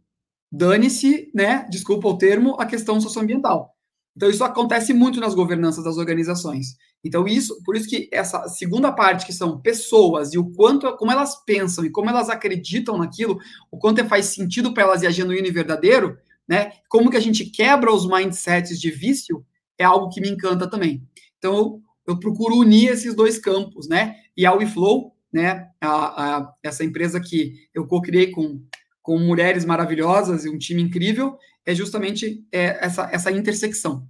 Dane-se, 0.52 1.32
né? 1.34 1.68
Desculpa 1.70 2.08
o 2.08 2.18
termo, 2.18 2.56
a 2.60 2.66
questão 2.66 3.00
socioambiental. 3.00 3.76
Então, 4.16 4.30
isso 4.30 4.44
acontece 4.44 4.94
muito 4.94 5.20
nas 5.20 5.36
governanças 5.36 5.84
das 5.84 5.98
organizações. 5.98 6.76
Então, 7.04 7.28
isso, 7.28 7.62
por 7.64 7.76
isso 7.76 7.88
que 7.88 8.10
essa 8.12 8.48
segunda 8.50 8.92
parte, 8.92 9.26
que 9.26 9.32
são 9.32 9.60
pessoas 9.60 10.34
e 10.34 10.38
o 10.38 10.52
quanto, 10.52 10.92
como 10.98 11.12
elas 11.12 11.36
pensam 11.46 11.86
e 11.86 11.90
como 11.90 12.10
elas 12.10 12.30
acreditam 12.30 12.98
naquilo, 12.98 13.40
o 13.72 13.78
quanto 13.78 14.06
faz 14.06 14.26
sentido 14.28 14.74
para 14.74 14.84
elas 14.84 15.02
e 15.02 15.08
é 15.08 15.12
genuíno 15.12 15.48
e 15.48 15.52
verdadeiro, 15.52 16.18
né? 16.48 16.74
Como 16.90 17.10
que 17.10 17.18
a 17.18 17.22
gente 17.22 17.46
quebra 17.46 17.94
os 17.94 18.08
mindsets 18.08 18.80
de 18.80 18.92
vício 18.92 19.46
é 19.78 19.86
algo 19.86 20.10
que 20.10 20.20
me 20.20 20.30
encanta 20.30 20.70
também. 20.70 21.02
Então, 21.38 21.56
eu, 21.56 21.82
eu 22.08 22.20
procuro 22.20 22.58
unir 22.58 22.90
esses 22.90 23.16
dois 23.16 23.38
campos, 23.38 23.88
né? 23.88 24.16
E 24.36 24.46
a 24.46 24.54
WeFlow, 24.54 25.16
né? 25.32 25.70
A, 25.80 26.38
a, 26.38 26.54
essa 26.62 26.84
empresa 26.84 27.22
que 27.22 27.68
eu 27.74 27.88
co-criei 27.88 28.32
com, 28.32 28.62
com 29.02 29.18
mulheres 29.20 29.64
maravilhosas 29.64 30.44
e 30.44 30.50
um 30.50 30.58
time 30.58 30.82
incrível, 30.82 31.38
é 31.66 31.74
justamente 31.74 32.44
é, 32.52 32.84
essa, 32.86 33.10
essa 33.12 33.32
intersecção. 33.32 34.06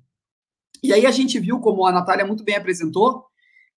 E 0.84 0.94
aí 0.94 1.06
a 1.06 1.12
gente 1.12 1.40
viu, 1.40 1.60
como 1.60 1.86
a 1.86 1.92
Natália 1.92 2.26
muito 2.26 2.44
bem 2.44 2.56
apresentou, 2.56 3.26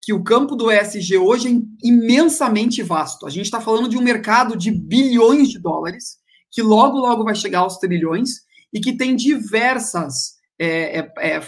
que 0.00 0.12
o 0.12 0.24
campo 0.24 0.56
do 0.56 0.70
ESG 0.70 1.16
hoje 1.18 1.48
é 1.48 1.86
imensamente 1.86 2.82
vasto. 2.82 3.26
A 3.26 3.30
gente 3.30 3.44
está 3.44 3.60
falando 3.60 3.88
de 3.88 3.96
um 3.96 4.02
mercado 4.02 4.56
de 4.56 4.70
bilhões 4.70 5.48
de 5.48 5.60
dólares, 5.60 6.18
que 6.50 6.60
logo, 6.60 6.98
logo 6.98 7.24
vai 7.24 7.34
chegar 7.34 7.60
aos 7.60 7.78
trilhões, 7.78 8.40
e 8.72 8.80
que 8.80 8.96
tem 8.96 9.14
diversas 9.14 10.40
é, 10.58 10.98
é, 10.98 11.36
é 11.36 11.40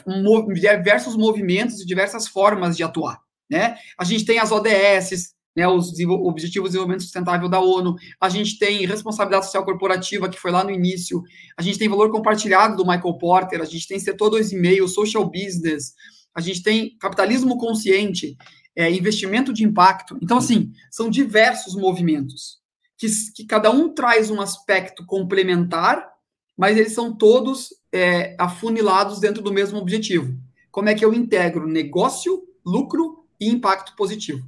diversos 0.53 1.17
movimentos 1.17 1.81
e 1.81 1.87
diversas 1.87 2.29
formas 2.29 2.77
de 2.77 2.83
atuar. 2.83 3.21
Né? 3.51 3.77
A 3.99 4.05
gente 4.05 4.25
tem 4.25 4.39
as 4.39 4.51
ODS, 4.51 5.34
né, 5.57 5.67
os 5.69 5.93
Objetivos 6.01 6.69
de 6.69 6.73
Desenvolvimento 6.73 7.03
Sustentável 7.03 7.49
da 7.49 7.61
ONU, 7.61 7.95
a 8.21 8.29
gente 8.29 8.59
tem 8.59 8.87
responsabilidade 8.87 9.47
social 9.47 9.65
corporativa, 9.65 10.29
que 10.29 10.41
foi 10.41 10.51
lá 10.51 10.65
no 10.65 10.71
início, 10.71 11.23
a 11.57 11.63
gente 11.63 11.79
tem 11.79 11.89
valor 11.89 12.11
compartilhado 12.11 12.77
do 12.77 12.87
Michael 12.87 13.19
Porter, 13.19 13.61
a 13.61 13.65
gente 13.65 13.87
tem 13.87 13.99
setor 13.99 14.31
2,5, 14.31 14.89
social 14.89 15.31
business, 15.31 15.93
a 16.35 16.41
gente 16.41 16.63
tem 16.63 16.97
capitalismo 16.99 17.57
consciente, 17.57 18.37
é, 18.75 18.91
investimento 18.91 19.53
de 19.53 19.65
impacto. 19.65 20.19
Então, 20.21 20.39
assim, 20.39 20.73
são 20.91 21.09
diversos 21.09 21.75
movimentos, 21.77 22.59
que, 22.99 23.07
que 23.35 23.45
cada 23.45 23.71
um 23.71 23.95
traz 23.95 24.31
um 24.31 24.41
aspecto 24.41 25.07
complementar 25.07 26.15
mas 26.57 26.77
eles 26.77 26.93
são 26.93 27.15
todos 27.15 27.71
é, 27.93 28.37
afunilados 28.39 29.21
dentro 29.21 29.43
do 29.43 29.53
mesmo 29.53 29.79
objetivo. 29.79 30.37
Como 30.71 30.89
é 30.89 30.95
que 30.95 31.05
eu 31.05 31.13
integro 31.13 31.67
negócio, 31.67 32.43
lucro 32.65 33.27
e 33.41 33.49
impacto 33.49 33.95
positivo? 33.97 34.45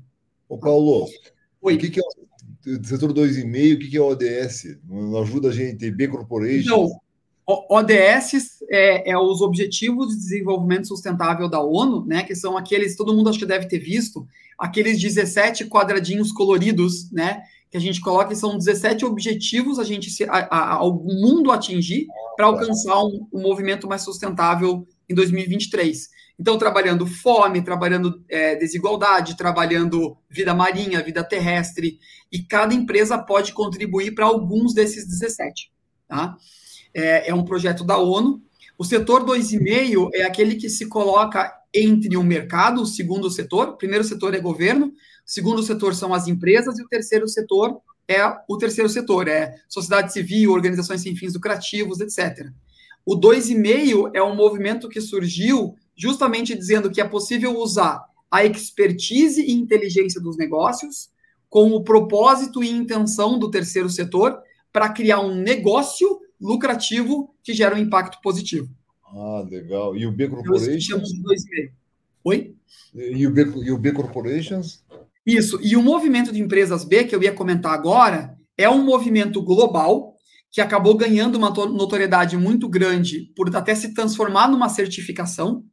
Ô, 0.49 0.59
Paulo, 0.59 1.07
Oi. 1.61 1.74
o 1.74 1.78
que, 1.78 1.90
que 1.90 2.01
é 2.01 2.03
o 2.03 2.84
setor 2.84 3.12
2,5? 3.12 3.74
O 3.74 3.78
que, 3.78 3.90
que 3.90 3.97
é 3.97 4.01
o 4.01 4.07
ODS? 4.07 4.78
Não 4.88 5.22
ajuda 5.22 5.49
a 5.49 5.53
gente, 5.53 5.90
B 5.90 6.09
Corporation? 6.09 6.68
Não, 6.68 7.01
ODS 7.70 8.61
é, 8.68 9.11
é, 9.11 9.18
os 9.18 9.40
Objetivos 9.40 10.09
de 10.09 10.16
Desenvolvimento 10.16 10.88
Sustentável 10.88 11.49
da 11.49 11.61
ONU, 11.61 12.05
né? 12.05 12.22
Que 12.22 12.34
são 12.34 12.57
aqueles, 12.57 12.97
todo 12.97 13.14
mundo 13.14 13.30
acho 13.30 13.38
que 13.38 13.47
deve 13.47 13.66
ter 13.66 13.78
visto, 13.78 14.26
aqueles 14.59 15.01
17 15.01 15.66
quadradinhos 15.66 16.32
coloridos, 16.32 17.11
né? 17.11 17.42
que 17.70 17.76
a 17.76 17.80
gente 17.80 18.01
coloca, 18.01 18.28
que 18.28 18.36
são 18.36 18.57
17 18.57 19.05
objetivos 19.05 19.78
a 19.78 19.84
gente 19.84 20.11
se, 20.11 20.24
a, 20.24 20.47
a, 20.51 20.74
ao 20.74 20.94
mundo 20.94 21.51
atingir 21.51 22.07
para 22.36 22.47
alcançar 22.47 23.03
um, 23.03 23.26
um, 23.32 23.42
movimento 23.42 23.88
mais 23.88 24.03
sustentável 24.03 24.86
em 25.09 25.14
2023. 25.14 26.09
Então, 26.39 26.59
trabalhando 26.59 27.07
fome, 27.07 27.62
trabalhando 27.62 28.22
é, 28.28 28.57
desigualdade, 28.57 29.37
trabalhando 29.37 30.18
vida 30.28 30.55
marinha, 30.55 31.03
vida 31.03 31.24
terrestre, 31.24 31.99
e 32.30 32.43
cada 32.43 32.74
empresa 32.74 33.16
pode 33.16 33.53
contribuir 33.53 34.14
para 34.14 34.26
alguns 34.26 34.74
desses 34.74 35.07
17. 35.07 35.72
Tá? 36.07 36.37
É, 36.93 37.30
é 37.30 37.34
um 37.34 37.45
projeto 37.45 37.84
da 37.84 37.97
ONU. 37.97 38.43
O 38.78 38.84
setor 38.84 39.24
2,5 39.24 40.11
é 40.12 40.22
aquele 40.24 40.57
que 40.57 40.68
se 40.68 40.87
coloca 40.87 41.51
entre 41.72 42.16
o 42.16 42.22
mercado, 42.22 42.82
o 42.82 42.87
segundo 42.87 43.30
setor, 43.30 43.70
o 43.70 43.76
primeiro 43.76 44.05
setor 44.05 44.34
é 44.34 44.41
governo, 44.41 44.89
o 44.89 44.93
segundo 45.24 45.62
setor 45.62 45.95
são 45.95 46.12
as 46.12 46.26
empresas 46.28 46.78
e 46.78 46.82
o 46.82 46.89
terceiro 46.89 47.26
setor 47.28 47.80
é 48.09 48.22
o 48.49 48.57
terceiro 48.57 48.89
setor, 48.89 49.28
é 49.28 49.57
sociedade 49.68 50.12
civil, 50.12 50.53
organizações 50.53 51.01
sem 51.01 51.16
fins 51.16 51.34
lucrativos, 51.34 52.01
etc. 52.01 52.47
O 53.05 53.18
2,5 53.18 54.11
é 54.14 54.22
um 54.22 54.34
movimento 54.34 54.89
que 54.89 55.01
surgiu 55.01 55.76
justamente 55.97 56.55
dizendo 56.55 56.90
que 56.90 57.01
é 57.01 57.05
possível 57.05 57.57
usar 57.59 58.05
a 58.30 58.44
expertise 58.44 59.40
e 59.40 59.53
inteligência 59.53 60.20
dos 60.20 60.36
negócios 60.36 61.11
com 61.49 61.70
o 61.72 61.82
propósito 61.82 62.62
e 62.62 62.68
intenção 62.68 63.38
do 63.38 63.51
terceiro 63.51 63.88
setor 63.88 64.38
para 64.72 64.90
criar 64.90 65.20
um 65.20 65.34
negócio 65.34 66.20
lucrativo 66.40 67.34
que 67.42 67.55
gera 67.55 67.74
um 67.74 67.78
impacto 67.78 68.20
positivo. 68.22 68.68
Ah, 69.05 69.47
legal. 69.49 69.97
E 69.97 70.07
o 70.07 70.12
B 70.12 70.28
Corporations? 70.28 71.09
Oi? 72.24 72.55
E 72.94 73.26
o 73.26 73.30
B, 73.30 73.42
e 73.64 73.70
o 73.70 73.78
B 73.78 73.92
Corporations? 73.92 74.84
Isso. 75.24 75.59
E 75.62 75.76
o 75.76 75.82
movimento 75.82 76.32
de 76.32 76.42
empresas 76.42 76.84
B, 76.84 77.05
que 77.05 77.14
eu 77.14 77.22
ia 77.22 77.32
comentar 77.32 77.72
agora, 77.72 78.36
é 78.59 78.68
um 78.68 78.84
movimento 78.84 79.40
global 79.42 80.14
que 80.51 80.61
acabou 80.61 80.97
ganhando 80.97 81.36
uma 81.36 81.51
notoriedade 81.51 82.36
muito 82.36 82.68
grande 82.68 83.30
por 83.36 83.55
até 83.55 83.74
se 83.74 83.92
transformar 83.92 84.49
numa 84.49 84.68
certificação, 84.68 85.64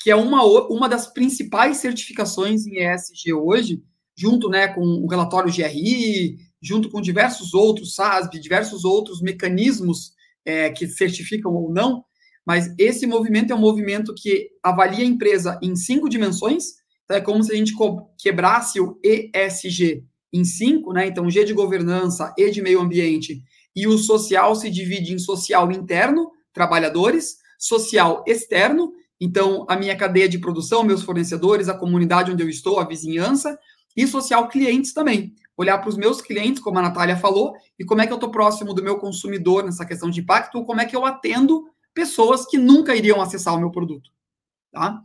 que 0.00 0.10
é 0.10 0.16
uma, 0.16 0.42
uma 0.68 0.88
das 0.88 1.06
principais 1.12 1.76
certificações 1.76 2.66
em 2.66 2.78
ESG 2.78 3.34
hoje, 3.34 3.82
junto 4.16 4.48
né, 4.48 4.68
com 4.68 4.80
o 4.82 5.06
relatório 5.06 5.52
GRI, 5.52 6.38
junto 6.60 6.90
com 6.90 7.00
diversos 7.00 7.54
outros, 7.54 7.94
SASB, 7.94 8.40
diversos 8.40 8.84
outros 8.84 9.20
mecanismos 9.20 10.12
é, 10.44 10.70
que 10.70 10.86
certificam 10.86 11.52
ou 11.52 11.72
não, 11.72 12.04
mas 12.46 12.74
esse 12.78 13.06
movimento 13.06 13.52
é 13.52 13.56
um 13.56 13.60
movimento 13.60 14.14
que 14.14 14.48
avalia 14.62 15.04
a 15.04 15.08
empresa 15.08 15.58
em 15.62 15.76
cinco 15.76 16.08
dimensões, 16.08 16.80
então, 17.04 17.16
é 17.16 17.20
como 17.20 17.42
se 17.42 17.52
a 17.52 17.56
gente 17.56 17.74
quebrasse 18.18 18.80
o 18.80 18.96
ESG 19.02 20.04
em 20.32 20.44
cinco, 20.44 20.92
né? 20.92 21.08
Então, 21.08 21.28
G 21.28 21.44
de 21.44 21.52
governança, 21.52 22.32
E 22.38 22.50
de 22.50 22.62
meio 22.62 22.80
ambiente, 22.80 23.42
e 23.74 23.86
o 23.86 23.98
social 23.98 24.54
se 24.54 24.70
divide 24.70 25.12
em 25.12 25.18
social 25.18 25.70
interno, 25.72 26.30
trabalhadores, 26.52 27.36
social 27.58 28.22
externo, 28.26 28.92
então 29.20 29.66
a 29.68 29.76
minha 29.76 29.96
cadeia 29.96 30.28
de 30.28 30.38
produção, 30.38 30.82
meus 30.82 31.02
fornecedores, 31.02 31.68
a 31.68 31.76
comunidade 31.76 32.32
onde 32.32 32.42
eu 32.42 32.48
estou, 32.48 32.80
a 32.80 32.84
vizinhança, 32.84 33.58
e 33.96 34.06
social 34.06 34.48
clientes 34.48 34.92
também. 34.92 35.34
Olhar 35.56 35.78
para 35.78 35.90
os 35.90 35.96
meus 35.96 36.22
clientes, 36.22 36.62
como 36.62 36.78
a 36.78 36.82
Natália 36.82 37.16
falou, 37.16 37.52
e 37.78 37.84
como 37.84 38.00
é 38.00 38.06
que 38.06 38.12
eu 38.12 38.16
estou 38.16 38.30
próximo 38.30 38.72
do 38.72 38.82
meu 38.82 38.98
consumidor 38.98 39.64
nessa 39.64 39.84
questão 39.84 40.08
de 40.08 40.20
impacto, 40.20 40.56
ou 40.56 40.64
como 40.64 40.80
é 40.80 40.86
que 40.86 40.96
eu 40.96 41.04
atendo 41.04 41.64
pessoas 41.92 42.46
que 42.46 42.56
nunca 42.56 42.94
iriam 42.96 43.20
acessar 43.20 43.54
o 43.54 43.58
meu 43.58 43.70
produto. 43.70 44.10
Tá? 44.72 45.00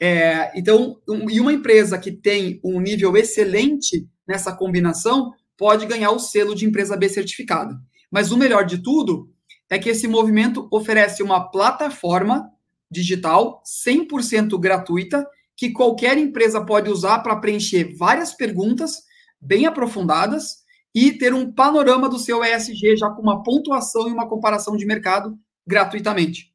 É, 0.00 0.50
então, 0.58 0.98
um, 1.08 1.30
e 1.30 1.38
uma 1.38 1.52
empresa 1.52 1.98
que 1.98 2.10
tem 2.10 2.58
um 2.64 2.80
nível 2.80 3.16
excelente 3.16 4.08
nessa 4.26 4.52
combinação 4.52 5.32
pode 5.56 5.84
ganhar 5.84 6.10
o 6.10 6.18
selo 6.18 6.54
de 6.54 6.64
empresa 6.64 6.96
B 6.96 7.08
certificada. 7.08 7.78
Mas 8.10 8.32
o 8.32 8.36
melhor 8.38 8.64
de 8.64 8.78
tudo 8.78 9.30
é 9.68 9.78
que 9.78 9.90
esse 9.90 10.08
movimento 10.08 10.66
oferece 10.72 11.22
uma 11.22 11.50
plataforma 11.50 12.50
digital 12.90 13.62
100% 13.86 14.58
gratuita 14.58 15.26
que 15.56 15.70
qualquer 15.70 16.16
empresa 16.18 16.64
pode 16.64 16.90
usar 16.90 17.18
para 17.20 17.36
preencher 17.36 17.94
várias 17.96 18.32
perguntas 18.32 19.02
bem 19.40 19.66
aprofundadas 19.66 20.60
e 20.94 21.12
ter 21.12 21.32
um 21.32 21.52
panorama 21.52 22.08
do 22.08 22.18
seu 22.18 22.42
ESG 22.42 22.96
já 22.96 23.10
com 23.10 23.22
uma 23.22 23.42
pontuação 23.42 24.08
e 24.08 24.12
uma 24.12 24.28
comparação 24.28 24.76
de 24.76 24.84
mercado 24.84 25.38
gratuitamente. 25.66 26.50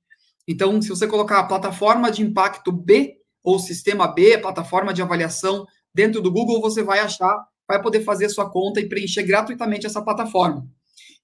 Então, 0.47 0.81
se 0.81 0.89
você 0.89 1.07
colocar 1.07 1.39
a 1.39 1.43
plataforma 1.43 2.11
de 2.11 2.21
impacto 2.21 2.71
B 2.71 3.15
ou 3.43 3.59
sistema 3.59 4.07
B, 4.07 4.37
plataforma 4.37 4.93
de 4.93 5.01
avaliação 5.01 5.65
dentro 5.93 6.21
do 6.21 6.31
Google, 6.31 6.61
você 6.61 6.83
vai 6.83 6.99
achar, 6.99 7.45
vai 7.67 7.81
poder 7.81 8.01
fazer 8.01 8.29
sua 8.29 8.49
conta 8.49 8.79
e 8.79 8.89
preencher 8.89 9.23
gratuitamente 9.23 9.85
essa 9.85 10.01
plataforma. 10.01 10.67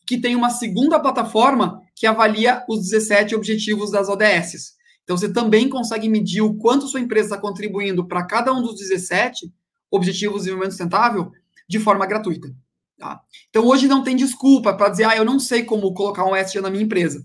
Que 0.07 0.17
tem 0.17 0.35
uma 0.35 0.49
segunda 0.49 0.99
plataforma 0.99 1.81
que 1.95 2.07
avalia 2.07 2.63
os 2.67 2.89
17 2.89 3.35
objetivos 3.35 3.91
das 3.91 4.09
ODS. 4.09 4.73
Então, 5.11 5.17
você 5.17 5.33
também 5.33 5.67
consegue 5.67 6.07
medir 6.07 6.41
o 6.41 6.53
quanto 6.53 6.87
sua 6.87 7.01
empresa 7.01 7.35
está 7.35 7.37
contribuindo 7.37 8.07
para 8.07 8.25
cada 8.25 8.53
um 8.53 8.61
dos 8.61 8.77
17 8.77 9.51
objetivos 9.91 10.35
de 10.35 10.43
desenvolvimento 10.43 10.71
sustentável 10.71 11.33
de 11.67 11.79
forma 11.79 12.05
gratuita. 12.05 12.49
Tá? 12.97 13.19
Então, 13.49 13.67
hoje 13.67 13.89
não 13.89 14.05
tem 14.05 14.15
desculpa 14.15 14.73
para 14.73 14.87
dizer, 14.87 15.03
ah, 15.03 15.17
eu 15.17 15.25
não 15.25 15.37
sei 15.37 15.65
como 15.65 15.93
colocar 15.93 16.23
um 16.23 16.33
ESG 16.33 16.61
na 16.61 16.69
minha 16.69 16.85
empresa. 16.85 17.21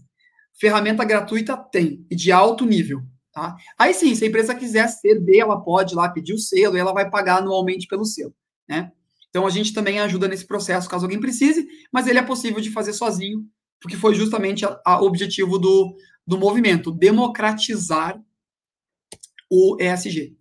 Ferramenta 0.59 1.05
gratuita 1.05 1.57
tem, 1.57 2.05
e 2.11 2.17
de 2.17 2.33
alto 2.33 2.67
nível. 2.67 3.05
Tá? 3.33 3.55
Aí 3.79 3.95
sim, 3.95 4.13
se 4.17 4.25
a 4.25 4.29
empresa 4.29 4.53
quiser 4.53 4.89
ser 4.89 5.21
B, 5.21 5.39
ela 5.39 5.61
pode 5.61 5.95
lá 5.95 6.09
pedir 6.09 6.35
o 6.35 6.39
selo 6.41 6.77
e 6.77 6.81
ela 6.81 6.93
vai 6.93 7.09
pagar 7.09 7.37
anualmente 7.37 7.87
pelo 7.87 8.05
selo. 8.05 8.35
Né? 8.69 8.91
Então 9.29 9.47
a 9.47 9.51
gente 9.51 9.73
também 9.73 10.01
ajuda 10.01 10.27
nesse 10.27 10.45
processo 10.45 10.89
caso 10.89 11.05
alguém 11.05 11.21
precise, 11.21 11.65
mas 11.93 12.09
ele 12.09 12.19
é 12.19 12.23
possível 12.23 12.61
de 12.61 12.73
fazer 12.73 12.95
sozinho, 12.95 13.45
porque 13.81 13.97
foi 13.97 14.13
justamente 14.13 14.65
o 14.67 15.05
objetivo 15.05 15.57
do, 15.57 15.95
do 16.27 16.39
movimento, 16.39 16.91
democratizar 16.91 18.21
o 19.51 19.77
ESG. 19.81 20.37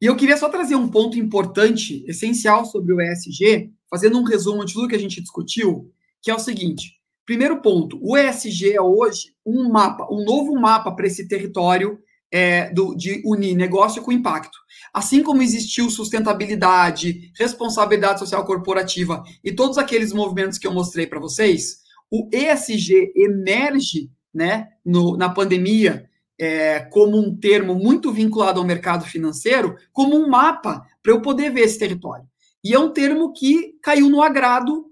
E 0.00 0.06
eu 0.06 0.16
queria 0.16 0.36
só 0.36 0.48
trazer 0.48 0.74
um 0.74 0.88
ponto 0.88 1.18
importante, 1.18 2.04
essencial 2.06 2.64
sobre 2.64 2.92
o 2.92 3.00
ESG, 3.00 3.70
fazendo 3.88 4.18
um 4.18 4.24
resumo 4.24 4.64
de 4.64 4.72
tudo 4.72 4.88
que 4.88 4.96
a 4.96 4.98
gente 4.98 5.20
discutiu, 5.20 5.90
que 6.20 6.30
é 6.30 6.34
o 6.34 6.38
seguinte: 6.38 7.00
Primeiro 7.26 7.62
ponto, 7.62 7.98
o 8.02 8.18
ESG 8.18 8.74
é 8.74 8.80
hoje 8.80 9.34
um 9.46 9.70
mapa, 9.70 10.06
um 10.10 10.24
novo 10.24 10.54
mapa 10.60 10.92
para 10.92 11.06
esse 11.06 11.26
território 11.26 11.98
é, 12.30 12.70
do, 12.70 12.94
de 12.94 13.22
unir 13.24 13.54
negócio 13.54 14.02
com 14.02 14.12
impacto. 14.12 14.58
Assim 14.92 15.22
como 15.22 15.40
existiu 15.40 15.88
sustentabilidade, 15.88 17.32
responsabilidade 17.38 18.18
social 18.18 18.44
corporativa 18.44 19.24
e 19.42 19.52
todos 19.52 19.78
aqueles 19.78 20.12
movimentos 20.12 20.58
que 20.58 20.66
eu 20.66 20.72
mostrei 20.72 21.06
para 21.06 21.18
vocês, 21.18 21.78
o 22.10 22.28
ESG 22.30 23.12
emerge 23.16 24.10
né, 24.34 24.68
no, 24.84 25.16
na 25.16 25.28
pandemia 25.28 26.08
é, 26.38 26.80
como 26.80 27.16
um 27.16 27.36
termo 27.36 27.74
muito 27.74 28.12
vinculado 28.12 28.58
ao 28.58 28.66
mercado 28.66 29.04
financeiro, 29.04 29.76
como 29.92 30.16
um 30.16 30.28
mapa 30.28 30.84
para 31.02 31.12
eu 31.12 31.22
poder 31.22 31.50
ver 31.50 31.62
esse 31.62 31.78
território. 31.78 32.26
E 32.62 32.74
é 32.74 32.78
um 32.78 32.90
termo 32.90 33.32
que 33.32 33.74
caiu 33.82 34.08
no 34.08 34.22
agrado 34.22 34.86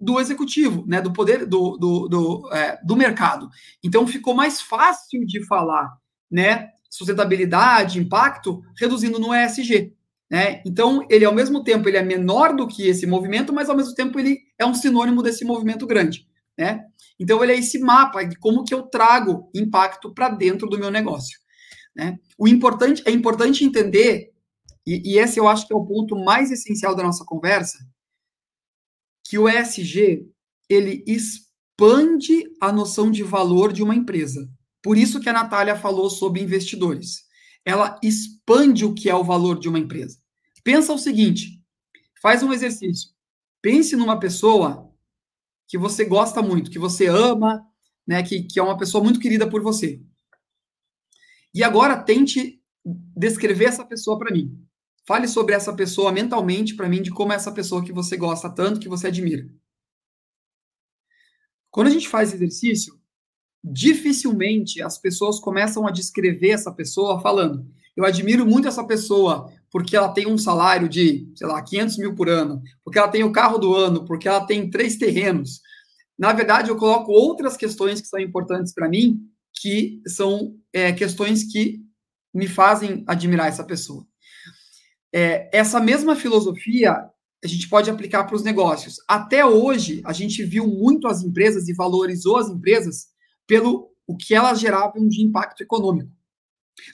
do 0.00 0.20
executivo, 0.20 0.84
né, 0.86 1.00
do 1.00 1.12
poder 1.12 1.46
do, 1.46 1.76
do, 1.76 2.08
do, 2.08 2.52
é, 2.52 2.78
do 2.84 2.94
mercado. 2.94 3.48
Então 3.82 4.06
ficou 4.06 4.34
mais 4.34 4.60
fácil 4.60 5.26
de 5.26 5.44
falar, 5.46 5.96
né, 6.30 6.70
sustentabilidade, 6.88 7.98
impacto, 7.98 8.62
reduzindo 8.78 9.18
no 9.18 9.34
ESG. 9.34 9.92
Né? 10.30 10.60
Então, 10.66 11.06
ele 11.08 11.24
ao 11.24 11.34
mesmo 11.34 11.62
tempo 11.62 11.88
ele 11.88 11.96
é 11.96 12.02
menor 12.02 12.54
do 12.54 12.66
que 12.66 12.86
esse 12.88 13.06
movimento, 13.06 13.52
mas 13.52 13.70
ao 13.70 13.76
mesmo 13.76 13.94
tempo 13.94 14.18
ele 14.18 14.40
é 14.58 14.66
um 14.66 14.74
sinônimo 14.74 15.22
desse 15.22 15.44
movimento 15.44 15.86
grande. 15.86 16.26
Né? 16.58 16.84
Então, 17.18 17.42
ele 17.42 17.52
é 17.52 17.58
esse 17.58 17.78
mapa 17.78 18.24
de 18.24 18.36
como 18.38 18.64
que 18.64 18.74
eu 18.74 18.82
trago 18.82 19.50
impacto 19.54 20.12
para 20.12 20.28
dentro 20.28 20.68
do 20.68 20.78
meu 20.78 20.90
negócio. 20.90 21.38
Né? 21.94 22.18
O 22.38 22.46
importante 22.46 23.02
é 23.06 23.10
importante 23.10 23.64
entender, 23.64 24.32
e, 24.86 25.12
e 25.12 25.18
esse 25.18 25.40
eu 25.40 25.48
acho 25.48 25.66
que 25.66 25.72
é 25.72 25.76
o 25.76 25.86
ponto 25.86 26.16
mais 26.16 26.50
essencial 26.50 26.94
da 26.94 27.02
nossa 27.02 27.24
conversa, 27.24 27.78
que 29.24 29.38
o 29.38 29.48
ESG 29.48 30.28
ele 30.68 31.02
expande 31.06 32.44
a 32.60 32.70
noção 32.72 33.10
de 33.10 33.22
valor 33.22 33.72
de 33.72 33.82
uma 33.82 33.94
empresa. 33.94 34.48
Por 34.82 34.96
isso 34.96 35.20
que 35.20 35.28
a 35.28 35.32
Natália 35.32 35.74
falou 35.74 36.08
sobre 36.10 36.42
investidores. 36.42 37.24
Ela 37.64 37.98
expande 38.02 38.84
o 38.84 38.94
que 38.94 39.10
é 39.10 39.14
o 39.14 39.24
valor 39.24 39.58
de 39.58 39.68
uma 39.68 39.78
empresa. 39.78 40.18
Pensa 40.62 40.92
o 40.92 40.98
seguinte: 40.98 41.60
faz 42.22 42.42
um 42.42 42.52
exercício. 42.52 43.10
Pense 43.60 43.96
numa 43.96 44.20
pessoa 44.20 44.92
que 45.68 45.76
você 45.76 46.04
gosta 46.04 46.42
muito, 46.42 46.70
que 46.70 46.78
você 46.78 47.06
ama, 47.06 47.66
né, 48.06 48.22
que, 48.22 48.42
que 48.42 48.58
é 48.58 48.62
uma 48.62 48.78
pessoa 48.78 49.02
muito 49.02 49.20
querida 49.20 49.48
por 49.48 49.62
você. 49.62 50.00
E 51.52 51.62
agora 51.64 51.96
tente 51.96 52.62
descrever 53.16 53.64
essa 53.64 53.84
pessoa 53.84 54.18
para 54.18 54.32
mim. 54.32 54.62
Fale 55.06 55.26
sobre 55.28 55.54
essa 55.54 55.72
pessoa 55.72 56.12
mentalmente 56.12 56.74
para 56.74 56.88
mim, 56.88 57.02
de 57.02 57.10
como 57.10 57.32
é 57.32 57.36
essa 57.36 57.52
pessoa 57.52 57.84
que 57.84 57.92
você 57.92 58.16
gosta 58.16 58.50
tanto, 58.50 58.80
que 58.80 58.88
você 58.88 59.06
admira. 59.06 59.48
Quando 61.70 61.88
a 61.88 61.90
gente 61.90 62.08
faz 62.08 62.32
exercício, 62.32 62.98
dificilmente 63.62 64.82
as 64.82 64.98
pessoas 64.98 65.40
começam 65.40 65.86
a 65.86 65.90
descrever 65.90 66.50
essa 66.50 66.72
pessoa 66.72 67.20
falando: 67.20 67.66
Eu 67.96 68.04
admiro 68.04 68.46
muito 68.46 68.68
essa 68.68 68.84
pessoa 68.84 69.52
porque 69.76 69.94
ela 69.94 70.08
tem 70.08 70.26
um 70.26 70.38
salário 70.38 70.88
de, 70.88 71.30
sei 71.36 71.46
lá, 71.46 71.62
500 71.62 71.98
mil 71.98 72.14
por 72.14 72.30
ano, 72.30 72.62
porque 72.82 72.98
ela 72.98 73.08
tem 73.08 73.22
o 73.22 73.30
carro 73.30 73.58
do 73.58 73.74
ano, 73.74 74.06
porque 74.06 74.26
ela 74.26 74.46
tem 74.46 74.70
três 74.70 74.96
terrenos. 74.96 75.60
Na 76.18 76.32
verdade, 76.32 76.70
eu 76.70 76.78
coloco 76.78 77.12
outras 77.12 77.58
questões 77.58 78.00
que 78.00 78.06
são 78.06 78.18
importantes 78.18 78.72
para 78.72 78.88
mim, 78.88 79.20
que 79.52 80.00
são 80.06 80.56
é, 80.72 80.94
questões 80.94 81.44
que 81.44 81.82
me 82.32 82.48
fazem 82.48 83.04
admirar 83.06 83.48
essa 83.48 83.62
pessoa. 83.62 84.06
É, 85.14 85.50
essa 85.52 85.78
mesma 85.78 86.16
filosofia 86.16 86.94
a 87.44 87.46
gente 87.46 87.68
pode 87.68 87.90
aplicar 87.90 88.24
para 88.24 88.36
os 88.36 88.42
negócios. 88.42 88.96
Até 89.06 89.44
hoje, 89.44 90.00
a 90.06 90.14
gente 90.14 90.42
viu 90.42 90.66
muito 90.66 91.06
as 91.06 91.22
empresas 91.22 91.68
e 91.68 91.74
valorizou 91.74 92.38
as 92.38 92.48
empresas 92.48 93.08
pelo 93.46 93.90
o 94.06 94.16
que 94.16 94.34
elas 94.34 94.58
geravam 94.58 95.06
de 95.06 95.22
impacto 95.22 95.62
econômico. 95.62 96.10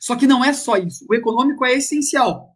Só 0.01 0.17
que 0.17 0.27
não 0.27 0.45
é 0.45 0.53
só 0.53 0.77
isso. 0.77 1.07
O 1.09 1.15
econômico 1.15 1.65
é 1.65 1.75
essencial, 1.75 2.52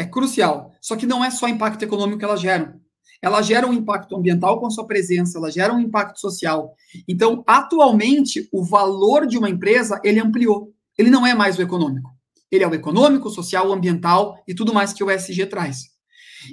é 0.00 0.04
crucial. 0.06 0.72
Só 0.80 0.96
que 0.96 1.06
não 1.06 1.22
é 1.22 1.30
só 1.30 1.46
impacto 1.46 1.82
econômico 1.82 2.18
que 2.18 2.24
elas 2.24 2.40
geram. 2.40 2.80
Elas 3.22 3.46
geram 3.46 3.68
um 3.68 3.74
impacto 3.74 4.16
ambiental 4.16 4.58
com 4.58 4.66
a 4.66 4.70
sua 4.70 4.86
presença, 4.86 5.36
elas 5.36 5.52
geram 5.52 5.76
um 5.76 5.80
impacto 5.80 6.18
social. 6.18 6.74
Então, 7.06 7.44
atualmente, 7.46 8.48
o 8.50 8.64
valor 8.64 9.26
de 9.26 9.36
uma 9.36 9.50
empresa 9.50 10.00
ele 10.02 10.18
ampliou. 10.18 10.72
Ele 10.96 11.10
não 11.10 11.26
é 11.26 11.34
mais 11.34 11.58
o 11.58 11.62
econômico. 11.62 12.10
Ele 12.50 12.64
é 12.64 12.68
o 12.68 12.74
econômico, 12.74 13.28
social, 13.28 13.70
ambiental 13.70 14.42
e 14.48 14.54
tudo 14.54 14.72
mais 14.72 14.94
que 14.94 15.04
o 15.04 15.10
ESG 15.10 15.46
traz. 15.46 15.90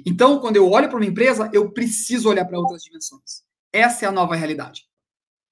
Então, 0.04 0.38
quando 0.38 0.56
eu 0.56 0.70
olho 0.70 0.88
para 0.88 0.98
uma 0.98 1.06
empresa, 1.06 1.50
eu 1.54 1.72
preciso 1.72 2.28
olhar 2.28 2.44
para 2.44 2.58
outras 2.58 2.82
dimensões. 2.82 3.42
Essa 3.72 4.04
é 4.04 4.08
a 4.08 4.12
nova 4.12 4.36
realidade. 4.36 4.82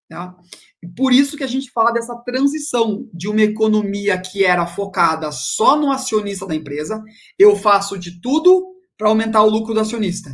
Tá? 0.08 0.36
Por 0.96 1.12
isso 1.12 1.36
que 1.36 1.42
a 1.42 1.48
gente 1.48 1.70
fala 1.72 1.90
dessa 1.90 2.14
transição 2.16 3.08
de 3.12 3.28
uma 3.28 3.42
economia 3.42 4.20
que 4.20 4.44
era 4.44 4.66
focada 4.66 5.32
só 5.32 5.76
no 5.76 5.90
acionista 5.90 6.46
da 6.46 6.54
empresa, 6.54 7.02
eu 7.36 7.56
faço 7.56 7.98
de 7.98 8.20
tudo 8.20 8.64
para 8.96 9.08
aumentar 9.08 9.42
o 9.42 9.50
lucro 9.50 9.74
do 9.74 9.80
acionista. 9.80 10.30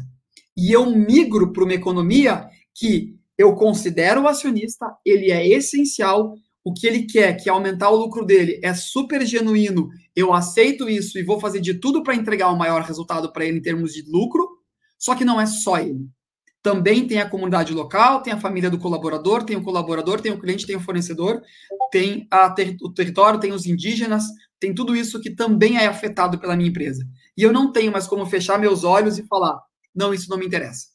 E 0.56 0.70
eu 0.70 0.86
migro 0.94 1.52
para 1.52 1.64
uma 1.64 1.72
economia 1.72 2.46
que 2.74 3.16
eu 3.38 3.54
considero 3.54 4.22
o 4.22 4.28
acionista, 4.28 4.86
ele 5.04 5.30
é 5.30 5.48
essencial, 5.48 6.34
o 6.64 6.72
que 6.72 6.86
ele 6.86 7.06
quer, 7.06 7.34
que 7.34 7.48
é 7.48 7.52
aumentar 7.52 7.90
o 7.90 7.96
lucro 7.96 8.24
dele, 8.24 8.60
é 8.62 8.72
super 8.74 9.26
genuíno, 9.26 9.88
eu 10.14 10.32
aceito 10.32 10.88
isso 10.88 11.18
e 11.18 11.24
vou 11.24 11.40
fazer 11.40 11.60
de 11.60 11.74
tudo 11.74 12.02
para 12.02 12.14
entregar 12.14 12.52
o 12.52 12.58
maior 12.58 12.82
resultado 12.82 13.32
para 13.32 13.44
ele 13.44 13.58
em 13.58 13.62
termos 13.62 13.92
de 13.94 14.02
lucro, 14.08 14.46
só 14.98 15.14
que 15.14 15.24
não 15.24 15.40
é 15.40 15.46
só 15.46 15.78
ele. 15.78 16.06
Também 16.62 17.06
tem 17.06 17.18
a 17.20 17.28
comunidade 17.28 17.72
local, 17.74 18.22
tem 18.22 18.32
a 18.32 18.40
família 18.40 18.70
do 18.70 18.78
colaborador, 18.78 19.42
tem 19.42 19.56
o 19.56 19.62
colaborador, 19.62 20.20
tem 20.20 20.30
o 20.30 20.38
cliente, 20.38 20.66
tem 20.66 20.76
o 20.76 20.80
fornecedor, 20.80 21.42
tem 21.90 22.28
ter 22.54 22.76
o 22.80 22.92
território, 22.92 23.40
tem 23.40 23.52
os 23.52 23.66
indígenas, 23.66 24.24
tem 24.60 24.72
tudo 24.72 24.94
isso 24.94 25.20
que 25.20 25.30
também 25.30 25.76
é 25.76 25.86
afetado 25.86 26.38
pela 26.38 26.54
minha 26.54 26.68
empresa. 26.68 27.04
E 27.36 27.42
eu 27.42 27.52
não 27.52 27.72
tenho 27.72 27.90
mais 27.90 28.06
como 28.06 28.24
fechar 28.26 28.60
meus 28.60 28.84
olhos 28.84 29.18
e 29.18 29.26
falar, 29.26 29.60
não, 29.92 30.14
isso 30.14 30.30
não 30.30 30.38
me 30.38 30.46
interessa. 30.46 30.86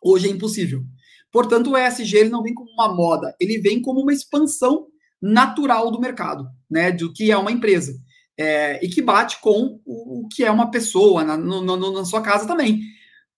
Hoje 0.00 0.28
é 0.28 0.30
impossível. 0.30 0.84
Portanto, 1.32 1.72
o 1.72 1.76
ESG 1.76 2.16
ele 2.16 2.28
não 2.28 2.42
vem 2.42 2.54
como 2.54 2.70
uma 2.70 2.94
moda, 2.94 3.34
ele 3.40 3.58
vem 3.58 3.82
como 3.82 4.00
uma 4.00 4.12
expansão 4.12 4.86
natural 5.20 5.90
do 5.90 6.00
mercado, 6.00 6.46
né? 6.70 6.92
Do 6.92 7.12
que 7.12 7.32
é 7.32 7.36
uma 7.36 7.50
empresa. 7.50 7.92
É, 8.38 8.84
e 8.84 8.88
que 8.88 9.02
bate 9.02 9.40
com 9.40 9.80
o, 9.84 10.24
o 10.24 10.28
que 10.28 10.44
é 10.44 10.50
uma 10.50 10.70
pessoa 10.70 11.24
na, 11.24 11.36
no, 11.36 11.60
no, 11.60 11.92
na 11.92 12.04
sua 12.04 12.20
casa 12.20 12.46
também. 12.46 12.80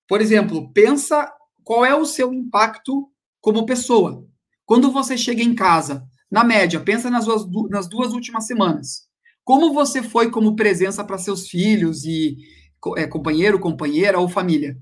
Por 0.09 0.21
exemplo, 0.21 0.73
pensa 0.73 1.31
qual 1.65 1.85
é 1.85 1.95
o 1.95 2.05
seu 2.05 2.33
impacto 2.33 3.11
como 3.41 3.67
pessoa. 3.67 4.25
Quando 4.65 4.91
você 4.91 5.17
chega 5.17 5.43
em 5.43 5.55
casa, 5.55 6.05
na 6.31 6.45
média, 6.45 6.81
pensa 6.81 7.11
nas 7.11 7.27
duas, 7.27 7.47
nas 7.71 7.89
duas 7.89 8.13
últimas 8.13 8.47
semanas. 8.47 9.07
Como 9.45 9.73
você 9.73 10.03
foi 10.03 10.31
como 10.31 10.57
presença 10.57 11.05
para 11.05 11.19
seus 11.19 11.49
filhos 11.49 12.05
e 12.05 12.37
é, 12.97 13.07
companheiro, 13.07 13.61
companheira 13.61 14.19
ou 14.19 14.29
família? 14.29 14.77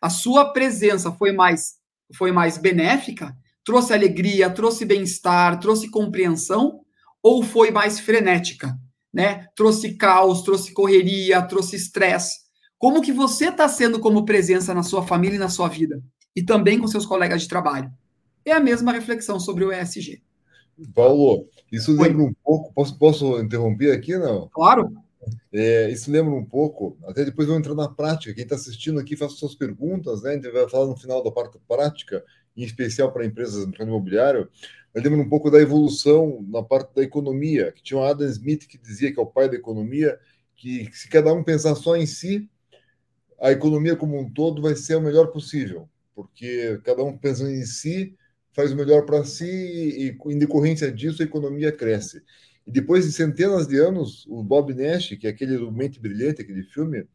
A 0.00 0.08
sua 0.08 0.52
presença 0.52 1.10
foi 1.12 1.32
mais 1.32 1.74
foi 2.16 2.30
mais 2.30 2.58
benéfica? 2.58 3.34
Trouxe 3.64 3.92
alegria, 3.92 4.50
trouxe 4.50 4.84
bem-estar, 4.84 5.58
trouxe 5.58 5.90
compreensão? 5.90 6.80
Ou 7.22 7.42
foi 7.42 7.70
mais 7.70 7.98
frenética? 7.98 8.76
Né? 9.12 9.46
Trouxe 9.56 9.96
caos, 9.96 10.42
trouxe 10.42 10.72
correria, 10.72 11.42
trouxe 11.42 11.74
estresse. 11.76 12.43
Como 12.84 13.00
que 13.00 13.14
você 13.14 13.48
está 13.48 13.66
sendo 13.66 13.98
como 13.98 14.26
presença 14.26 14.74
na 14.74 14.82
sua 14.82 15.02
família 15.02 15.36
e 15.36 15.38
na 15.38 15.48
sua 15.48 15.68
vida? 15.68 16.02
E 16.36 16.42
também 16.42 16.78
com 16.78 16.86
seus 16.86 17.06
colegas 17.06 17.40
de 17.40 17.48
trabalho? 17.48 17.90
É 18.44 18.52
a 18.52 18.60
mesma 18.60 18.92
reflexão 18.92 19.40
sobre 19.40 19.64
o 19.64 19.72
ESG. 19.72 20.22
Paulo, 20.94 21.48
isso 21.72 21.92
lembra 21.92 22.24
Oi. 22.24 22.28
um 22.28 22.34
pouco. 22.44 22.74
Posso, 22.74 22.98
posso 22.98 23.40
interromper 23.40 23.90
aqui, 23.90 24.18
não? 24.18 24.50
Claro. 24.52 24.92
É, 25.50 25.90
isso 25.90 26.10
lembra 26.10 26.34
um 26.34 26.44
pouco, 26.44 26.98
até 27.06 27.24
depois 27.24 27.48
vou 27.48 27.56
entrar 27.56 27.74
na 27.74 27.88
prática. 27.88 28.34
Quem 28.34 28.42
está 28.42 28.54
assistindo 28.54 29.00
aqui, 29.00 29.16
faça 29.16 29.34
suas 29.34 29.54
perguntas, 29.54 30.22
né? 30.22 30.32
A 30.32 30.34
gente 30.34 30.50
vai 30.50 30.68
falar 30.68 30.84
no 30.84 30.96
final 30.98 31.24
da 31.24 31.30
parte 31.30 31.58
prática, 31.66 32.22
em 32.54 32.64
especial 32.64 33.10
para 33.10 33.24
empresas 33.24 33.62
no 33.62 33.68
mercado 33.68 33.88
imobiliário. 33.88 34.50
Mas 34.94 35.02
lembra 35.02 35.20
um 35.20 35.28
pouco 35.30 35.50
da 35.50 35.58
evolução 35.58 36.44
na 36.46 36.62
parte 36.62 36.94
da 36.94 37.02
economia, 37.02 37.72
que 37.72 37.82
tinha 37.82 37.98
o 37.98 38.04
Adam 38.04 38.28
Smith 38.28 38.66
que 38.66 38.76
dizia 38.76 39.10
que 39.10 39.18
é 39.18 39.22
o 39.22 39.26
pai 39.26 39.48
da 39.48 39.56
economia, 39.56 40.20
que 40.54 40.90
se 40.92 41.08
cada 41.08 41.32
um 41.32 41.42
pensar 41.42 41.74
só 41.76 41.96
em 41.96 42.04
si, 42.04 42.46
a 43.44 43.52
economia 43.52 43.94
como 43.94 44.18
um 44.18 44.30
todo 44.30 44.62
vai 44.62 44.74
ser 44.74 44.94
o 44.96 45.02
melhor 45.02 45.26
possível, 45.26 45.86
porque 46.14 46.80
cada 46.82 47.04
um 47.04 47.14
pensando 47.14 47.50
em 47.50 47.66
si, 47.66 48.16
faz 48.54 48.72
o 48.72 48.76
melhor 48.76 49.04
para 49.04 49.22
si 49.22 49.44
e, 49.44 50.18
em 50.32 50.38
decorrência 50.38 50.90
disso, 50.90 51.20
a 51.20 51.26
economia 51.26 51.70
cresce. 51.70 52.22
E 52.66 52.70
depois 52.70 53.04
de 53.04 53.12
centenas 53.12 53.66
de 53.66 53.76
anos, 53.78 54.24
o 54.30 54.42
Bob 54.42 54.72
Nash, 54.72 55.10
que 55.20 55.26
é 55.26 55.30
aquele 55.30 55.58
do 55.58 55.70
Mente 55.70 56.00
Brilhante, 56.00 56.40
aquele 56.40 56.62
filme, 56.62 57.06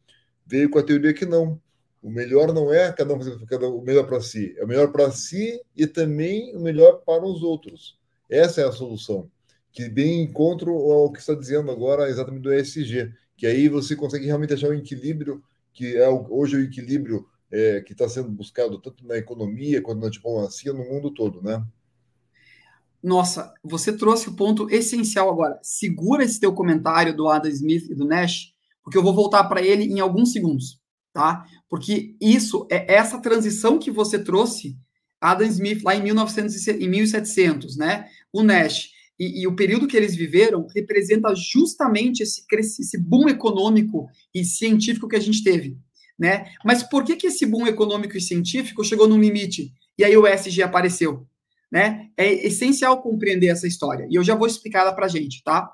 veio 0.46 0.70
com 0.70 0.78
a 0.78 0.84
teoria 0.84 1.12
que 1.12 1.26
não. 1.26 1.60
O 2.00 2.08
melhor 2.08 2.54
não 2.54 2.72
é 2.72 2.92
cada 2.92 3.12
um 3.12 3.18
fazer 3.18 3.44
cada, 3.46 3.66
o 3.68 3.82
melhor 3.82 4.06
para 4.06 4.20
si, 4.20 4.54
é 4.56 4.62
o 4.62 4.68
melhor 4.68 4.92
para 4.92 5.10
si 5.10 5.60
e 5.76 5.84
também 5.84 6.54
o 6.54 6.60
melhor 6.60 7.02
para 7.04 7.24
os 7.24 7.42
outros. 7.42 7.98
Essa 8.28 8.60
é 8.60 8.64
a 8.68 8.70
solução, 8.70 9.28
que 9.72 9.88
bem 9.88 10.22
encontro 10.22 10.70
ao 10.72 11.10
que 11.10 11.18
está 11.18 11.34
dizendo 11.34 11.72
agora 11.72 12.08
exatamente 12.08 12.42
do 12.42 12.54
ESG, 12.54 13.12
que 13.36 13.48
aí 13.48 13.68
você 13.68 13.96
consegue 13.96 14.26
realmente 14.26 14.54
achar 14.54 14.68
um 14.68 14.74
equilíbrio, 14.74 15.42
que 15.72 15.96
é 15.96 16.08
hoje 16.08 16.56
o 16.56 16.62
equilíbrio 16.62 17.26
é, 17.50 17.80
que 17.80 17.92
está 17.92 18.08
sendo 18.08 18.30
buscado 18.30 18.80
tanto 18.80 19.06
na 19.06 19.16
economia 19.16 19.82
quanto 19.82 20.00
na 20.00 20.10
diplomacia 20.10 20.72
no 20.72 20.84
mundo 20.84 21.10
todo, 21.10 21.42
né? 21.42 21.64
Nossa, 23.02 23.54
você 23.64 23.96
trouxe 23.96 24.28
o 24.28 24.36
ponto 24.36 24.68
essencial 24.70 25.30
agora. 25.30 25.58
Segura 25.62 26.22
esse 26.22 26.38
teu 26.38 26.52
comentário 26.52 27.16
do 27.16 27.28
Adam 27.28 27.50
Smith 27.50 27.88
e 27.90 27.94
do 27.94 28.04
Nash, 28.04 28.52
porque 28.82 28.96
eu 28.96 29.02
vou 29.02 29.14
voltar 29.14 29.44
para 29.44 29.62
ele 29.62 29.84
em 29.84 30.00
alguns 30.00 30.32
segundos, 30.32 30.80
tá? 31.12 31.46
Porque 31.68 32.14
isso 32.20 32.66
é 32.70 32.94
essa 32.94 33.18
transição 33.18 33.78
que 33.78 33.90
você 33.90 34.18
trouxe, 34.18 34.76
Adam 35.20 35.46
Smith 35.46 35.82
lá 35.82 35.94
em 35.96 36.02
1900 36.02 36.68
em 36.68 36.88
1700, 36.88 37.76
né? 37.76 38.08
O 38.32 38.42
Nash 38.42 38.90
e, 39.20 39.42
e, 39.42 39.46
o 39.46 39.54
período 39.54 39.86
que 39.86 39.96
eles 39.96 40.16
viveram 40.16 40.66
representa 40.74 41.34
justamente 41.34 42.22
esse, 42.22 42.42
esse 42.50 42.98
boom 42.98 43.28
econômico 43.28 44.08
e 44.34 44.44
científico 44.44 45.06
que 45.06 45.16
a 45.16 45.20
gente 45.20 45.44
teve 45.44 45.76
né? 46.20 46.52
Mas 46.62 46.82
por 46.82 47.02
que, 47.02 47.16
que 47.16 47.28
esse 47.28 47.46
boom 47.46 47.66
econômico 47.66 48.14
e 48.14 48.20
científico 48.20 48.84
chegou 48.84 49.08
num 49.08 49.18
limite 49.18 49.72
e 49.96 50.04
aí 50.04 50.14
o 50.14 50.26
ESG 50.26 50.62
apareceu? 50.62 51.26
Né? 51.72 52.10
É 52.14 52.30
essencial 52.46 53.00
compreender 53.00 53.46
essa 53.46 53.66
história 53.66 54.06
e 54.10 54.16
eu 54.16 54.22
já 54.22 54.34
vou 54.34 54.46
explicar 54.46 54.80
ela 54.80 54.92
para 54.92 55.08
gente, 55.08 55.42
tá? 55.42 55.72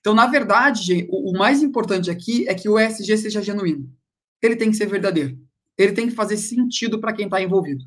Então, 0.00 0.12
na 0.12 0.26
verdade, 0.26 1.06
o, 1.08 1.30
o 1.30 1.38
mais 1.38 1.62
importante 1.62 2.10
aqui 2.10 2.46
é 2.46 2.54
que 2.54 2.68
o 2.68 2.78
ESG 2.78 3.16
seja 3.16 3.40
genuíno. 3.42 3.90
Ele 4.42 4.54
tem 4.54 4.70
que 4.70 4.76
ser 4.76 4.86
verdadeiro. 4.86 5.38
Ele 5.78 5.92
tem 5.92 6.08
que 6.08 6.14
fazer 6.14 6.36
sentido 6.36 7.00
para 7.00 7.12
quem 7.12 7.24
está 7.24 7.40
envolvido. 7.40 7.84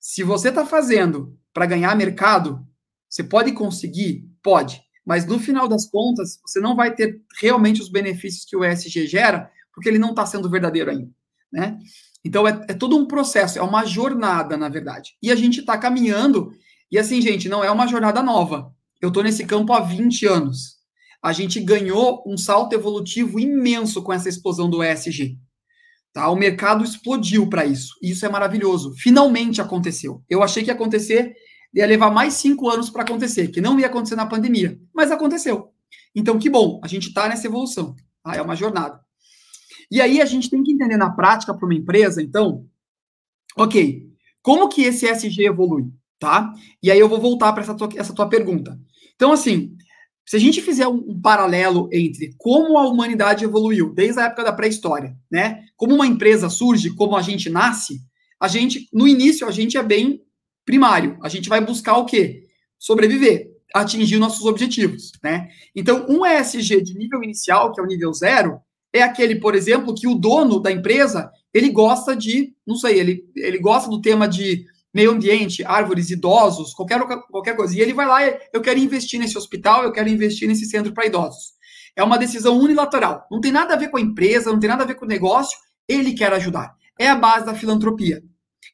Se 0.00 0.22
você 0.22 0.50
está 0.50 0.64
fazendo 0.64 1.36
para 1.52 1.66
ganhar 1.66 1.96
mercado, 1.96 2.64
você 3.08 3.24
pode 3.24 3.52
conseguir? 3.52 4.29
Pode. 4.42 4.82
Mas 5.04 5.26
no 5.26 5.38
final 5.38 5.66
das 5.66 5.88
contas, 5.88 6.38
você 6.46 6.60
não 6.60 6.76
vai 6.76 6.94
ter 6.94 7.20
realmente 7.40 7.80
os 7.80 7.90
benefícios 7.90 8.44
que 8.44 8.56
o 8.56 8.64
ESG 8.64 9.06
gera, 9.06 9.50
porque 9.74 9.88
ele 9.88 9.98
não 9.98 10.10
está 10.10 10.26
sendo 10.26 10.50
verdadeiro 10.50 10.90
ainda 10.90 11.10
né? 11.52 11.78
Então 12.24 12.46
é, 12.46 12.66
é, 12.68 12.74
todo 12.74 12.96
um 12.96 13.06
processo, 13.06 13.58
é 13.58 13.62
uma 13.62 13.84
jornada, 13.84 14.56
na 14.56 14.68
verdade. 14.68 15.16
E 15.22 15.30
a 15.30 15.34
gente 15.34 15.60
está 15.60 15.76
caminhando, 15.78 16.52
e 16.90 16.98
assim, 16.98 17.20
gente, 17.20 17.48
não 17.48 17.64
é 17.64 17.70
uma 17.70 17.86
jornada 17.86 18.22
nova. 18.22 18.72
Eu 19.00 19.08
estou 19.08 19.22
nesse 19.22 19.44
campo 19.46 19.72
há 19.72 19.80
20 19.80 20.26
anos. 20.26 20.78
A 21.22 21.32
gente 21.32 21.60
ganhou 21.60 22.22
um 22.26 22.36
salto 22.36 22.74
evolutivo 22.74 23.38
imenso 23.38 24.02
com 24.02 24.12
essa 24.12 24.28
explosão 24.28 24.68
do 24.68 24.82
ESG. 24.82 25.38
Tá? 26.12 26.28
O 26.30 26.36
mercado 26.36 26.84
explodiu 26.84 27.48
para 27.48 27.64
isso. 27.64 27.94
E 28.02 28.10
isso 28.10 28.26
é 28.26 28.28
maravilhoso. 28.28 28.94
Finalmente 28.96 29.60
aconteceu. 29.60 30.22
Eu 30.28 30.42
achei 30.42 30.62
que 30.62 30.70
ia 30.70 30.74
acontecer, 30.74 31.34
ia 31.74 31.86
levar 31.86 32.10
mais 32.10 32.34
cinco 32.34 32.68
anos 32.68 32.90
para 32.90 33.02
acontecer, 33.02 33.48
que 33.48 33.60
não 33.60 33.78
ia 33.78 33.86
acontecer 33.86 34.16
na 34.16 34.26
pandemia, 34.26 34.78
mas 34.94 35.10
aconteceu. 35.10 35.72
Então, 36.14 36.38
que 36.38 36.50
bom, 36.50 36.80
a 36.82 36.88
gente 36.88 37.08
está 37.08 37.28
nessa 37.28 37.46
evolução. 37.46 37.94
Tá? 38.22 38.34
É 38.34 38.42
uma 38.42 38.56
jornada. 38.56 39.00
E 39.90 40.00
aí 40.00 40.20
a 40.20 40.26
gente 40.26 40.50
tem 40.50 40.62
que 40.62 40.72
entender 40.72 40.96
na 40.96 41.10
prática 41.10 41.54
para 41.54 41.64
uma 41.64 41.74
empresa, 41.74 42.22
então, 42.22 42.64
ok, 43.56 44.08
como 44.40 44.68
que 44.68 44.82
esse 44.82 45.06
SG 45.06 45.46
evolui, 45.46 45.90
tá? 46.18 46.52
E 46.82 46.90
aí 46.90 46.98
eu 46.98 47.08
vou 47.08 47.20
voltar 47.20 47.52
para 47.52 47.62
essa 47.62 47.74
tua, 47.74 47.88
essa 47.96 48.14
tua 48.14 48.28
pergunta. 48.28 48.78
Então, 49.16 49.32
assim, 49.32 49.76
se 50.24 50.36
a 50.36 50.38
gente 50.38 50.62
fizer 50.62 50.86
um, 50.86 51.04
um, 51.08 51.20
paralelo 51.20 51.88
entre 51.92 52.34
como 52.38 52.78
a 52.78 52.88
humanidade 52.88 53.44
evoluiu 53.44 53.92
desde 53.92 54.20
a 54.20 54.26
época 54.26 54.44
da 54.44 54.52
pré-história, 54.52 55.16
né? 55.30 55.64
Como 55.76 55.94
uma 55.94 56.06
empresa 56.06 56.48
surge, 56.48 56.94
como 56.94 57.16
a 57.16 57.22
gente 57.22 57.50
nasce, 57.50 58.00
a 58.40 58.46
gente, 58.46 58.88
no 58.92 59.08
início, 59.08 59.46
a 59.46 59.50
gente 59.50 59.76
é 59.76 59.82
bem 59.82 60.22
primário. 60.70 61.18
A 61.20 61.28
gente 61.28 61.48
vai 61.48 61.60
buscar 61.60 61.96
o 61.96 62.04
quê? 62.04 62.46
Sobreviver, 62.78 63.50
atingir 63.74 64.18
nossos 64.18 64.46
objetivos, 64.46 65.10
né? 65.20 65.48
Então, 65.74 66.06
um 66.08 66.24
ESG 66.24 66.80
de 66.80 66.94
nível 66.96 67.24
inicial, 67.24 67.72
que 67.72 67.80
é 67.80 67.82
o 67.82 67.86
nível 67.86 68.12
zero, 68.12 68.60
é 68.92 69.02
aquele, 69.02 69.34
por 69.34 69.56
exemplo, 69.56 69.94
que 69.94 70.06
o 70.06 70.14
dono 70.14 70.60
da 70.60 70.70
empresa, 70.70 71.28
ele 71.52 71.70
gosta 71.70 72.14
de, 72.14 72.54
não 72.64 72.76
sei, 72.76 73.00
ele, 73.00 73.24
ele 73.34 73.58
gosta 73.58 73.90
do 73.90 74.00
tema 74.00 74.28
de 74.28 74.64
meio 74.94 75.10
ambiente, 75.10 75.64
árvores, 75.64 76.08
idosos, 76.08 76.72
qualquer, 76.72 77.00
qualquer 77.28 77.56
coisa. 77.56 77.76
E 77.76 77.80
ele 77.80 77.92
vai 77.92 78.06
lá, 78.06 78.20
eu 78.52 78.60
quero 78.60 78.78
investir 78.78 79.18
nesse 79.18 79.36
hospital, 79.36 79.82
eu 79.82 79.92
quero 79.92 80.08
investir 80.08 80.46
nesse 80.46 80.66
centro 80.66 80.94
para 80.94 81.06
idosos. 81.06 81.54
É 81.96 82.04
uma 82.04 82.16
decisão 82.16 82.56
unilateral. 82.56 83.26
Não 83.28 83.40
tem 83.40 83.50
nada 83.50 83.74
a 83.74 83.76
ver 83.76 83.88
com 83.88 83.96
a 83.96 84.00
empresa, 84.00 84.52
não 84.52 84.60
tem 84.60 84.70
nada 84.70 84.84
a 84.84 84.86
ver 84.86 84.94
com 84.94 85.04
o 85.04 85.08
negócio, 85.08 85.58
ele 85.88 86.12
quer 86.14 86.32
ajudar. 86.32 86.74
É 86.96 87.08
a 87.08 87.16
base 87.16 87.44
da 87.44 87.54
filantropia, 87.54 88.22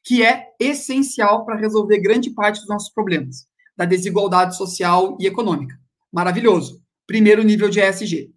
que 0.03 0.23
é 0.23 0.45
essencial 0.59 1.45
para 1.45 1.57
resolver 1.57 1.99
grande 1.99 2.29
parte 2.31 2.59
dos 2.59 2.69
nossos 2.69 2.89
problemas, 2.89 3.47
da 3.75 3.85
desigualdade 3.85 4.55
social 4.55 5.17
e 5.19 5.27
econômica. 5.27 5.75
Maravilhoso. 6.11 6.81
Primeiro 7.05 7.43
nível 7.43 7.69
de 7.69 7.79
ESG. 7.79 8.31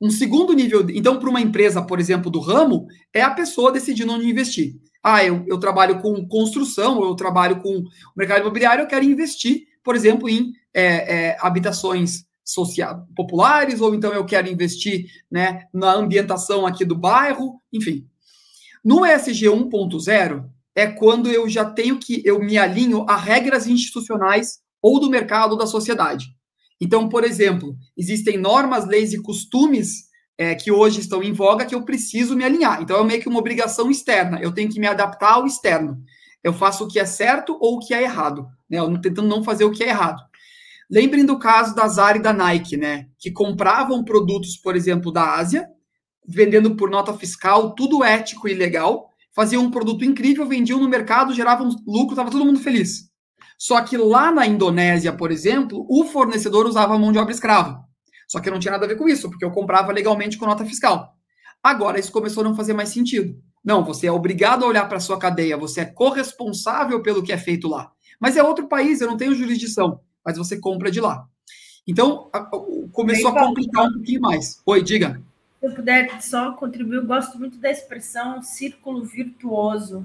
Um 0.00 0.10
segundo 0.10 0.52
nível, 0.52 0.86
então, 0.90 1.18
para 1.18 1.30
uma 1.30 1.40
empresa, 1.40 1.82
por 1.82 1.98
exemplo, 1.98 2.30
do 2.30 2.40
ramo, 2.40 2.86
é 3.12 3.22
a 3.22 3.30
pessoa 3.30 3.72
decidindo 3.72 4.12
onde 4.12 4.28
investir. 4.28 4.74
Ah, 5.02 5.24
eu, 5.24 5.44
eu 5.48 5.58
trabalho 5.58 6.00
com 6.00 6.26
construção, 6.28 7.02
eu 7.02 7.14
trabalho 7.14 7.60
com 7.60 7.82
mercado 8.16 8.42
imobiliário, 8.42 8.82
eu 8.82 8.88
quero 8.88 9.04
investir, 9.04 9.62
por 9.82 9.96
exemplo, 9.96 10.28
em 10.28 10.52
é, 10.72 10.84
é, 10.84 11.36
habitações 11.40 12.24
social, 12.44 13.06
populares, 13.16 13.80
ou 13.80 13.94
então 13.94 14.12
eu 14.12 14.24
quero 14.24 14.48
investir 14.48 15.06
né, 15.30 15.64
na 15.72 15.94
ambientação 15.94 16.66
aqui 16.66 16.84
do 16.84 16.96
bairro, 16.96 17.60
enfim. 17.72 18.06
No 18.84 19.06
ESG 19.06 19.46
1.0 19.46 20.44
é 20.74 20.86
quando 20.86 21.30
eu 21.30 21.48
já 21.48 21.64
tenho 21.64 21.98
que, 21.98 22.22
eu 22.24 22.38
me 22.38 22.58
alinho 22.58 23.04
a 23.08 23.16
regras 23.16 23.66
institucionais 23.66 24.60
ou 24.80 24.98
do 24.98 25.10
mercado 25.10 25.52
ou 25.52 25.58
da 25.58 25.66
sociedade. 25.66 26.26
Então, 26.80 27.08
por 27.08 27.24
exemplo, 27.24 27.76
existem 27.96 28.36
normas, 28.36 28.86
leis 28.86 29.12
e 29.12 29.22
costumes 29.22 30.10
é, 30.36 30.54
que 30.54 30.72
hoje 30.72 31.00
estão 31.00 31.22
em 31.22 31.32
voga 31.32 31.64
que 31.64 31.74
eu 31.74 31.84
preciso 31.84 32.34
me 32.34 32.44
alinhar. 32.44 32.82
Então, 32.82 32.98
é 32.98 33.04
meio 33.04 33.20
que 33.20 33.28
uma 33.28 33.38
obrigação 33.38 33.90
externa. 33.90 34.40
Eu 34.40 34.52
tenho 34.52 34.68
que 34.68 34.80
me 34.80 34.86
adaptar 34.86 35.34
ao 35.34 35.46
externo. 35.46 36.02
Eu 36.42 36.52
faço 36.52 36.84
o 36.84 36.88
que 36.88 36.98
é 36.98 37.04
certo 37.04 37.56
ou 37.60 37.76
o 37.76 37.78
que 37.78 37.94
é 37.94 38.02
errado, 38.02 38.48
né? 38.68 38.80
Eu 38.80 39.00
tentando 39.00 39.28
não 39.28 39.44
fazer 39.44 39.64
o 39.64 39.70
que 39.70 39.84
é 39.84 39.90
errado. 39.90 40.20
Lembrem 40.90 41.24
do 41.24 41.38
caso 41.38 41.74
da 41.74 41.86
Zara 41.86 42.18
e 42.18 42.22
da 42.22 42.32
Nike, 42.32 42.76
né? 42.76 43.06
Que 43.18 43.30
compravam 43.30 44.02
produtos, 44.02 44.56
por 44.56 44.74
exemplo, 44.74 45.12
da 45.12 45.36
Ásia, 45.36 45.68
vendendo 46.26 46.74
por 46.74 46.90
nota 46.90 47.14
fiscal, 47.14 47.74
tudo 47.74 48.02
ético 48.02 48.48
e 48.48 48.54
legal, 48.54 49.11
faziam 49.34 49.62
um 49.62 49.70
produto 49.70 50.04
incrível, 50.04 50.46
vendiam 50.46 50.80
no 50.80 50.88
mercado, 50.88 51.34
geravam 51.34 51.68
lucro, 51.86 52.12
estava 52.12 52.30
todo 52.30 52.44
mundo 52.44 52.60
feliz. 52.60 53.10
Só 53.58 53.80
que 53.80 53.96
lá 53.96 54.32
na 54.32 54.46
Indonésia, 54.46 55.12
por 55.12 55.30
exemplo, 55.30 55.86
o 55.88 56.04
fornecedor 56.04 56.66
usava 56.66 56.98
mão 56.98 57.12
de 57.12 57.18
obra 57.18 57.32
escrava. 57.32 57.80
Só 58.28 58.40
que 58.40 58.50
não 58.50 58.58
tinha 58.58 58.72
nada 58.72 58.84
a 58.84 58.88
ver 58.88 58.96
com 58.96 59.08
isso, 59.08 59.28
porque 59.28 59.44
eu 59.44 59.50
comprava 59.50 59.92
legalmente 59.92 60.36
com 60.38 60.46
nota 60.46 60.64
fiscal. 60.64 61.14
Agora 61.62 62.00
isso 62.00 62.10
começou 62.10 62.42
a 62.42 62.48
não 62.48 62.56
fazer 62.56 62.72
mais 62.72 62.88
sentido. 62.88 63.36
Não, 63.64 63.84
você 63.84 64.08
é 64.08 64.12
obrigado 64.12 64.64
a 64.64 64.68
olhar 64.68 64.88
para 64.88 64.96
a 64.96 65.00
sua 65.00 65.18
cadeia, 65.18 65.56
você 65.56 65.82
é 65.82 65.84
corresponsável 65.84 67.00
pelo 67.02 67.22
que 67.22 67.32
é 67.32 67.38
feito 67.38 67.68
lá. 67.68 67.92
Mas 68.20 68.36
é 68.36 68.42
outro 68.42 68.66
país, 68.66 69.00
eu 69.00 69.06
não 69.06 69.16
tenho 69.16 69.34
jurisdição, 69.34 70.00
mas 70.24 70.36
você 70.36 70.58
compra 70.58 70.90
de 70.90 71.00
lá. 71.00 71.24
Então, 71.86 72.30
começou 72.92 73.30
a 73.30 73.46
complicar 73.46 73.86
um 73.86 73.92
pouquinho 73.92 74.20
mais. 74.20 74.60
Oi, 74.66 74.82
diga. 74.82 75.22
Se 75.62 75.68
eu 75.68 75.74
puder 75.76 76.20
só 76.20 76.54
contribuir, 76.54 76.96
eu 76.96 77.06
gosto 77.06 77.38
muito 77.38 77.56
da 77.58 77.70
expressão 77.70 78.42
círculo 78.42 79.04
virtuoso 79.04 80.04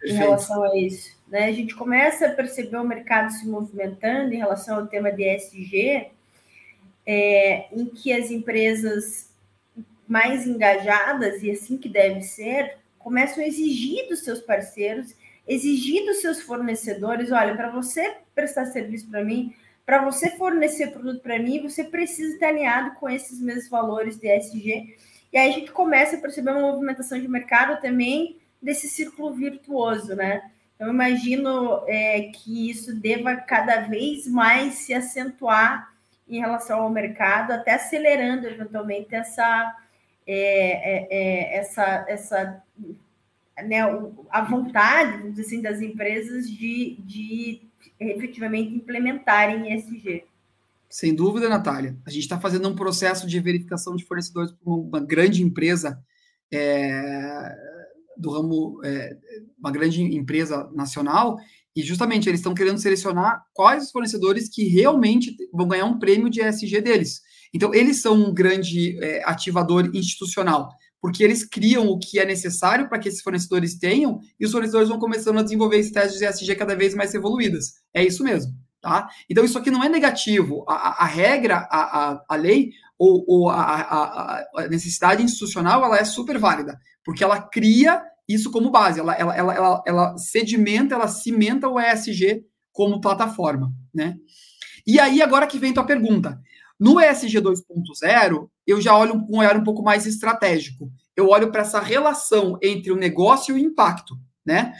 Perfeito. 0.00 0.16
em 0.16 0.18
relação 0.18 0.64
a 0.64 0.76
isso. 0.76 1.16
Né? 1.28 1.44
A 1.44 1.52
gente 1.52 1.76
começa 1.76 2.26
a 2.26 2.32
perceber 2.32 2.76
o 2.76 2.82
mercado 2.82 3.30
se 3.30 3.46
movimentando 3.46 4.34
em 4.34 4.38
relação 4.38 4.78
ao 4.78 4.88
tema 4.88 5.12
de 5.12 5.22
ESG, 5.22 6.08
é, 7.06 7.68
em 7.72 7.86
que 7.86 8.12
as 8.12 8.32
empresas 8.32 9.30
mais 10.08 10.44
engajadas, 10.44 11.40
e 11.40 11.52
assim 11.52 11.78
que 11.78 11.88
deve 11.88 12.22
ser, 12.22 12.76
começam 12.98 13.44
a 13.44 13.46
exigir 13.46 14.08
dos 14.08 14.24
seus 14.24 14.40
parceiros, 14.40 15.14
exigir 15.46 16.04
dos 16.04 16.16
seus 16.16 16.40
fornecedores: 16.40 17.30
olha, 17.30 17.54
para 17.54 17.70
você 17.70 18.16
prestar 18.34 18.66
serviço 18.66 19.08
para 19.08 19.24
mim, 19.24 19.54
para 19.86 20.04
você 20.04 20.30
fornecer 20.30 20.88
produto 20.88 21.22
para 21.22 21.38
mim, 21.38 21.62
você 21.62 21.84
precisa 21.84 22.34
estar 22.34 22.48
alinhado 22.48 22.96
com 22.96 23.08
esses 23.08 23.40
mesmos 23.40 23.68
valores 23.68 24.18
de 24.18 24.26
ESG. 24.26 24.96
E 25.32 25.38
aí 25.38 25.48
a 25.48 25.52
gente 25.52 25.70
começa 25.70 26.16
a 26.16 26.20
perceber 26.20 26.50
uma 26.50 26.72
movimentação 26.72 27.20
de 27.20 27.28
mercado 27.28 27.80
também 27.80 28.36
desse 28.60 28.88
círculo 28.88 29.32
virtuoso, 29.32 30.16
né? 30.16 30.50
Então, 30.74 30.88
imagino 30.88 31.84
é, 31.86 32.32
que 32.34 32.68
isso 32.68 32.94
deva 32.96 33.36
cada 33.36 33.82
vez 33.82 34.26
mais 34.26 34.74
se 34.74 34.92
acentuar 34.92 35.94
em 36.28 36.40
relação 36.40 36.80
ao 36.80 36.90
mercado, 36.90 37.52
até 37.52 37.74
acelerando 37.74 38.48
eventualmente 38.48 39.14
essa, 39.14 39.74
é, 40.26 40.36
é, 40.36 41.06
é 41.10 41.56
essa, 41.58 42.04
essa 42.08 42.62
né, 43.64 43.78
a 44.30 44.42
vontade 44.42 45.40
assim, 45.40 45.62
das 45.62 45.80
empresas 45.80 46.50
de, 46.50 46.96
de 47.00 47.65
efetivamente 47.98 48.74
implementarem 48.74 49.74
ESG. 49.74 50.24
Sem 50.88 51.14
dúvida, 51.14 51.48
Natália. 51.48 51.96
A 52.06 52.10
gente 52.10 52.22
está 52.22 52.38
fazendo 52.38 52.68
um 52.68 52.76
processo 52.76 53.26
de 53.26 53.40
verificação 53.40 53.96
de 53.96 54.04
fornecedores 54.04 54.52
para 54.52 54.72
uma 54.72 55.00
grande 55.00 55.42
empresa 55.42 55.98
é, 56.52 57.54
do 58.16 58.30
ramo, 58.30 58.80
é, 58.84 59.16
uma 59.58 59.70
grande 59.70 60.02
empresa 60.02 60.70
nacional, 60.74 61.38
e 61.74 61.82
justamente 61.82 62.28
eles 62.28 62.40
estão 62.40 62.54
querendo 62.54 62.78
selecionar 62.78 63.44
quais 63.52 63.84
os 63.84 63.90
fornecedores 63.90 64.48
que 64.48 64.64
realmente 64.64 65.36
vão 65.52 65.68
ganhar 65.68 65.84
um 65.84 65.98
prêmio 65.98 66.30
de 66.30 66.40
ESG 66.40 66.80
deles. 66.80 67.20
Então, 67.52 67.74
eles 67.74 68.00
são 68.00 68.14
um 68.14 68.32
grande 68.32 68.98
é, 69.02 69.22
ativador 69.24 69.90
institucional, 69.94 70.70
porque 71.00 71.22
eles 71.22 71.44
criam 71.44 71.86
o 71.86 71.98
que 71.98 72.18
é 72.18 72.24
necessário 72.24 72.88
para 72.88 72.98
que 72.98 73.08
esses 73.08 73.22
fornecedores 73.22 73.78
tenham, 73.78 74.18
e 74.38 74.44
os 74.46 74.52
fornecedores 74.52 74.88
vão 74.88 74.98
começando 74.98 75.38
a 75.38 75.42
desenvolver 75.42 75.78
estratégias 75.78 76.18
de 76.18 76.24
ESG 76.24 76.56
cada 76.56 76.74
vez 76.74 76.94
mais 76.94 77.14
evoluídas. 77.14 77.74
É 77.94 78.04
isso 78.04 78.24
mesmo. 78.24 78.52
Tá? 78.80 79.08
Então, 79.28 79.44
isso 79.44 79.58
aqui 79.58 79.70
não 79.70 79.82
é 79.82 79.88
negativo. 79.88 80.64
A, 80.68 80.74
a, 80.74 81.04
a 81.04 81.06
regra, 81.06 81.66
a, 81.70 82.22
a, 82.28 82.36
lei 82.36 82.70
ou, 82.98 83.24
ou 83.26 83.50
a, 83.50 84.44
a, 84.54 84.68
necessidade 84.68 85.22
institucional, 85.22 85.84
ela 85.84 85.98
é 85.98 86.04
super 86.04 86.38
válida 86.38 86.78
porque 87.06 87.22
ela 87.22 87.40
cria 87.40 88.02
isso 88.28 88.50
como 88.50 88.72
base, 88.72 88.98
ela, 88.98 89.14
ela, 89.14 89.36
ela, 89.36 89.54
ela, 89.54 89.82
ela 89.86 90.18
sedimenta, 90.18 90.96
ela 90.96 91.06
cimenta 91.06 91.68
o 91.68 91.78
ESG 91.80 92.42
como 92.72 93.00
plataforma, 93.00 93.72
né? 93.94 94.16
E 94.84 94.98
aí, 94.98 95.22
agora 95.22 95.46
que 95.46 95.58
vem 95.58 95.72
tua 95.72 95.86
pergunta. 95.86 96.40
No 96.78 97.00
ESG 97.00 97.40
2.0, 97.40 98.48
eu 98.66 98.80
já 98.80 98.96
olho 98.96 99.24
com 99.26 99.36
um 99.36 99.38
olhar 99.38 99.56
um 99.56 99.64
pouco 99.64 99.82
mais 99.82 100.06
estratégico. 100.06 100.90
Eu 101.16 101.28
olho 101.28 101.50
para 101.50 101.62
essa 101.62 101.80
relação 101.80 102.58
entre 102.62 102.92
o 102.92 102.96
negócio 102.96 103.56
e 103.56 103.60
o 103.60 103.64
impacto, 103.64 104.14
né? 104.44 104.74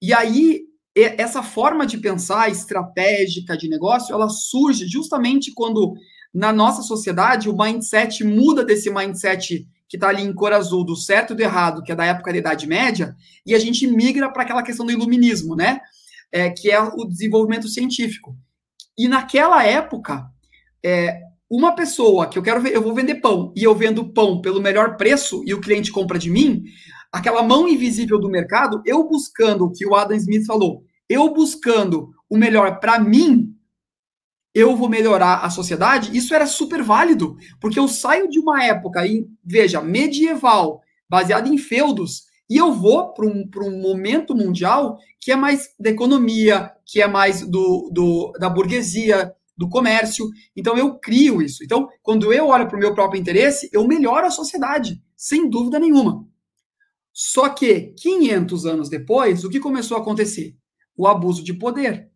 E 0.00 0.12
aí, 0.14 0.62
essa 0.94 1.42
forma 1.42 1.86
de 1.86 1.98
pensar 1.98 2.50
estratégica 2.50 3.56
de 3.56 3.68
negócio, 3.68 4.14
ela 4.14 4.28
surge 4.28 4.86
justamente 4.86 5.52
quando 5.52 5.94
na 6.32 6.52
nossa 6.52 6.82
sociedade 6.82 7.48
o 7.48 7.56
mindset 7.56 8.24
muda 8.24 8.64
desse 8.64 8.90
mindset 8.90 9.68
que 9.88 9.96
está 9.96 10.08
ali 10.08 10.22
em 10.22 10.32
cor 10.32 10.52
azul, 10.52 10.84
do 10.84 10.96
certo 10.96 11.32
e 11.32 11.36
do 11.36 11.42
errado, 11.42 11.82
que 11.82 11.92
é 11.92 11.94
da 11.94 12.04
época 12.04 12.32
da 12.32 12.38
Idade 12.38 12.66
Média, 12.66 13.14
e 13.46 13.54
a 13.54 13.58
gente 13.58 13.86
migra 13.86 14.30
para 14.32 14.42
aquela 14.42 14.62
questão 14.62 14.84
do 14.84 14.92
iluminismo, 14.92 15.54
né? 15.54 15.80
É, 16.32 16.50
que 16.50 16.70
é 16.70 16.80
o 16.80 17.04
desenvolvimento 17.04 17.68
científico. 17.68 18.36
E 18.98 19.06
naquela 19.06 19.64
época, 19.64 20.28
é, 20.84 21.20
uma 21.56 21.72
pessoa 21.72 22.26
que 22.26 22.36
eu 22.36 22.42
quero 22.42 22.66
eu 22.66 22.82
vou 22.82 22.94
vender 22.94 23.16
pão 23.16 23.52
e 23.54 23.62
eu 23.62 23.74
vendo 23.74 24.12
pão 24.12 24.40
pelo 24.40 24.60
melhor 24.60 24.96
preço 24.96 25.42
e 25.46 25.54
o 25.54 25.60
cliente 25.60 25.92
compra 25.92 26.18
de 26.18 26.28
mim, 26.28 26.64
aquela 27.12 27.42
mão 27.42 27.68
invisível 27.68 28.18
do 28.18 28.28
mercado, 28.28 28.82
eu 28.84 29.06
buscando 29.06 29.64
o 29.64 29.70
que 29.70 29.86
o 29.86 29.94
Adam 29.94 30.16
Smith 30.16 30.44
falou, 30.46 30.82
eu 31.08 31.32
buscando 31.32 32.10
o 32.28 32.36
melhor 32.36 32.80
para 32.80 32.98
mim, 32.98 33.54
eu 34.52 34.76
vou 34.76 34.88
melhorar 34.88 35.44
a 35.44 35.50
sociedade, 35.50 36.16
isso 36.16 36.34
era 36.34 36.46
super 36.46 36.82
válido, 36.82 37.36
porque 37.60 37.78
eu 37.78 37.86
saio 37.86 38.28
de 38.28 38.40
uma 38.40 38.64
época, 38.64 39.02
veja, 39.44 39.80
medieval, 39.80 40.80
baseada 41.08 41.48
em 41.48 41.58
feudos, 41.58 42.24
e 42.50 42.56
eu 42.56 42.72
vou 42.72 43.12
para 43.14 43.26
um, 43.26 43.48
um 43.58 43.80
momento 43.80 44.34
mundial 44.34 44.98
que 45.20 45.30
é 45.32 45.36
mais 45.36 45.70
da 45.78 45.90
economia, 45.90 46.72
que 46.84 47.00
é 47.00 47.06
mais 47.06 47.46
do, 47.46 47.90
do, 47.92 48.32
da 48.38 48.48
burguesia, 48.48 49.32
do 49.56 49.68
comércio. 49.68 50.28
Então, 50.56 50.76
eu 50.76 50.98
crio 50.98 51.40
isso. 51.40 51.62
Então, 51.62 51.88
quando 52.02 52.32
eu 52.32 52.48
olho 52.48 52.66
para 52.66 52.76
o 52.76 52.80
meu 52.80 52.94
próprio 52.94 53.20
interesse, 53.20 53.68
eu 53.72 53.86
melhoro 53.86 54.26
a 54.26 54.30
sociedade, 54.30 55.02
sem 55.16 55.48
dúvida 55.48 55.78
nenhuma. 55.78 56.26
Só 57.12 57.48
que, 57.48 57.94
500 57.98 58.66
anos 58.66 58.88
depois, 58.88 59.44
o 59.44 59.48
que 59.48 59.60
começou 59.60 59.96
a 59.96 60.00
acontecer? 60.00 60.56
O 60.96 61.06
abuso 61.06 61.44
de 61.44 61.54
poder. 61.54 62.10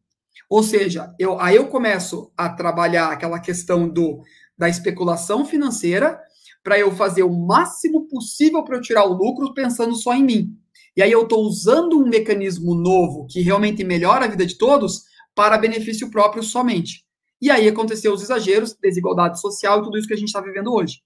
Ou 0.50 0.62
seja, 0.62 1.14
eu, 1.18 1.40
aí 1.40 1.56
eu 1.56 1.68
começo 1.68 2.32
a 2.36 2.48
trabalhar 2.48 3.12
aquela 3.12 3.38
questão 3.38 3.88
do, 3.88 4.22
da 4.56 4.68
especulação 4.68 5.44
financeira 5.44 6.20
para 6.62 6.78
eu 6.78 6.90
fazer 6.94 7.22
o 7.22 7.32
máximo 7.32 8.06
possível 8.08 8.64
para 8.64 8.76
eu 8.76 8.82
tirar 8.82 9.04
o 9.04 9.12
lucro 9.12 9.54
pensando 9.54 9.94
só 9.94 10.14
em 10.14 10.24
mim. 10.24 10.58
E 10.96 11.02
aí 11.02 11.12
eu 11.12 11.22
estou 11.22 11.42
usando 11.44 11.98
um 11.98 12.08
mecanismo 12.08 12.74
novo 12.74 13.26
que 13.30 13.40
realmente 13.40 13.84
melhora 13.84 14.24
a 14.24 14.28
vida 14.28 14.44
de 14.44 14.58
todos 14.58 15.04
para 15.34 15.56
benefício 15.56 16.10
próprio 16.10 16.42
somente. 16.42 17.07
E 17.40 17.50
aí 17.50 17.68
aconteceu 17.68 18.12
os 18.12 18.22
exageros, 18.22 18.74
desigualdade 18.80 19.40
social 19.40 19.78
e 19.78 19.82
tudo 19.82 19.98
isso 19.98 20.08
que 20.08 20.14
a 20.14 20.16
gente 20.16 20.28
está 20.28 20.40
vivendo 20.40 20.72
hoje. 20.72 21.00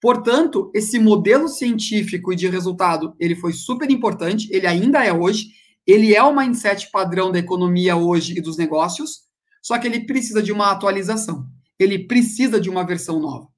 Portanto, 0.00 0.70
esse 0.74 0.98
modelo 0.98 1.48
científico 1.48 2.32
e 2.32 2.36
de 2.36 2.48
resultado, 2.48 3.14
ele 3.18 3.34
foi 3.34 3.52
super 3.52 3.90
importante, 3.90 4.48
ele 4.52 4.66
ainda 4.66 5.04
é 5.04 5.12
hoje, 5.12 5.46
ele 5.86 6.14
é 6.14 6.22
o 6.22 6.34
mindset 6.34 6.90
padrão 6.90 7.30
da 7.30 7.38
economia 7.38 7.96
hoje 7.96 8.36
e 8.36 8.40
dos 8.40 8.56
negócios, 8.56 9.20
só 9.62 9.78
que 9.78 9.86
ele 9.86 10.04
precisa 10.04 10.42
de 10.42 10.52
uma 10.52 10.70
atualização. 10.70 11.46
Ele 11.78 12.06
precisa 12.06 12.60
de 12.60 12.68
uma 12.68 12.84
versão 12.84 13.20
nova. 13.20 13.48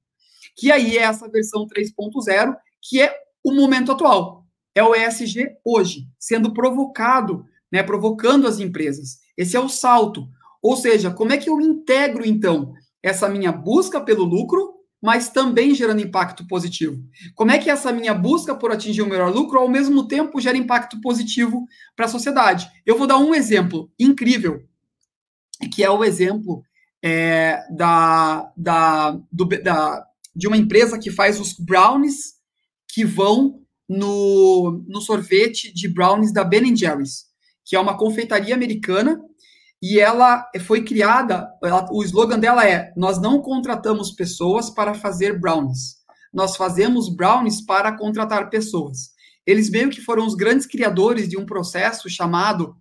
Que 0.55 0.71
aí 0.71 0.97
é 0.97 1.03
essa 1.03 1.29
versão 1.29 1.65
3.0, 1.67 2.55
que 2.81 3.01
é 3.01 3.15
o 3.43 3.53
momento 3.53 3.91
atual. 3.91 4.45
É 4.75 4.83
o 4.83 4.95
ESG 4.95 5.49
hoje, 5.63 6.07
sendo 6.19 6.53
provocado, 6.53 7.45
né, 7.71 7.83
provocando 7.83 8.47
as 8.47 8.59
empresas. 8.59 9.17
Esse 9.37 9.55
é 9.55 9.59
o 9.59 9.69
salto. 9.69 10.27
Ou 10.61 10.75
seja, 10.75 11.11
como 11.11 11.31
é 11.31 11.37
que 11.37 11.49
eu 11.49 11.59
integro, 11.61 12.25
então, 12.25 12.73
essa 13.01 13.29
minha 13.29 13.51
busca 13.51 14.01
pelo 14.01 14.23
lucro 14.23 14.79
mas 15.01 15.29
também 15.29 15.73
gerando 15.73 16.01
impacto 16.01 16.45
positivo. 16.45 17.01
Como 17.33 17.51
é 17.51 17.57
que 17.57 17.69
essa 17.69 17.91
minha 17.91 18.13
busca 18.13 18.53
por 18.53 18.71
atingir 18.71 19.01
o 19.01 19.07
melhor 19.07 19.33
lucro, 19.33 19.59
ao 19.59 19.69
mesmo 19.69 20.07
tempo, 20.07 20.41
gera 20.41 20.57
impacto 20.57 20.99
positivo 21.01 21.65
para 21.95 22.05
a 22.05 22.09
sociedade? 22.09 22.69
Eu 22.85 22.97
vou 22.97 23.07
dar 23.07 23.17
um 23.17 23.33
exemplo 23.33 23.89
incrível, 23.97 24.61
que 25.73 25.83
é 25.83 25.89
o 25.89 26.03
exemplo 26.03 26.63
é, 27.01 27.63
da, 27.71 28.51
da, 28.57 29.11
do, 29.31 29.45
da, 29.45 30.05
de 30.35 30.47
uma 30.47 30.57
empresa 30.57 30.99
que 30.99 31.11
faz 31.11 31.39
os 31.39 31.53
brownies 31.53 32.33
que 32.87 33.05
vão 33.05 33.61
no, 33.87 34.83
no 34.87 35.01
sorvete 35.01 35.73
de 35.73 35.87
brownies 35.87 36.33
da 36.33 36.43
Ben 36.43 36.75
Jerry's, 36.75 37.25
que 37.65 37.75
é 37.75 37.79
uma 37.79 37.97
confeitaria 37.97 38.53
americana 38.53 39.21
e 39.81 39.99
ela 39.99 40.45
foi 40.65 40.83
criada, 40.83 41.49
ela, 41.63 41.87
o 41.91 42.03
slogan 42.03 42.37
dela 42.37 42.67
é: 42.67 42.91
Nós 42.97 43.19
não 43.19 43.41
contratamos 43.41 44.11
pessoas 44.11 44.69
para 44.69 44.93
fazer 44.93 45.39
brownies, 45.39 45.97
nós 46.33 46.57
fazemos 46.57 47.13
brownies 47.13 47.61
para 47.61 47.97
contratar 47.97 48.49
pessoas. 48.49 49.11
Eles 49.45 49.69
meio 49.69 49.89
que 49.89 50.01
foram 50.01 50.27
os 50.27 50.35
grandes 50.35 50.67
criadores 50.67 51.27
de 51.27 51.37
um 51.37 51.45
processo 51.45 52.09
chamado 52.09 52.75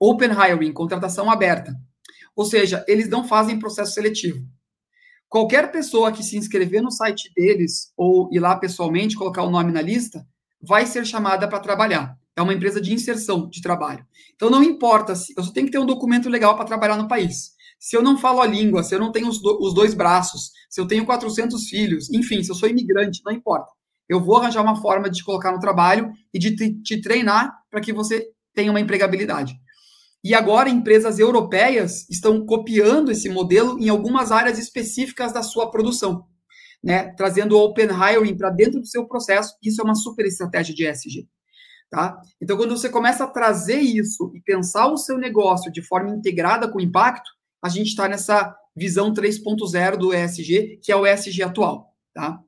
Open 0.00 0.30
Hiring, 0.30 0.72
contratação 0.72 1.30
aberta. 1.30 1.74
Ou 2.34 2.44
seja, 2.44 2.84
eles 2.88 3.08
não 3.08 3.24
fazem 3.24 3.58
processo 3.58 3.92
seletivo. 3.92 4.44
Qualquer 5.28 5.70
pessoa 5.70 6.10
que 6.10 6.22
se 6.22 6.36
inscrever 6.36 6.82
no 6.82 6.90
site 6.90 7.30
deles 7.36 7.92
ou 7.96 8.30
ir 8.32 8.40
lá 8.40 8.56
pessoalmente, 8.56 9.16
colocar 9.16 9.42
o 9.42 9.50
nome 9.50 9.70
na 9.70 9.82
lista, 9.82 10.26
vai 10.60 10.86
ser 10.86 11.04
chamada 11.04 11.46
para 11.46 11.60
trabalhar 11.60 12.16
é 12.38 12.42
uma 12.42 12.54
empresa 12.54 12.80
de 12.80 12.94
inserção 12.94 13.48
de 13.48 13.60
trabalho. 13.60 14.06
Então 14.36 14.48
não 14.48 14.62
importa, 14.62 15.16
se 15.16 15.34
eu 15.36 15.42
só 15.42 15.52
tenho 15.52 15.66
que 15.66 15.72
ter 15.72 15.78
um 15.78 15.86
documento 15.86 16.28
legal 16.28 16.54
para 16.54 16.64
trabalhar 16.64 16.96
no 16.96 17.08
país. 17.08 17.50
Se 17.80 17.96
eu 17.96 18.02
não 18.02 18.16
falo 18.16 18.40
a 18.40 18.46
língua, 18.46 18.84
se 18.84 18.94
eu 18.94 18.98
não 19.00 19.10
tenho 19.10 19.28
os, 19.28 19.42
do, 19.42 19.58
os 19.60 19.74
dois 19.74 19.92
braços, 19.92 20.52
se 20.70 20.80
eu 20.80 20.86
tenho 20.86 21.04
400 21.04 21.68
filhos, 21.68 22.08
enfim, 22.10 22.42
se 22.42 22.50
eu 22.50 22.54
sou 22.54 22.68
imigrante, 22.68 23.22
não 23.24 23.32
importa. 23.32 23.72
Eu 24.08 24.20
vou 24.20 24.36
arranjar 24.36 24.62
uma 24.62 24.80
forma 24.80 25.10
de 25.10 25.18
te 25.18 25.24
colocar 25.24 25.50
no 25.50 25.58
trabalho 25.58 26.12
e 26.32 26.38
de 26.38 26.54
te, 26.54 26.80
te 26.80 27.00
treinar 27.00 27.52
para 27.68 27.80
que 27.80 27.92
você 27.92 28.28
tenha 28.54 28.70
uma 28.70 28.80
empregabilidade. 28.80 29.54
E 30.22 30.32
agora 30.32 30.68
empresas 30.68 31.18
europeias 31.18 32.08
estão 32.08 32.46
copiando 32.46 33.10
esse 33.10 33.28
modelo 33.28 33.78
em 33.80 33.88
algumas 33.88 34.30
áreas 34.30 34.58
específicas 34.58 35.32
da 35.32 35.42
sua 35.42 35.70
produção, 35.70 36.24
né? 36.82 37.12
Trazendo 37.16 37.56
o 37.56 37.64
open 37.64 37.88
hiring 37.88 38.36
para 38.36 38.50
dentro 38.50 38.80
do 38.80 38.86
seu 38.86 39.06
processo. 39.08 39.54
Isso 39.62 39.80
é 39.80 39.84
uma 39.84 39.94
super 39.94 40.24
estratégia 40.24 40.74
de 40.74 40.88
ESG. 40.88 41.28
Tá? 41.90 42.20
Então, 42.40 42.56
quando 42.56 42.76
você 42.76 42.88
começa 42.88 43.24
a 43.24 43.28
trazer 43.28 43.78
isso 43.78 44.30
e 44.34 44.40
pensar 44.40 44.88
o 44.88 44.96
seu 44.96 45.16
negócio 45.16 45.72
de 45.72 45.82
forma 45.82 46.10
integrada 46.10 46.68
com 46.68 46.80
impacto, 46.80 47.30
a 47.62 47.68
gente 47.68 47.88
está 47.88 48.06
nessa 48.08 48.54
visão 48.76 49.12
3.0 49.12 49.96
do 49.96 50.14
ESG, 50.14 50.80
que 50.82 50.92
é 50.92 50.96
o 50.96 51.06
ESG 51.06 51.42
atual. 51.42 51.94
Tá? 52.14 52.38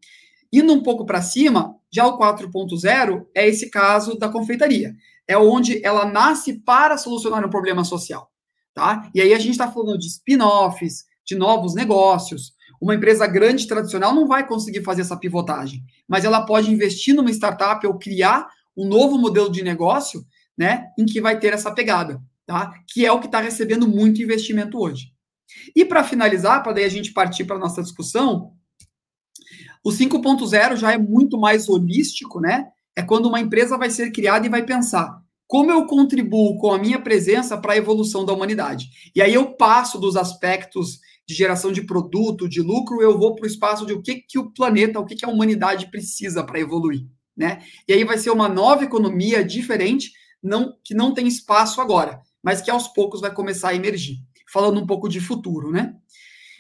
Indo 0.52 0.72
um 0.72 0.82
pouco 0.82 1.06
para 1.06 1.22
cima, 1.22 1.76
já 1.92 2.06
o 2.06 2.18
4.0 2.18 3.26
é 3.34 3.48
esse 3.48 3.70
caso 3.70 4.18
da 4.18 4.28
confeitaria. 4.28 4.94
É 5.26 5.38
onde 5.38 5.84
ela 5.84 6.04
nasce 6.04 6.54
para 6.60 6.98
solucionar 6.98 7.44
um 7.44 7.50
problema 7.50 7.82
social. 7.82 8.30
Tá? 8.74 9.10
E 9.14 9.20
aí 9.20 9.32
a 9.32 9.38
gente 9.38 9.52
está 9.52 9.70
falando 9.70 9.98
de 9.98 10.06
spin-offs, 10.06 11.04
de 11.24 11.34
novos 11.34 11.74
negócios. 11.74 12.54
Uma 12.80 12.94
empresa 12.94 13.26
grande 13.26 13.66
tradicional 13.66 14.14
não 14.14 14.26
vai 14.26 14.46
conseguir 14.46 14.82
fazer 14.82 15.02
essa 15.02 15.16
pivotagem, 15.16 15.82
mas 16.08 16.24
ela 16.24 16.46
pode 16.46 16.70
investir 16.70 17.14
numa 17.14 17.30
startup 17.30 17.86
ou 17.86 17.98
criar 17.98 18.48
um 18.76 18.86
novo 18.86 19.18
modelo 19.18 19.50
de 19.50 19.62
negócio, 19.62 20.24
né, 20.56 20.88
em 20.98 21.06
que 21.06 21.20
vai 21.20 21.38
ter 21.38 21.52
essa 21.52 21.72
pegada, 21.72 22.20
tá? 22.46 22.72
Que 22.92 23.06
é 23.06 23.12
o 23.12 23.18
que 23.20 23.26
está 23.26 23.40
recebendo 23.40 23.88
muito 23.88 24.22
investimento 24.22 24.78
hoje. 24.78 25.12
E 25.74 25.84
para 25.84 26.04
finalizar, 26.04 26.62
para 26.62 26.72
daí 26.72 26.84
a 26.84 26.88
gente 26.88 27.12
partir 27.12 27.44
para 27.44 27.58
nossa 27.58 27.82
discussão, 27.82 28.52
o 29.84 29.90
5.0 29.90 30.76
já 30.76 30.92
é 30.92 30.98
muito 30.98 31.38
mais 31.38 31.68
holístico, 31.68 32.40
né? 32.40 32.68
É 32.94 33.02
quando 33.02 33.26
uma 33.26 33.40
empresa 33.40 33.78
vai 33.78 33.90
ser 33.90 34.10
criada 34.10 34.46
e 34.46 34.50
vai 34.50 34.64
pensar 34.64 35.20
como 35.46 35.72
eu 35.72 35.84
contribuo 35.84 36.56
com 36.58 36.72
a 36.72 36.78
minha 36.78 37.00
presença 37.00 37.58
para 37.58 37.72
a 37.72 37.76
evolução 37.76 38.24
da 38.24 38.32
humanidade. 38.32 38.88
E 39.16 39.20
aí 39.20 39.34
eu 39.34 39.56
passo 39.56 39.98
dos 39.98 40.16
aspectos 40.16 41.00
de 41.26 41.34
geração 41.34 41.72
de 41.72 41.82
produto, 41.82 42.48
de 42.48 42.60
lucro, 42.60 43.02
eu 43.02 43.18
vou 43.18 43.34
para 43.34 43.44
o 43.44 43.48
espaço 43.48 43.84
de 43.84 43.92
o 43.92 44.00
que, 44.00 44.16
que 44.16 44.38
o 44.38 44.52
planeta, 44.52 45.00
o 45.00 45.04
que, 45.04 45.16
que 45.16 45.24
a 45.24 45.28
humanidade 45.28 45.90
precisa 45.90 46.44
para 46.44 46.60
evoluir 46.60 47.04
né? 47.36 47.62
E 47.86 47.92
aí 47.92 48.04
vai 48.04 48.18
ser 48.18 48.30
uma 48.30 48.48
nova 48.48 48.84
economia 48.84 49.44
diferente, 49.44 50.12
não 50.42 50.74
que 50.84 50.94
não 50.94 51.14
tem 51.14 51.26
espaço 51.26 51.80
agora, 51.80 52.20
mas 52.42 52.60
que 52.60 52.70
aos 52.70 52.88
poucos 52.88 53.20
vai 53.20 53.32
começar 53.32 53.70
a 53.70 53.74
emergir. 53.74 54.18
Falando 54.52 54.80
um 54.80 54.86
pouco 54.86 55.08
de 55.08 55.20
futuro, 55.20 55.70
né? 55.70 55.94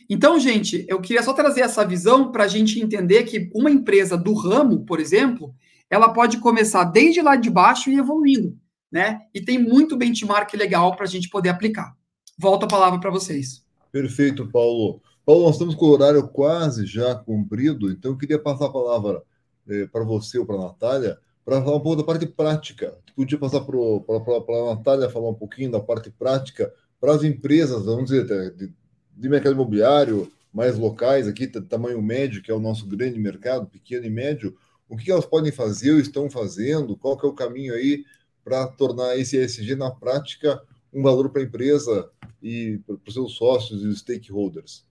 Então, 0.08 0.38
gente, 0.40 0.84
eu 0.88 1.00
queria 1.00 1.22
só 1.22 1.32
trazer 1.32 1.60
essa 1.60 1.86
visão 1.86 2.32
para 2.32 2.44
a 2.44 2.48
gente 2.48 2.80
entender 2.80 3.22
que 3.24 3.48
uma 3.54 3.70
empresa 3.70 4.16
do 4.16 4.32
ramo, 4.34 4.84
por 4.84 4.98
exemplo, 4.98 5.54
ela 5.88 6.12
pode 6.12 6.38
começar 6.38 6.84
desde 6.84 7.22
lá 7.22 7.36
de 7.36 7.48
baixo 7.48 7.90
e 7.90 7.96
evoluindo, 7.96 8.56
né? 8.90 9.20
E 9.34 9.40
tem 9.40 9.58
muito 9.58 9.96
benchmark 9.96 10.52
legal 10.54 10.96
para 10.96 11.04
a 11.04 11.08
gente 11.08 11.28
poder 11.28 11.48
aplicar. 11.48 11.94
Volto 12.38 12.64
a 12.64 12.68
palavra 12.68 12.98
para 12.98 13.10
vocês. 13.10 13.64
Perfeito, 13.92 14.48
Paulo. 14.48 15.00
Paulo, 15.24 15.44
nós 15.44 15.54
estamos 15.54 15.74
com 15.74 15.84
o 15.84 15.90
horário 15.90 16.26
quase 16.28 16.86
já 16.86 17.14
cumprido, 17.14 17.90
então 17.90 18.12
eu 18.12 18.18
queria 18.18 18.38
passar 18.38 18.66
a 18.66 18.72
palavra 18.72 19.22
eh, 19.68 19.86
para 19.86 20.04
você 20.04 20.38
ou 20.38 20.46
para 20.46 20.56
a 20.56 20.64
Natália, 20.66 21.18
para 21.44 21.62
falar 21.62 21.76
um 21.76 21.80
pouco 21.80 21.96
da 21.96 22.04
parte 22.04 22.26
prática. 22.26 22.96
Podia 23.16 23.38
passar 23.38 23.60
para 23.60 23.76
a 23.76 24.74
Natália 24.74 25.10
falar 25.10 25.30
um 25.30 25.34
pouquinho 25.34 25.70
da 25.70 25.80
parte 25.80 26.10
prática 26.10 26.72
para 27.00 27.14
as 27.14 27.24
empresas, 27.24 27.84
vamos 27.84 28.10
dizer, 28.10 28.54
de, 28.54 28.72
de 29.16 29.28
mercado 29.28 29.54
imobiliário, 29.54 30.30
mais 30.52 30.76
locais 30.76 31.26
aqui, 31.26 31.46
tamanho 31.46 32.02
médio, 32.02 32.42
que 32.42 32.50
é 32.50 32.54
o 32.54 32.60
nosso 32.60 32.86
grande 32.86 33.18
mercado, 33.18 33.66
pequeno 33.66 34.06
e 34.06 34.10
médio, 34.10 34.56
o 34.88 34.96
que 34.96 35.10
elas 35.10 35.24
podem 35.24 35.52
fazer 35.52 35.92
ou 35.92 36.00
estão 36.00 36.28
fazendo, 36.28 36.96
qual 36.96 37.16
que 37.16 37.24
é 37.24 37.28
o 37.28 37.34
caminho 37.34 37.74
aí 37.74 38.04
para 38.44 38.66
tornar 38.66 39.16
esse 39.16 39.36
ESG 39.36 39.76
na 39.76 39.90
prática 39.90 40.60
um 40.92 41.02
valor 41.02 41.30
para 41.30 41.40
a 41.40 41.44
empresa 41.44 42.10
e 42.42 42.80
para 42.86 42.96
os 43.06 43.14
seus 43.14 43.36
sócios 43.36 43.82
e 43.82 43.96
stakeholders. 43.96 44.84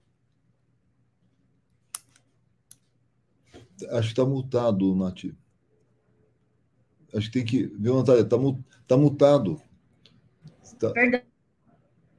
Acho 3.91 4.07
que 4.07 4.13
está 4.13 4.25
multado, 4.25 4.95
Nath. 4.95 5.25
Acho 7.13 7.27
que 7.27 7.31
tem 7.31 7.45
que. 7.45 7.67
Viu, 7.79 7.97
Natália? 7.97 8.21
Está 8.21 8.37
tá 8.87 8.97
mutado. 8.97 9.61
Tá... 10.79 10.91
Perdão. 10.91 11.21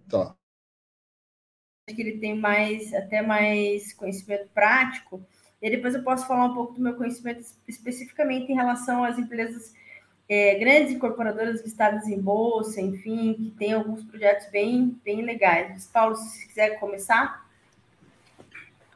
Tá. 0.09 0.35
Acho 1.89 1.97
que 1.97 2.03
ele 2.03 2.19
tem 2.19 2.39
mais, 2.39 2.93
até 2.95 3.23
mais 3.23 3.93
conhecimento 3.93 4.49
prático. 4.53 5.25
E 5.63 5.71
depois 5.71 5.95
eu 5.95 6.03
posso 6.03 6.27
falar 6.27 6.47
um 6.47 6.55
pouco 6.55 6.75
do 6.75 6.81
meu 6.81 6.95
conhecimento 6.95 7.45
especificamente 7.69 8.51
em 8.51 8.55
relação 8.55 9.05
às 9.05 9.19
empresas 9.19 9.75
é, 10.29 10.59
grandes 10.59 10.93
incorporadoras 10.93 11.63
listadas 11.63 12.07
em 12.07 12.21
bolsa, 12.21 12.81
enfim, 12.81 13.35
que 13.35 13.51
tem 13.59 13.73
alguns 13.73 14.05
projetos 14.05 14.49
bem, 14.51 14.99
bem 15.05 15.23
legais. 15.23 15.87
Paulo, 15.93 16.15
se 16.17 16.47
quiser 16.47 16.79
começar. 16.79 17.47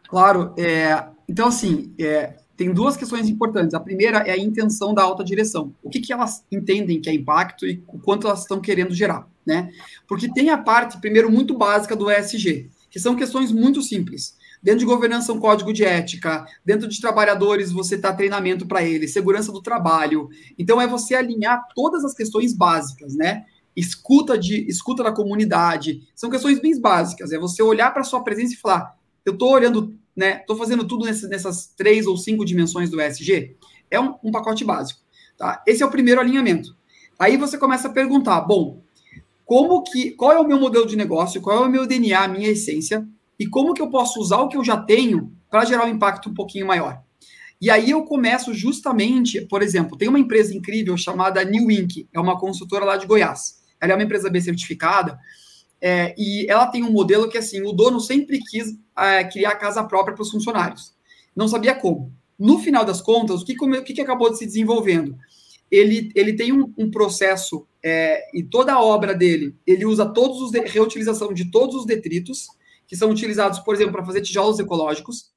Claro. 0.09 0.55
É, 0.57 1.09
então, 1.29 1.49
assim, 1.49 1.95
é, 2.01 2.37
tem 2.57 2.73
duas 2.73 2.97
questões 2.97 3.29
importantes. 3.29 3.75
A 3.75 3.81
primeira 3.81 4.19
é 4.19 4.31
a 4.31 4.39
intenção 4.39 4.95
da 4.95 5.03
alta 5.03 5.25
direção. 5.25 5.75
O 5.83 5.91
que, 5.91 6.01
que 6.01 6.13
elas 6.13 6.45
entendem 6.51 7.01
que 7.01 7.11
é 7.11 7.15
impacto 7.15 7.67
e 7.67 7.83
o 7.89 7.99
quanto 7.99 8.27
elas 8.27 8.43
estão 8.43 8.61
querendo 8.61 8.95
gerar, 8.95 9.29
né? 9.45 9.71
Porque 10.07 10.33
tem 10.33 10.51
a 10.51 10.59
parte, 10.59 11.01
primeiro, 11.01 11.31
muito 11.31 11.57
básica 11.57 11.97
do 11.97 12.11
ESG, 12.11 12.71
que 12.91 13.01
são 13.01 13.17
questões 13.17 13.51
muito 13.51 13.83
simples. 13.83 14.37
Dentro 14.63 14.81
de 14.81 14.87
governança, 14.87 15.33
um 15.33 15.41
código 15.41 15.73
de 15.73 15.85
ética. 15.85 16.47
Dentro 16.65 16.89
de 16.89 17.01
trabalhadores, 17.01 17.73
você 17.73 17.97
está 17.97 18.13
treinamento 18.13 18.67
para 18.67 18.83
eles, 18.83 19.13
segurança 19.13 19.53
do 19.53 19.61
trabalho. 19.61 20.29
Então, 20.59 20.81
é 20.81 20.87
você 20.87 21.15
alinhar 21.15 21.67
todas 21.75 22.05
as 22.05 22.15
questões 22.15 22.55
básicas, 22.55 23.15
né? 23.15 23.45
Escuta, 23.77 24.39
de, 24.39 24.65
escuta 24.69 25.03
da 25.03 25.13
comunidade. 25.13 26.07
São 26.15 26.31
questões 26.31 26.61
bem 26.61 26.81
básicas. 26.81 27.33
É 27.33 27.39
você 27.39 27.63
olhar 27.63 27.91
para 27.91 28.03
a 28.03 28.05
sua 28.05 28.23
presença 28.23 28.55
e 28.55 28.57
falar: 28.57 28.97
eu 29.27 29.33
estou 29.33 29.51
olhando 29.51 29.93
né? 30.17 30.41
Estou 30.41 30.57
fazendo 30.57 30.87
tudo 30.87 31.05
nessas, 31.05 31.29
nessas 31.29 31.67
três 31.77 32.07
ou 32.07 32.17
cinco 32.17 32.45
dimensões 32.45 32.91
do 32.91 33.01
ESG. 33.01 33.57
É 33.91 34.01
um, 34.01 34.15
um 34.23 34.31
pacote 34.31 34.65
básico. 34.65 35.01
Tá? 35.37 35.63
Esse 35.67 35.83
é 35.83 35.87
o 35.87 35.91
primeiro 35.91 36.21
alinhamento. 36.21 36.77
Aí 37.19 37.37
você 37.37 37.59
começa 37.59 37.89
a 37.89 37.93
perguntar, 37.93 38.41
bom, 38.43 38.83
como 39.45 39.83
que, 39.83 40.13
qual 40.13 40.33
é 40.33 40.39
o 40.39 40.47
meu 40.47 40.59
modelo 40.59 40.87
de 40.87 40.97
negócio, 40.97 41.41
qual 41.41 41.65
é 41.65 41.67
o 41.67 41.71
meu 41.71 41.87
DNA, 41.87 42.25
a 42.25 42.29
minha 42.29 42.49
essência, 42.49 43.07
e 43.39 43.47
como 43.47 43.75
que 43.75 43.83
eu 43.83 43.91
posso 43.91 44.21
usar 44.21 44.39
o 44.39 44.49
que 44.49 44.57
eu 44.57 44.65
já 44.65 44.77
tenho 44.77 45.33
para 45.51 45.65
gerar 45.65 45.87
um 45.87 45.91
impacto 45.91 46.29
um 46.31 46.35
pouquinho 46.35 46.67
maior. 46.67 47.03
E 47.61 47.71
aí 47.71 47.91
eu 47.91 48.05
começo 48.05 48.53
justamente, 48.53 49.41
por 49.43 49.63
exemplo, 49.63 49.97
tem 49.97 50.09
uma 50.09 50.19
empresa 50.19 50.55
incrível 50.55 50.97
chamada 50.97 51.45
New 51.45 51.71
Inc., 51.71 52.09
é 52.13 52.21
uma 52.21 52.39
consultora 52.39 52.85
lá 52.85 52.97
de 52.97 53.07
Goiás. 53.07 53.63
Ela 53.81 53.93
é 53.93 53.95
uma 53.95 54.03
empresa 54.03 54.31
bem 54.31 54.41
certificada, 54.41 55.19
é, 55.87 56.15
e 56.17 56.47
ela 56.49 56.67
tem 56.67 56.83
um 56.83 56.91
modelo 56.91 57.29
que, 57.29 57.37
assim, 57.37 57.61
o 57.61 57.71
dono 57.71 58.01
sempre 58.01 58.39
quis 58.39 58.75
é, 58.97 59.23
criar 59.25 59.55
casa 59.57 59.85
própria 59.85 60.15
para 60.15 60.23
os 60.23 60.31
funcionários. 60.31 60.95
Não 61.37 61.47
sabia 61.47 61.75
como. 61.75 62.11
No 62.39 62.59
final 62.59 62.87
das 62.87 63.03
contas, 63.03 63.43
o 63.43 63.45
que, 63.45 63.53
o 63.53 63.85
que 63.85 64.01
acabou 64.01 64.31
de 64.31 64.39
se 64.39 64.47
desenvolvendo? 64.47 65.15
Ele, 65.71 66.11
ele 66.15 66.33
tem 66.33 66.55
um, 66.55 66.73
um 66.79 66.91
processo, 66.91 67.67
é, 67.83 68.19
e 68.33 68.43
toda 68.43 68.73
a 68.73 68.83
obra 68.83 69.15
dele, 69.15 69.55
ele 69.67 69.85
usa 69.85 70.07
todos 70.07 70.41
os 70.41 70.51
de, 70.51 70.61
reutilização 70.61 71.35
de 71.35 71.51
todos 71.51 71.77
os 71.77 71.85
detritos, 71.85 72.47
que 72.87 72.97
são 72.97 73.11
utilizados, 73.11 73.59
por 73.59 73.75
exemplo, 73.75 73.93
para 73.93 74.07
fazer 74.07 74.23
tijolos 74.23 74.59
ecológicos. 74.59 75.35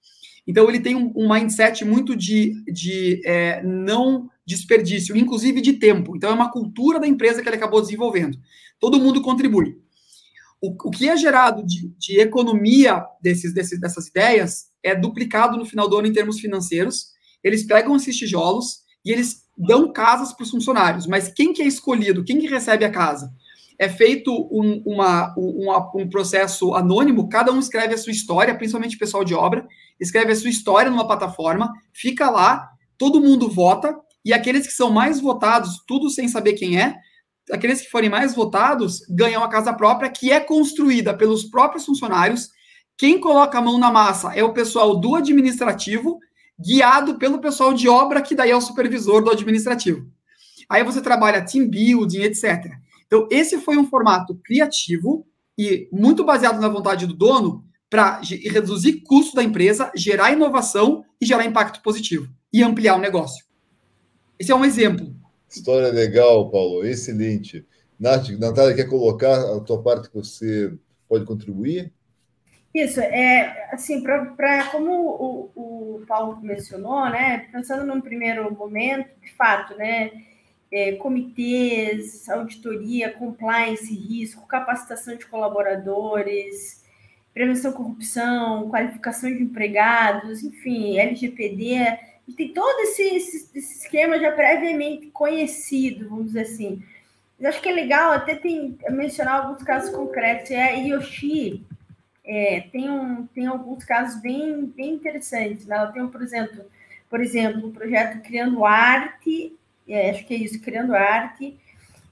Então, 0.48 0.70
ele 0.70 0.80
tem 0.80 0.96
um, 0.96 1.12
um 1.14 1.30
mindset 1.30 1.84
muito 1.84 2.16
de, 2.16 2.54
de 2.72 3.22
é, 3.26 3.62
não 3.64 4.30
desperdício, 4.46 5.18
inclusive 5.18 5.60
de 5.60 5.74
tempo. 5.74 6.16
Então, 6.16 6.30
é 6.30 6.34
uma 6.34 6.50
cultura 6.50 7.02
da 7.02 7.08
empresa 7.08 7.42
que 7.42 7.50
ele 7.50 7.58
acabou 7.58 7.82
desenvolvendo. 7.82 8.38
Todo 8.80 8.98
mundo 8.98 9.22
contribui. 9.22 9.86
O, 10.62 10.76
o 10.88 10.92
que 10.92 11.10
é 11.10 11.16
gerado 11.16 11.66
de, 11.66 11.90
de 11.98 12.20
economia 12.20 13.06
desses, 13.22 13.54
desses, 13.54 13.80
dessas 13.80 14.08
ideias 14.08 14.66
é 14.84 14.96
duplicado 14.96 15.58
no 15.58 15.66
final 15.66 15.90
do 15.90 15.98
ano 15.98 16.08
em 16.08 16.14
termos 16.14 16.40
financeiros. 16.40 17.08
Eles 17.44 17.66
pegam 17.66 17.96
esses 17.96 18.16
tijolos 18.16 18.80
e 19.06 19.12
eles 19.12 19.44
dão 19.58 19.92
casas 19.92 20.34
para 20.34 20.44
os 20.44 20.52
funcionários. 20.52 21.08
Mas 21.08 21.30
quem 21.30 21.54
que 21.54 21.62
é 21.62 21.66
escolhido? 21.66 22.24
Quem 22.24 22.40
que 22.40 22.48
recebe 22.48 22.86
a 22.86 22.92
casa? 22.92 23.32
É 23.80 23.88
feito 23.88 24.32
um, 24.52 24.82
uma, 24.86 25.34
uma, 25.38 25.92
um 25.96 26.10
processo 26.10 26.74
anônimo, 26.74 27.30
cada 27.30 27.52
um 27.52 27.60
escreve 27.60 27.94
a 27.94 27.98
sua 27.98 28.12
história, 28.12 28.56
principalmente 28.56 28.96
o 28.96 29.00
pessoal 29.00 29.24
de 29.24 29.36
obra, 29.36 29.68
escreve 30.00 30.32
a 30.32 30.36
sua 30.36 30.50
história 30.50 30.90
numa 30.90 31.06
plataforma, 31.06 31.72
fica 31.94 32.30
lá, 32.30 32.68
todo 32.98 33.22
mundo 33.22 33.48
vota, 33.48 33.96
e 34.26 34.34
aqueles 34.34 34.66
que 34.66 34.74
são 34.74 34.90
mais 34.90 35.20
votados, 35.20 35.84
tudo 35.88 36.10
sem 36.10 36.28
saber 36.28 36.54
quem 36.54 36.82
é, 36.82 36.96
aqueles 37.52 37.82
que 37.82 37.90
forem 37.90 38.10
mais 38.10 38.36
votados 38.36 39.02
ganham 39.10 39.44
a 39.44 39.50
casa 39.50 39.74
própria, 39.74 40.10
que 40.10 40.32
é 40.32 40.40
construída 40.40 41.14
pelos 41.14 41.44
próprios 41.44 41.86
funcionários. 41.86 42.50
Quem 42.98 43.20
coloca 43.20 43.58
a 43.58 43.62
mão 43.62 43.78
na 43.78 43.92
massa 43.92 44.34
é 44.34 44.44
o 44.44 44.54
pessoal 44.54 45.00
do 45.00 45.16
administrativo, 45.16 46.20
guiado 46.60 47.18
pelo 47.18 47.40
pessoal 47.40 47.74
de 47.74 47.88
obra, 47.88 48.22
que 48.22 48.36
daí 48.36 48.52
é 48.52 48.56
o 48.56 48.62
supervisor 48.62 49.24
do 49.24 49.32
administrativo. 49.32 50.08
Aí 50.70 50.84
você 50.84 51.02
trabalha 51.02 51.46
team 51.46 51.70
building, 51.70 52.22
etc. 52.22 52.66
Então, 53.06 53.28
esse 53.32 53.58
foi 53.60 53.78
um 53.78 53.88
formato 53.88 54.36
criativo 54.44 55.26
e 55.58 55.88
muito 55.92 56.24
baseado 56.24 56.60
na 56.60 56.68
vontade 56.68 57.08
do 57.08 57.14
dono 57.14 57.64
para 57.90 58.20
reduzir 58.22 59.02
custo 59.02 59.36
da 59.36 59.44
empresa, 59.44 59.92
gerar 59.96 60.32
inovação 60.32 61.06
e 61.22 61.26
gerar 61.26 61.46
impacto 61.46 61.82
positivo 61.82 62.28
e 62.52 62.62
ampliar 62.62 62.96
o 62.96 63.00
negócio. 63.00 63.46
Esse 64.38 64.52
é 64.52 64.56
um 64.56 64.66
exemplo. 64.66 65.16
História 65.58 65.90
legal, 65.90 66.50
Paulo, 66.52 66.86
excelente. 66.86 67.66
Nath, 68.00 68.30
Natália, 68.40 68.76
quer 68.76 68.88
colocar 68.88 69.36
a 69.56 69.60
tua 69.60 69.82
parte 69.82 70.10
que 70.10 70.16
você 70.16 70.72
pode 71.10 71.26
contribuir? 71.26 71.92
Isso, 72.74 73.00
é 73.00 73.70
assim, 73.72 74.04
para 74.04 74.68
como 74.72 74.92
o, 74.92 75.52
o 75.56 76.06
Paulo 76.06 76.40
mencionou, 76.42 77.10
né, 77.10 77.48
pensando 77.52 77.86
num 77.86 78.00
primeiro 78.00 78.54
momento, 78.54 79.10
de 79.20 79.34
fato, 79.34 79.76
né, 79.76 80.12
é, 80.72 80.92
comitês, 80.94 82.30
auditoria, 82.30 83.12
compliance, 83.12 83.92
risco, 83.92 84.46
capacitação 84.48 85.16
de 85.16 85.26
colaboradores, 85.26 86.84
prevenção 87.34 87.72
à 87.72 87.74
corrupção, 87.74 88.70
qualificação 88.70 89.32
de 89.32 89.42
empregados, 89.42 90.44
enfim, 90.44 91.00
LGPD, 91.00 91.98
tem 92.34 92.54
todo 92.54 92.80
esse, 92.82 93.04
esse, 93.04 93.58
esse, 93.58 93.84
esquema 93.84 94.20
já 94.20 94.32
previamente 94.32 95.08
conhecido, 95.08 96.10
vamos 96.10 96.28
dizer 96.28 96.42
assim. 96.42 96.84
Eu 97.40 97.50
acho 97.50 97.62
que 97.62 97.70
é 97.70 97.74
legal 97.74 98.12
até 98.12 98.36
tem, 98.36 98.78
mencionar 98.90 99.42
alguns 99.42 99.64
casos 99.64 99.96
concretos. 99.96 100.52
É 100.52 100.64
a 100.64 100.72
Yoshi 100.72 101.64
é, 102.26 102.62
tem, 102.72 102.90
um, 102.90 103.26
tem 103.28 103.48
alguns 103.48 103.84
casos 103.86 104.22
bem, 104.22 104.66
bem 104.66 104.96
interessantes. 104.96 105.66
Né? 105.66 105.76
Ela 105.76 105.92
tem, 105.92 106.02
um, 106.02 106.10
por 106.10 106.22
exemplo, 106.22 106.66
por 107.10 107.22
exemplo, 107.22 107.68
um 107.68 107.72
projeto 107.72 108.22
Criando 108.22 108.66
Arte, 108.66 109.56
é, 109.88 110.10
acho 110.10 110.26
que 110.26 110.34
é 110.34 110.38
isso, 110.38 110.62
Criando 110.62 110.94
Arte, 110.94 111.58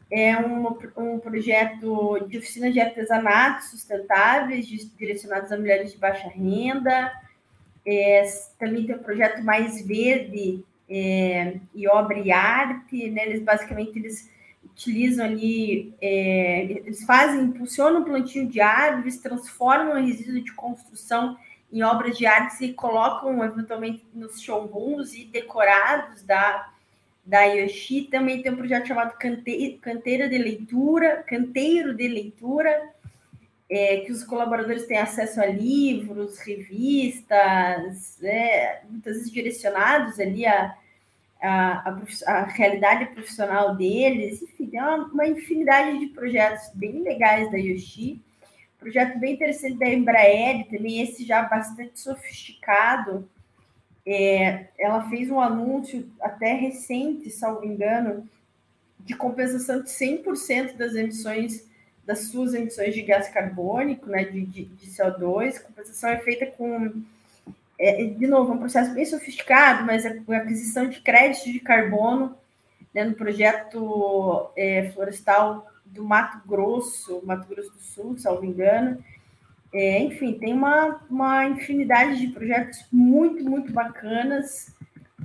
é 0.10 0.38
um, 0.38 0.68
um 0.96 1.20
projeto 1.20 2.20
de 2.28 2.38
oficinas 2.38 2.74
de 2.74 2.80
artesanato 2.80 3.66
sustentáveis, 3.66 4.68
direcionados 4.68 5.52
a 5.52 5.58
mulheres 5.58 5.92
de 5.92 5.98
baixa 5.98 6.30
renda. 6.30 7.12
É, 7.86 8.24
também 8.58 8.86
tem 8.86 8.96
o 8.96 9.00
um 9.00 9.04
projeto 9.04 9.44
Mais 9.44 9.86
Verde 9.86 10.64
é, 10.90 11.58
e 11.74 11.88
Obra 11.88 12.20
e 12.20 12.32
Arte. 12.32 13.10
Né? 13.10 13.28
Eles 13.28 13.42
basicamente 13.42 14.00
eles 14.00 14.30
utilizam 14.64 15.26
ali, 15.26 15.94
é, 16.02 16.64
eles 16.64 17.04
fazem, 17.06 17.46
impulsionam 17.46 18.02
o 18.02 18.06
plantio 18.06 18.48
de 18.48 18.60
árvores, 18.60 19.18
transformam 19.20 20.06
resíduo 20.06 20.42
de 20.42 20.54
construção 20.54 21.38
em 21.72 21.84
obras 21.84 22.18
de 22.18 22.26
artes 22.26 22.60
e 22.62 22.74
colocam 22.74 23.44
eventualmente 23.44 24.06
nos 24.14 24.42
showrooms 24.42 25.14
e 25.14 25.26
decorados 25.26 26.24
da, 26.24 26.70
da 27.26 27.44
Yoshi. 27.44 28.04
Também 28.04 28.42
tem 28.42 28.52
um 28.52 28.58
projeto 28.58 28.88
chamado 28.88 29.18
Cante, 29.18 29.80
Canteira 29.82 30.30
de 30.30 30.38
Leitura, 30.38 31.24
Canteiro 31.28 31.94
de 31.94 32.08
Leitura, 32.08 32.95
é, 33.70 33.98
que 33.98 34.12
os 34.12 34.24
colaboradores 34.24 34.86
têm 34.86 34.98
acesso 34.98 35.42
a 35.42 35.46
livros, 35.46 36.40
revistas, 36.40 38.22
é, 38.24 38.82
muitas 38.90 39.16
vezes 39.16 39.32
direcionados 39.32 40.20
ali 40.20 40.46
a 40.46 40.76
a, 41.42 41.90
a, 41.90 42.32
a, 42.32 42.44
realidade 42.46 43.06
profissional 43.08 43.76
deles, 43.76 44.42
enfim, 44.42 44.68
tem 44.68 44.82
uma, 44.82 45.06
uma, 45.06 45.28
infinidade 45.28 46.00
de 46.00 46.08
projetos 46.08 46.72
bem 46.74 47.04
legais 47.04 47.52
da 47.52 47.58
Yoshi, 47.58 48.20
projeto 48.80 49.20
bem 49.20 49.36
interessante 49.36 49.78
da 49.78 49.88
Embraer, 49.88 50.68
também 50.68 51.02
esse 51.02 51.26
já 51.26 51.44
bastante 51.44 52.00
sofisticado, 52.00 53.30
é, 54.06 54.68
ela 54.78 55.10
fez 55.10 55.30
um 55.30 55.40
anúncio 55.40 56.10
até 56.22 56.54
recente, 56.54 57.30
salvo 57.30 57.66
engano, 57.66 58.28
de 59.00 59.16
compensação 59.16 59.82
de 59.82 59.90
100% 59.90 60.78
das 60.78 60.96
emissões, 60.96 61.68
das 62.06 62.28
suas 62.28 62.54
emissões 62.54 62.94
de 62.94 63.02
gás 63.02 63.28
carbônico, 63.30 64.10
né, 64.10 64.24
de, 64.26 64.46
de, 64.46 64.66
de 64.66 64.88
CO2, 64.88 65.58
a 65.58 65.60
compensação 65.62 66.10
é 66.10 66.20
feita 66.20 66.46
com 66.46 67.04
é, 67.78 68.06
de 68.06 68.28
novo, 68.28 68.52
é 68.52 68.56
um 68.56 68.60
processo 68.60 68.94
bem 68.94 69.06
sofisticado, 69.06 69.86
mas 69.86 70.06
a 70.06 70.10
aquisição 70.38 70.88
de 70.88 71.02
créditos 71.02 71.52
de 71.52 71.60
carbono 71.60 72.36
né, 72.94 73.04
no 73.04 73.14
projeto 73.14 74.50
é, 74.56 74.90
florestal 74.92 75.68
do 75.86 76.04
Mato 76.04 76.42
Grosso, 76.48 77.22
Mato 77.26 77.48
Grosso 77.48 77.72
do 77.72 77.80
Sul, 77.80 78.16
me 78.42 78.48
engano. 78.48 79.04
É, 79.74 80.00
enfim, 80.00 80.34
tem 80.40 80.54
uma, 80.54 81.02
uma 81.10 81.46
infinidade 81.46 82.20
de 82.20 82.28
projetos 82.28 82.86
muito, 82.92 83.44
muito 83.44 83.74
bacanas. 83.74 84.74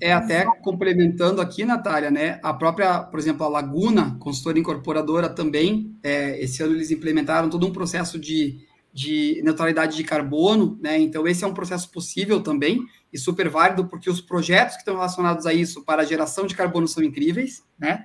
É, 0.01 0.12
até 0.12 0.46
complementando 0.62 1.40
aqui, 1.40 1.64
Natália, 1.64 2.11
né? 2.11 2.40
A 2.42 2.55
própria, 2.55 3.01
por 3.01 3.20
exemplo, 3.20 3.44
a 3.44 3.48
Laguna, 3.48 4.16
consultora 4.18 4.59
incorporadora 4.59 5.28
também, 5.28 5.94
é, 6.03 6.42
esse 6.42 6.62
ano 6.62 6.74
eles 6.74 6.90
implementaram 6.90 7.51
todo 7.51 7.66
um 7.66 7.72
processo 7.72 8.18
de 8.18 8.66
de 8.92 9.40
neutralidade 9.44 9.96
de 9.96 10.05
carbono, 10.05 10.78
né? 10.82 10.98
Então, 10.98 11.26
esse 11.26 11.44
é 11.44 11.46
um 11.46 11.55
processo 11.55 11.90
possível 11.90 12.42
também 12.42 12.80
e 13.12 13.18
super 13.18 13.48
válido, 13.48 13.86
porque 13.86 14.11
os 14.11 14.20
projetos 14.20 14.74
que 14.74 14.82
estão 14.82 14.94
relacionados 14.94 15.46
a 15.46 15.55
isso 15.55 15.84
para 15.84 16.03
a 16.03 16.05
geração 16.05 16.46
de 16.46 16.57
carbono 16.57 16.88
são 16.88 17.03
incríveis, 17.03 17.62
né? 17.78 18.05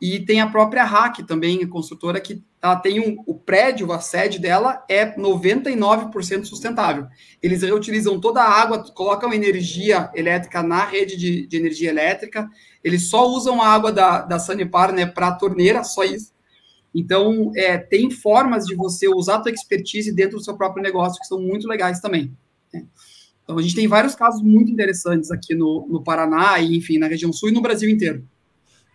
E 0.00 0.20
tem 0.20 0.40
a 0.40 0.48
própria 0.48 0.84
RAC 0.84 1.22
também, 1.26 1.62
a 1.62 1.68
construtora, 1.68 2.20
que 2.20 2.42
ela 2.62 2.76
tem 2.76 3.00
um, 3.00 3.22
o 3.26 3.34
prédio, 3.34 3.92
a 3.92 4.00
sede 4.00 4.38
dela 4.38 4.84
é 4.88 5.16
99% 5.16 6.44
sustentável. 6.44 7.06
Eles 7.42 7.62
reutilizam 7.62 8.20
toda 8.20 8.42
a 8.42 8.50
água, 8.50 8.84
colocam 8.92 9.32
energia 9.32 10.10
elétrica 10.14 10.62
na 10.62 10.84
rede 10.84 11.16
de, 11.16 11.46
de 11.46 11.56
energia 11.56 11.90
elétrica, 11.90 12.48
eles 12.82 13.08
só 13.08 13.28
usam 13.28 13.60
a 13.60 13.68
água 13.68 13.92
da, 13.92 14.22
da 14.22 14.38
Sanepar 14.38 14.92
né, 14.92 15.06
para 15.06 15.28
a 15.28 15.34
torneira, 15.34 15.82
só 15.84 16.04
isso 16.04 16.32
então, 16.94 17.52
é, 17.54 17.76
tem 17.78 18.10
formas 18.10 18.64
de 18.64 18.74
você 18.74 19.08
usar 19.08 19.36
a 19.36 19.40
tua 19.40 19.52
expertise 19.52 20.12
dentro 20.12 20.38
do 20.38 20.44
seu 20.44 20.56
próprio 20.56 20.82
negócio 20.82 21.20
que 21.20 21.26
são 21.26 21.40
muito 21.40 21.68
legais 21.68 22.00
também. 22.00 22.36
Né? 22.72 22.84
Então, 23.44 23.58
a 23.58 23.62
gente 23.62 23.74
tem 23.74 23.86
vários 23.86 24.14
casos 24.14 24.42
muito 24.42 24.70
interessantes 24.70 25.30
aqui 25.30 25.54
no, 25.54 25.86
no 25.88 26.02
Paraná 26.02 26.58
e, 26.58 26.76
enfim, 26.76 26.98
na 26.98 27.06
região 27.06 27.32
sul 27.32 27.50
e 27.50 27.52
no 27.52 27.62
Brasil 27.62 27.88
inteiro. 27.88 28.26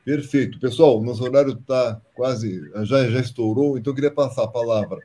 Perfeito. 0.06 0.60
Pessoal, 0.60 1.02
nosso 1.02 1.24
horário 1.24 1.54
está 1.54 2.02
quase, 2.14 2.70
já, 2.84 3.10
já 3.10 3.20
estourou, 3.20 3.78
então 3.78 3.92
eu 3.92 3.96
queria 3.96 4.12
passar 4.12 4.44
a 4.44 4.48
palavra 4.48 5.00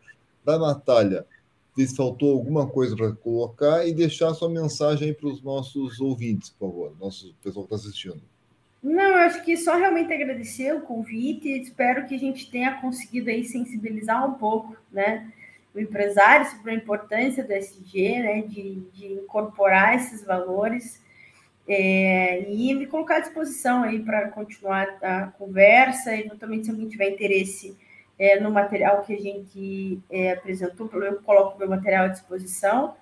para 0.45 0.55
a 0.55 0.59
Natália, 0.59 1.25
se 1.77 1.95
faltou 1.95 2.33
alguma 2.33 2.67
coisa 2.67 2.97
para 2.97 3.13
colocar 3.13 3.87
e 3.87 3.95
deixar 3.95 4.35
sua 4.35 4.49
mensagem 4.49 5.15
para 5.15 5.29
os 5.29 5.41
nossos 5.43 6.01
ouvintes, 6.01 6.51
por 6.51 6.71
favor, 6.71 6.97
nosso 6.99 7.33
pessoal 7.43 7.67
que 7.67 7.75
está 7.75 7.89
assistindo. 7.89 8.21
Não, 8.83 9.03
eu 9.03 9.19
acho 9.19 9.45
que 9.45 9.57
só 9.57 9.77
realmente 9.77 10.13
agradecer 10.13 10.75
o 10.75 10.81
convite. 10.81 11.49
Espero 11.49 12.07
que 12.07 12.15
a 12.15 12.19
gente 12.19 12.51
tenha 12.51 12.81
conseguido 12.81 13.29
aí 13.29 13.45
sensibilizar 13.45 14.29
um 14.29 14.35
pouco, 14.35 14.77
né, 14.91 15.31
o 15.75 15.79
empresário 15.79 16.51
sobre 16.51 16.73
a 16.73 16.75
importância 16.75 17.45
do 17.45 17.53
SG, 17.53 18.19
né, 18.21 18.43
de, 18.43 18.83
de 18.93 19.07
incorporar 19.15 19.95
esses 19.97 20.25
valores 20.25 21.01
é, 21.69 22.51
e 22.51 22.75
me 22.75 22.87
colocar 22.87 23.17
à 23.17 23.21
disposição 23.21 23.83
aí 23.83 24.01
para 24.01 24.29
continuar 24.31 24.89
a 25.03 25.27
conversa. 25.27 26.17
Eventualmente, 26.17 26.65
se 26.65 26.71
alguém 26.71 26.89
tiver 26.89 27.11
interesse 27.11 27.77
é, 28.19 28.41
no 28.41 28.51
material 28.51 29.03
que 29.03 29.13
a 29.13 29.21
gente 29.21 30.01
é, 30.11 30.33
apresentou, 30.33 30.91
eu 30.95 31.17
coloco 31.17 31.59
meu 31.59 31.69
material 31.69 32.07
à 32.07 32.09
disposição. 32.09 32.95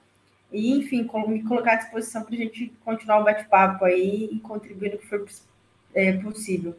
E, 0.52 0.72
enfim, 0.72 1.08
me 1.28 1.42
colocar 1.44 1.74
à 1.74 1.76
disposição 1.76 2.24
para 2.24 2.34
a 2.34 2.38
gente 2.38 2.72
continuar 2.84 3.20
o 3.20 3.24
bate-papo 3.24 3.84
aí 3.84 4.28
e 4.32 4.40
contribuir 4.40 4.92
no 4.92 4.98
que 4.98 5.06
for 5.06 5.24
é, 5.94 6.12
possível. 6.14 6.74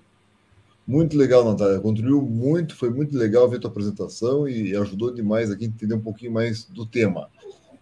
Muito 0.85 1.17
legal, 1.17 1.43
Natália. 1.43 1.79
Contribuiu 1.79 2.21
muito, 2.21 2.75
foi 2.75 2.89
muito 2.89 3.17
legal 3.17 3.49
ver 3.49 3.59
tua 3.59 3.69
apresentação 3.69 4.47
e 4.47 4.75
ajudou 4.75 5.13
demais 5.13 5.51
aqui 5.51 5.65
a 5.65 5.67
entender 5.67 5.95
um 5.95 6.01
pouquinho 6.01 6.31
mais 6.31 6.65
do 6.65 6.85
tema. 6.85 7.29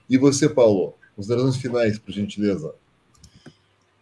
E 0.09 0.17
você, 0.17 0.47
Paulo, 0.47 0.95
considerações 1.15 1.57
finais, 1.57 1.99
por 1.99 2.11
gentileza. 2.11 2.73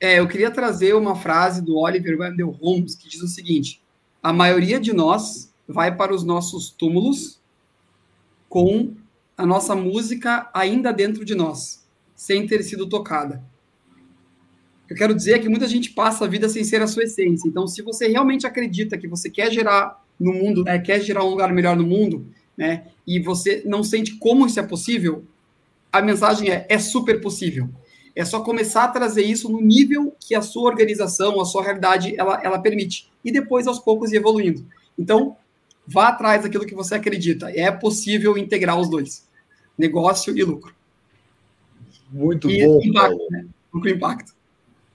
É, 0.04 0.20
eu 0.20 0.28
queria 0.28 0.52
trazer 0.52 0.94
uma 0.96 1.16
frase 1.16 1.62
do 1.62 1.78
Oliver 1.78 2.20
Wendell 2.20 2.52
Holmes 2.52 2.96
que 2.96 3.08
diz 3.08 3.22
o 3.22 3.28
seguinte: 3.28 3.82
a 4.22 4.34
maioria 4.34 4.80
de 4.80 4.92
nós 4.92 5.54
vai 5.68 5.96
para 5.96 6.14
os 6.14 6.24
nossos 6.24 6.70
túmulos 6.70 7.42
com 8.50 8.94
a 9.38 9.46
nossa 9.46 9.76
música 9.76 10.50
ainda 10.54 10.92
dentro 10.92 11.24
de 11.24 11.34
nós, 11.34 11.88
sem 12.16 12.46
ter 12.46 12.62
sido 12.64 12.88
tocada 12.88 13.44
eu 14.94 14.96
quero 14.96 15.16
dizer 15.16 15.40
que 15.40 15.50
muita 15.50 15.68
gente 15.68 15.90
passa 15.90 16.24
a 16.24 16.28
vida 16.28 16.48
sem 16.48 16.64
ser 16.64 16.80
a 16.82 16.88
sua 16.88 17.04
essência. 17.04 17.48
Então, 17.48 17.68
se 17.68 17.82
você 17.82 18.08
realmente 18.08 18.46
acredita 18.46 18.96
que 18.96 19.08
você 19.08 19.28
quer 19.28 19.52
gerar 19.52 20.04
no 20.20 20.32
mundo, 20.32 20.64
né, 20.64 20.78
quer 20.78 21.02
gerar 21.02 21.24
um 21.24 21.30
lugar 21.30 21.52
melhor 21.52 21.76
no 21.76 21.84
mundo, 21.84 22.28
né, 22.56 22.86
e 23.06 23.20
você 23.20 23.64
não 23.66 23.84
sente 23.84 24.16
como 24.18 24.46
isso 24.46 24.60
é 24.60 24.64
possível, 24.64 25.26
a 25.92 26.00
mensagem 26.00 26.50
é: 26.50 26.68
é 26.70 26.78
super 26.78 27.20
possível. 27.22 27.70
É 28.16 28.24
só 28.24 28.42
começar 28.42 28.84
a 28.84 28.90
trazer 28.90 29.24
isso 29.24 29.50
no 29.50 29.60
nível 29.60 30.16
que 30.20 30.36
a 30.36 30.42
sua 30.42 30.70
organização, 30.70 31.42
a 31.42 31.46
sua 31.46 31.64
realidade, 31.64 32.14
ela, 32.18 32.40
ela 32.44 32.60
permite. 32.60 33.12
E 33.26 33.32
depois, 33.32 33.66
aos 33.68 33.80
poucos, 33.80 34.12
ir 34.12 34.18
evoluindo. 34.18 34.66
Então, 34.98 35.36
vá 35.88 36.10
atrás 36.10 36.44
daquilo 36.44 36.66
que 36.66 36.76
você 36.76 36.96
acredita. 36.96 37.50
É 37.50 37.72
possível 37.72 38.38
integrar 38.38 38.80
os 38.80 38.90
dois: 38.90 39.28
negócio 39.78 40.38
e 40.38 40.44
lucro. 40.44 40.74
Muito 42.12 42.50
e 42.50 42.66
bom. 42.66 42.80
Impacto, 42.84 43.28
né? 43.32 43.48
Lucro 43.74 43.90
e 43.90 43.94
impacto. 43.94 44.34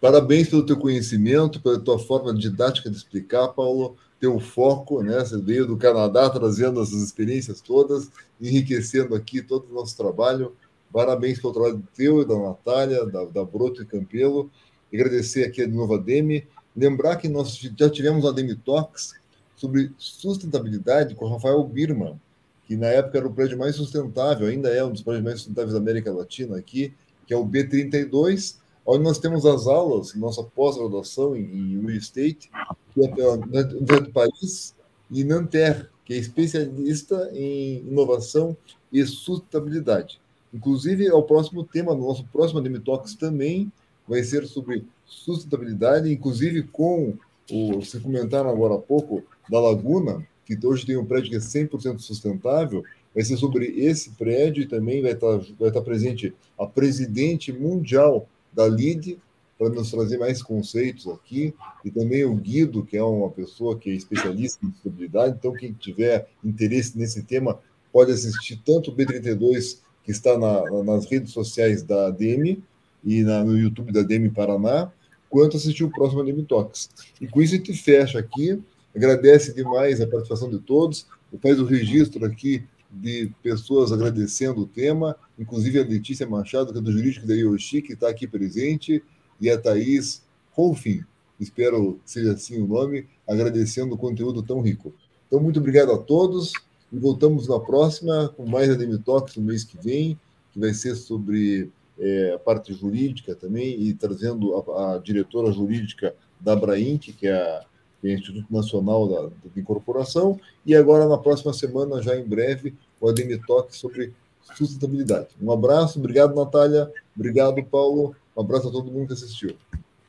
Parabéns 0.01 0.49
pelo 0.49 0.65
teu 0.65 0.77
conhecimento, 0.77 1.61
pela 1.61 1.81
tua 1.81 1.99
forma 1.99 2.33
didática 2.33 2.89
de 2.89 2.97
explicar, 2.97 3.49
Paulo, 3.49 3.97
teu 4.21 4.39
foco, 4.39 5.03
né? 5.03 5.19
Você 5.19 5.37
veio 5.39 5.67
do 5.67 5.77
Canadá 5.77 6.31
trazendo 6.31 6.81
essas 6.81 7.03
experiências 7.03 7.61
todas, 7.61 8.09
enriquecendo 8.41 9.17
aqui 9.17 9.43
todo 9.43 9.69
o 9.69 9.75
nosso 9.75 9.97
trabalho. 9.97 10.55
Parabéns 10.93 11.41
pelo 11.41 11.53
trabalho 11.53 11.83
teu 11.95 12.23
e 12.23 12.25
da 12.25 12.39
Natália, 12.39 13.07
da, 13.07 13.25
da 13.25 13.45
Broto 13.45 13.83
e 13.83 13.87
Campelo. 13.87 14.51
Agradecer 14.93 15.45
aqui 15.45 15.67
de 15.67 15.73
novo 15.73 15.95
a 15.95 15.99
Demi. 15.99 16.47
Lembrar 16.77 17.17
que 17.17 17.29
nós 17.29 17.57
já 17.57 17.91
tivemos 17.91 18.25
a 18.25 18.33
Demi 18.33 18.55
Talks 18.57 19.15
sobre 19.57 19.93
sustentabilidade 19.99 21.15
com 21.15 21.29
Rafael 21.29 21.63
Birman, 21.65 22.19
que 22.65 22.77
na 22.77 22.87
época 22.87 23.19
era 23.19 23.27
o 23.27 23.35
prédio 23.35 23.59
mais 23.59 23.77
sustentável, 23.77 24.47
ainda 24.47 24.69
é 24.69 24.85
um 24.85 24.93
dos 24.93 25.03
prédios 25.03 25.25
mais 25.25 25.39
sustentáveis 25.41 25.73
da 25.73 25.81
América 25.81 26.13
Latina 26.13 26.57
aqui, 26.57 26.95
que 27.27 27.35
é 27.35 27.37
o 27.37 27.45
B32, 27.45 28.57
onde 28.87 29.05
nós 29.05 29.19
temos 29.19 29.45
as 29.45 29.67
aulas, 29.67 30.15
nossa 30.15 30.43
pós-graduação 30.43 31.37
em, 31.37 31.43
em 31.43 31.81
real 31.81 31.91
estate, 31.91 32.51
que 32.95 33.05
é 33.05 33.09
pela 33.09 33.35
Universidade 33.35 34.75
e 35.11 35.25
Nanterre, 35.25 35.87
que 36.05 36.15
é 36.15 36.17
especialista 36.17 37.31
em 37.35 37.87
inovação 37.87 38.57
e 38.93 39.05
sustentabilidade. 39.05 40.21
Inclusive, 40.53 41.07
é 41.07 41.13
o 41.13 41.23
próximo 41.23 41.65
tema 41.65 41.95
nosso 41.95 42.25
próximo 42.25 42.59
Anime 42.59 42.81
Talks 42.81 43.15
também 43.15 43.71
vai 44.07 44.23
ser 44.23 44.47
sobre 44.47 44.87
sustentabilidade, 45.05 46.13
inclusive 46.13 46.63
com 46.63 47.15
o, 47.51 47.81
vocês 47.81 48.03
comentaram 48.03 48.51
agora 48.51 48.75
há 48.75 48.79
pouco, 48.79 49.23
da 49.51 49.61
Laguna, 49.61 50.27
que 50.45 50.59
hoje 50.67 50.87
tem 50.87 50.97
um 50.97 51.05
prédio 51.05 51.31
que 51.31 51.37
é 51.37 51.41
100% 51.41 51.99
sustentável, 51.99 52.83
vai 53.15 53.25
ser 53.25 53.37
sobre 53.37 53.67
esse 53.67 54.11
prédio 54.11 54.63
e 54.63 54.67
também 54.67 55.03
vai 55.03 55.13
estar, 55.13 55.39
vai 55.59 55.69
estar 55.69 55.83
presente 55.83 56.35
a 56.59 56.67
presidente 56.67 57.53
mundial 57.53 58.29
da 58.53 58.67
LID, 58.67 59.19
para 59.59 59.71
nos 59.71 59.91
trazer 59.91 60.19
mais 60.19 60.41
conceitos 60.41 61.09
aqui, 61.09 61.53
e 61.85 61.91
também 61.91 62.25
o 62.25 62.35
Guido, 62.35 62.85
que 62.85 62.97
é 62.97 63.03
uma 63.03 63.29
pessoa 63.29 63.77
que 63.77 63.91
é 63.91 63.93
especialista 63.93 64.65
em 64.65 64.71
sustentabilidade, 64.71 65.37
então 65.37 65.53
quem 65.53 65.73
tiver 65.73 66.29
interesse 66.45 66.97
nesse 66.97 67.25
tema 67.25 67.59
pode 67.93 68.13
assistir 68.13 68.63
tanto 68.65 68.93
o 68.93 68.95
B32, 68.95 69.79
que 70.09 70.13
está 70.13 70.39
na, 70.39 70.83
nas 70.85 71.05
redes 71.05 71.35
sociais 71.35 71.83
da 71.83 72.07
ADM 72.07 72.63
e 73.05 73.23
na, 73.23 73.45
no 73.45 73.59
YouTube 73.59 73.93
da 73.93 74.01
ADM 74.01 74.31
Paraná, 74.31 74.91
quanto 75.29 75.59
assistir 75.59 75.85
o 75.85 75.91
próximo 75.91 76.23
ADM 76.23 76.47
Talks. 76.47 76.89
E 77.21 77.29
com 77.29 77.43
isso 77.43 77.53
a 77.53 77.59
gente 77.59 77.75
fecha 77.75 78.19
aqui, 78.19 78.59
agradece 78.97 79.53
demais 79.53 80.01
a 80.01 80.07
participação 80.07 80.49
de 80.49 80.61
todos, 80.61 81.07
faz 81.43 81.61
o 81.61 81.67
registro 81.67 82.25
aqui 82.25 82.65
de 82.91 83.31
pessoas 83.43 83.93
agradecendo 83.93 84.63
o 84.63 84.67
tema, 84.67 85.15
inclusive 85.39 85.79
a 85.79 85.85
Letícia 85.85 86.27
Machado, 86.27 86.73
que 86.73 86.79
é 86.79 86.81
do 86.81 86.91
Jurídico 86.91 87.27
da 87.27 87.35
Yoshi, 87.35 87.83
que 87.83 87.93
está 87.93 88.09
aqui 88.09 88.27
presente, 88.27 89.05
e 89.39 89.51
a 89.51 89.59
Thaís 89.59 90.23
Rolfin, 90.53 91.05
espero 91.39 92.01
seja 92.07 92.33
assim 92.33 92.63
o 92.63 92.67
nome, 92.67 93.07
agradecendo 93.29 93.95
o 93.95 93.99
conteúdo 93.99 94.43
tão 94.43 94.63
rico. 94.63 94.91
Então, 95.27 95.39
muito 95.39 95.61
obrigado 95.61 95.93
a 95.93 95.99
todos, 95.99 96.55
e 96.93 96.99
voltamos 96.99 97.49
na 97.49 97.59
próxima 97.59 98.29
com 98.37 98.47
mais 98.47 98.71
Anime 98.71 98.99
Talks 98.99 99.37
no 99.37 99.43
mês 99.43 99.65
que 99.65 99.77
vem, 99.79 100.19
que 100.53 100.59
vai 100.59 100.73
ser 100.73 100.95
sobre 100.95 101.71
é, 101.99 102.33
a 102.35 102.39
parte 102.39 102.73
jurídica 102.73 103.35
também, 103.35 103.81
e 103.81 103.95
trazendo 103.95 104.57
a, 104.57 104.95
a 104.95 104.99
diretora 104.99 105.53
jurídica 105.53 106.15
da 106.41 106.53
Abrainc, 106.53 107.13
que 107.13 107.27
é 107.27 107.35
a 107.35 107.65
que 108.01 108.09
é 108.09 108.15
o 108.15 108.19
Instituto 108.19 108.47
Nacional 108.53 109.09
da, 109.09 109.23
da 109.23 109.61
Incorporação, 109.61 110.39
e 110.65 110.75
agora 110.75 111.09
na 111.09 111.19
próxima 111.19 111.53
semana, 111.53 112.03
já 112.03 112.17
em 112.17 112.25
breve, 112.25 112.75
o 113.01 113.09
Ademir 113.09 113.41
Talk 113.47 113.75
sobre 113.77 114.13
sustentabilidade. 114.55 115.29
Um 115.41 115.53
abraço, 115.53 115.99
obrigado, 115.99 116.35
Natália, 116.35 116.91
obrigado, 117.15 117.63
Paulo, 117.65 118.15
um 118.37 118.41
abraço 118.41 118.69
a 118.69 118.73
todo 118.73 118.91
mundo 118.91 119.09
que 119.09 119.13
assistiu. 119.13 119.57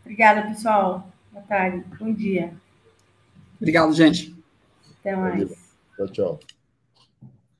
Obrigada, 0.01 0.47
pessoal. 0.47 1.07
Natália, 1.34 1.84
bom 1.99 2.13
dia. 2.13 2.53
Obrigado, 3.59 3.93
gente. 3.93 4.36
Até 4.99 5.15
mais. 5.15 5.41
Valeu. 5.41 5.57
Tchau, 5.97 6.07
tchau. 6.07 6.39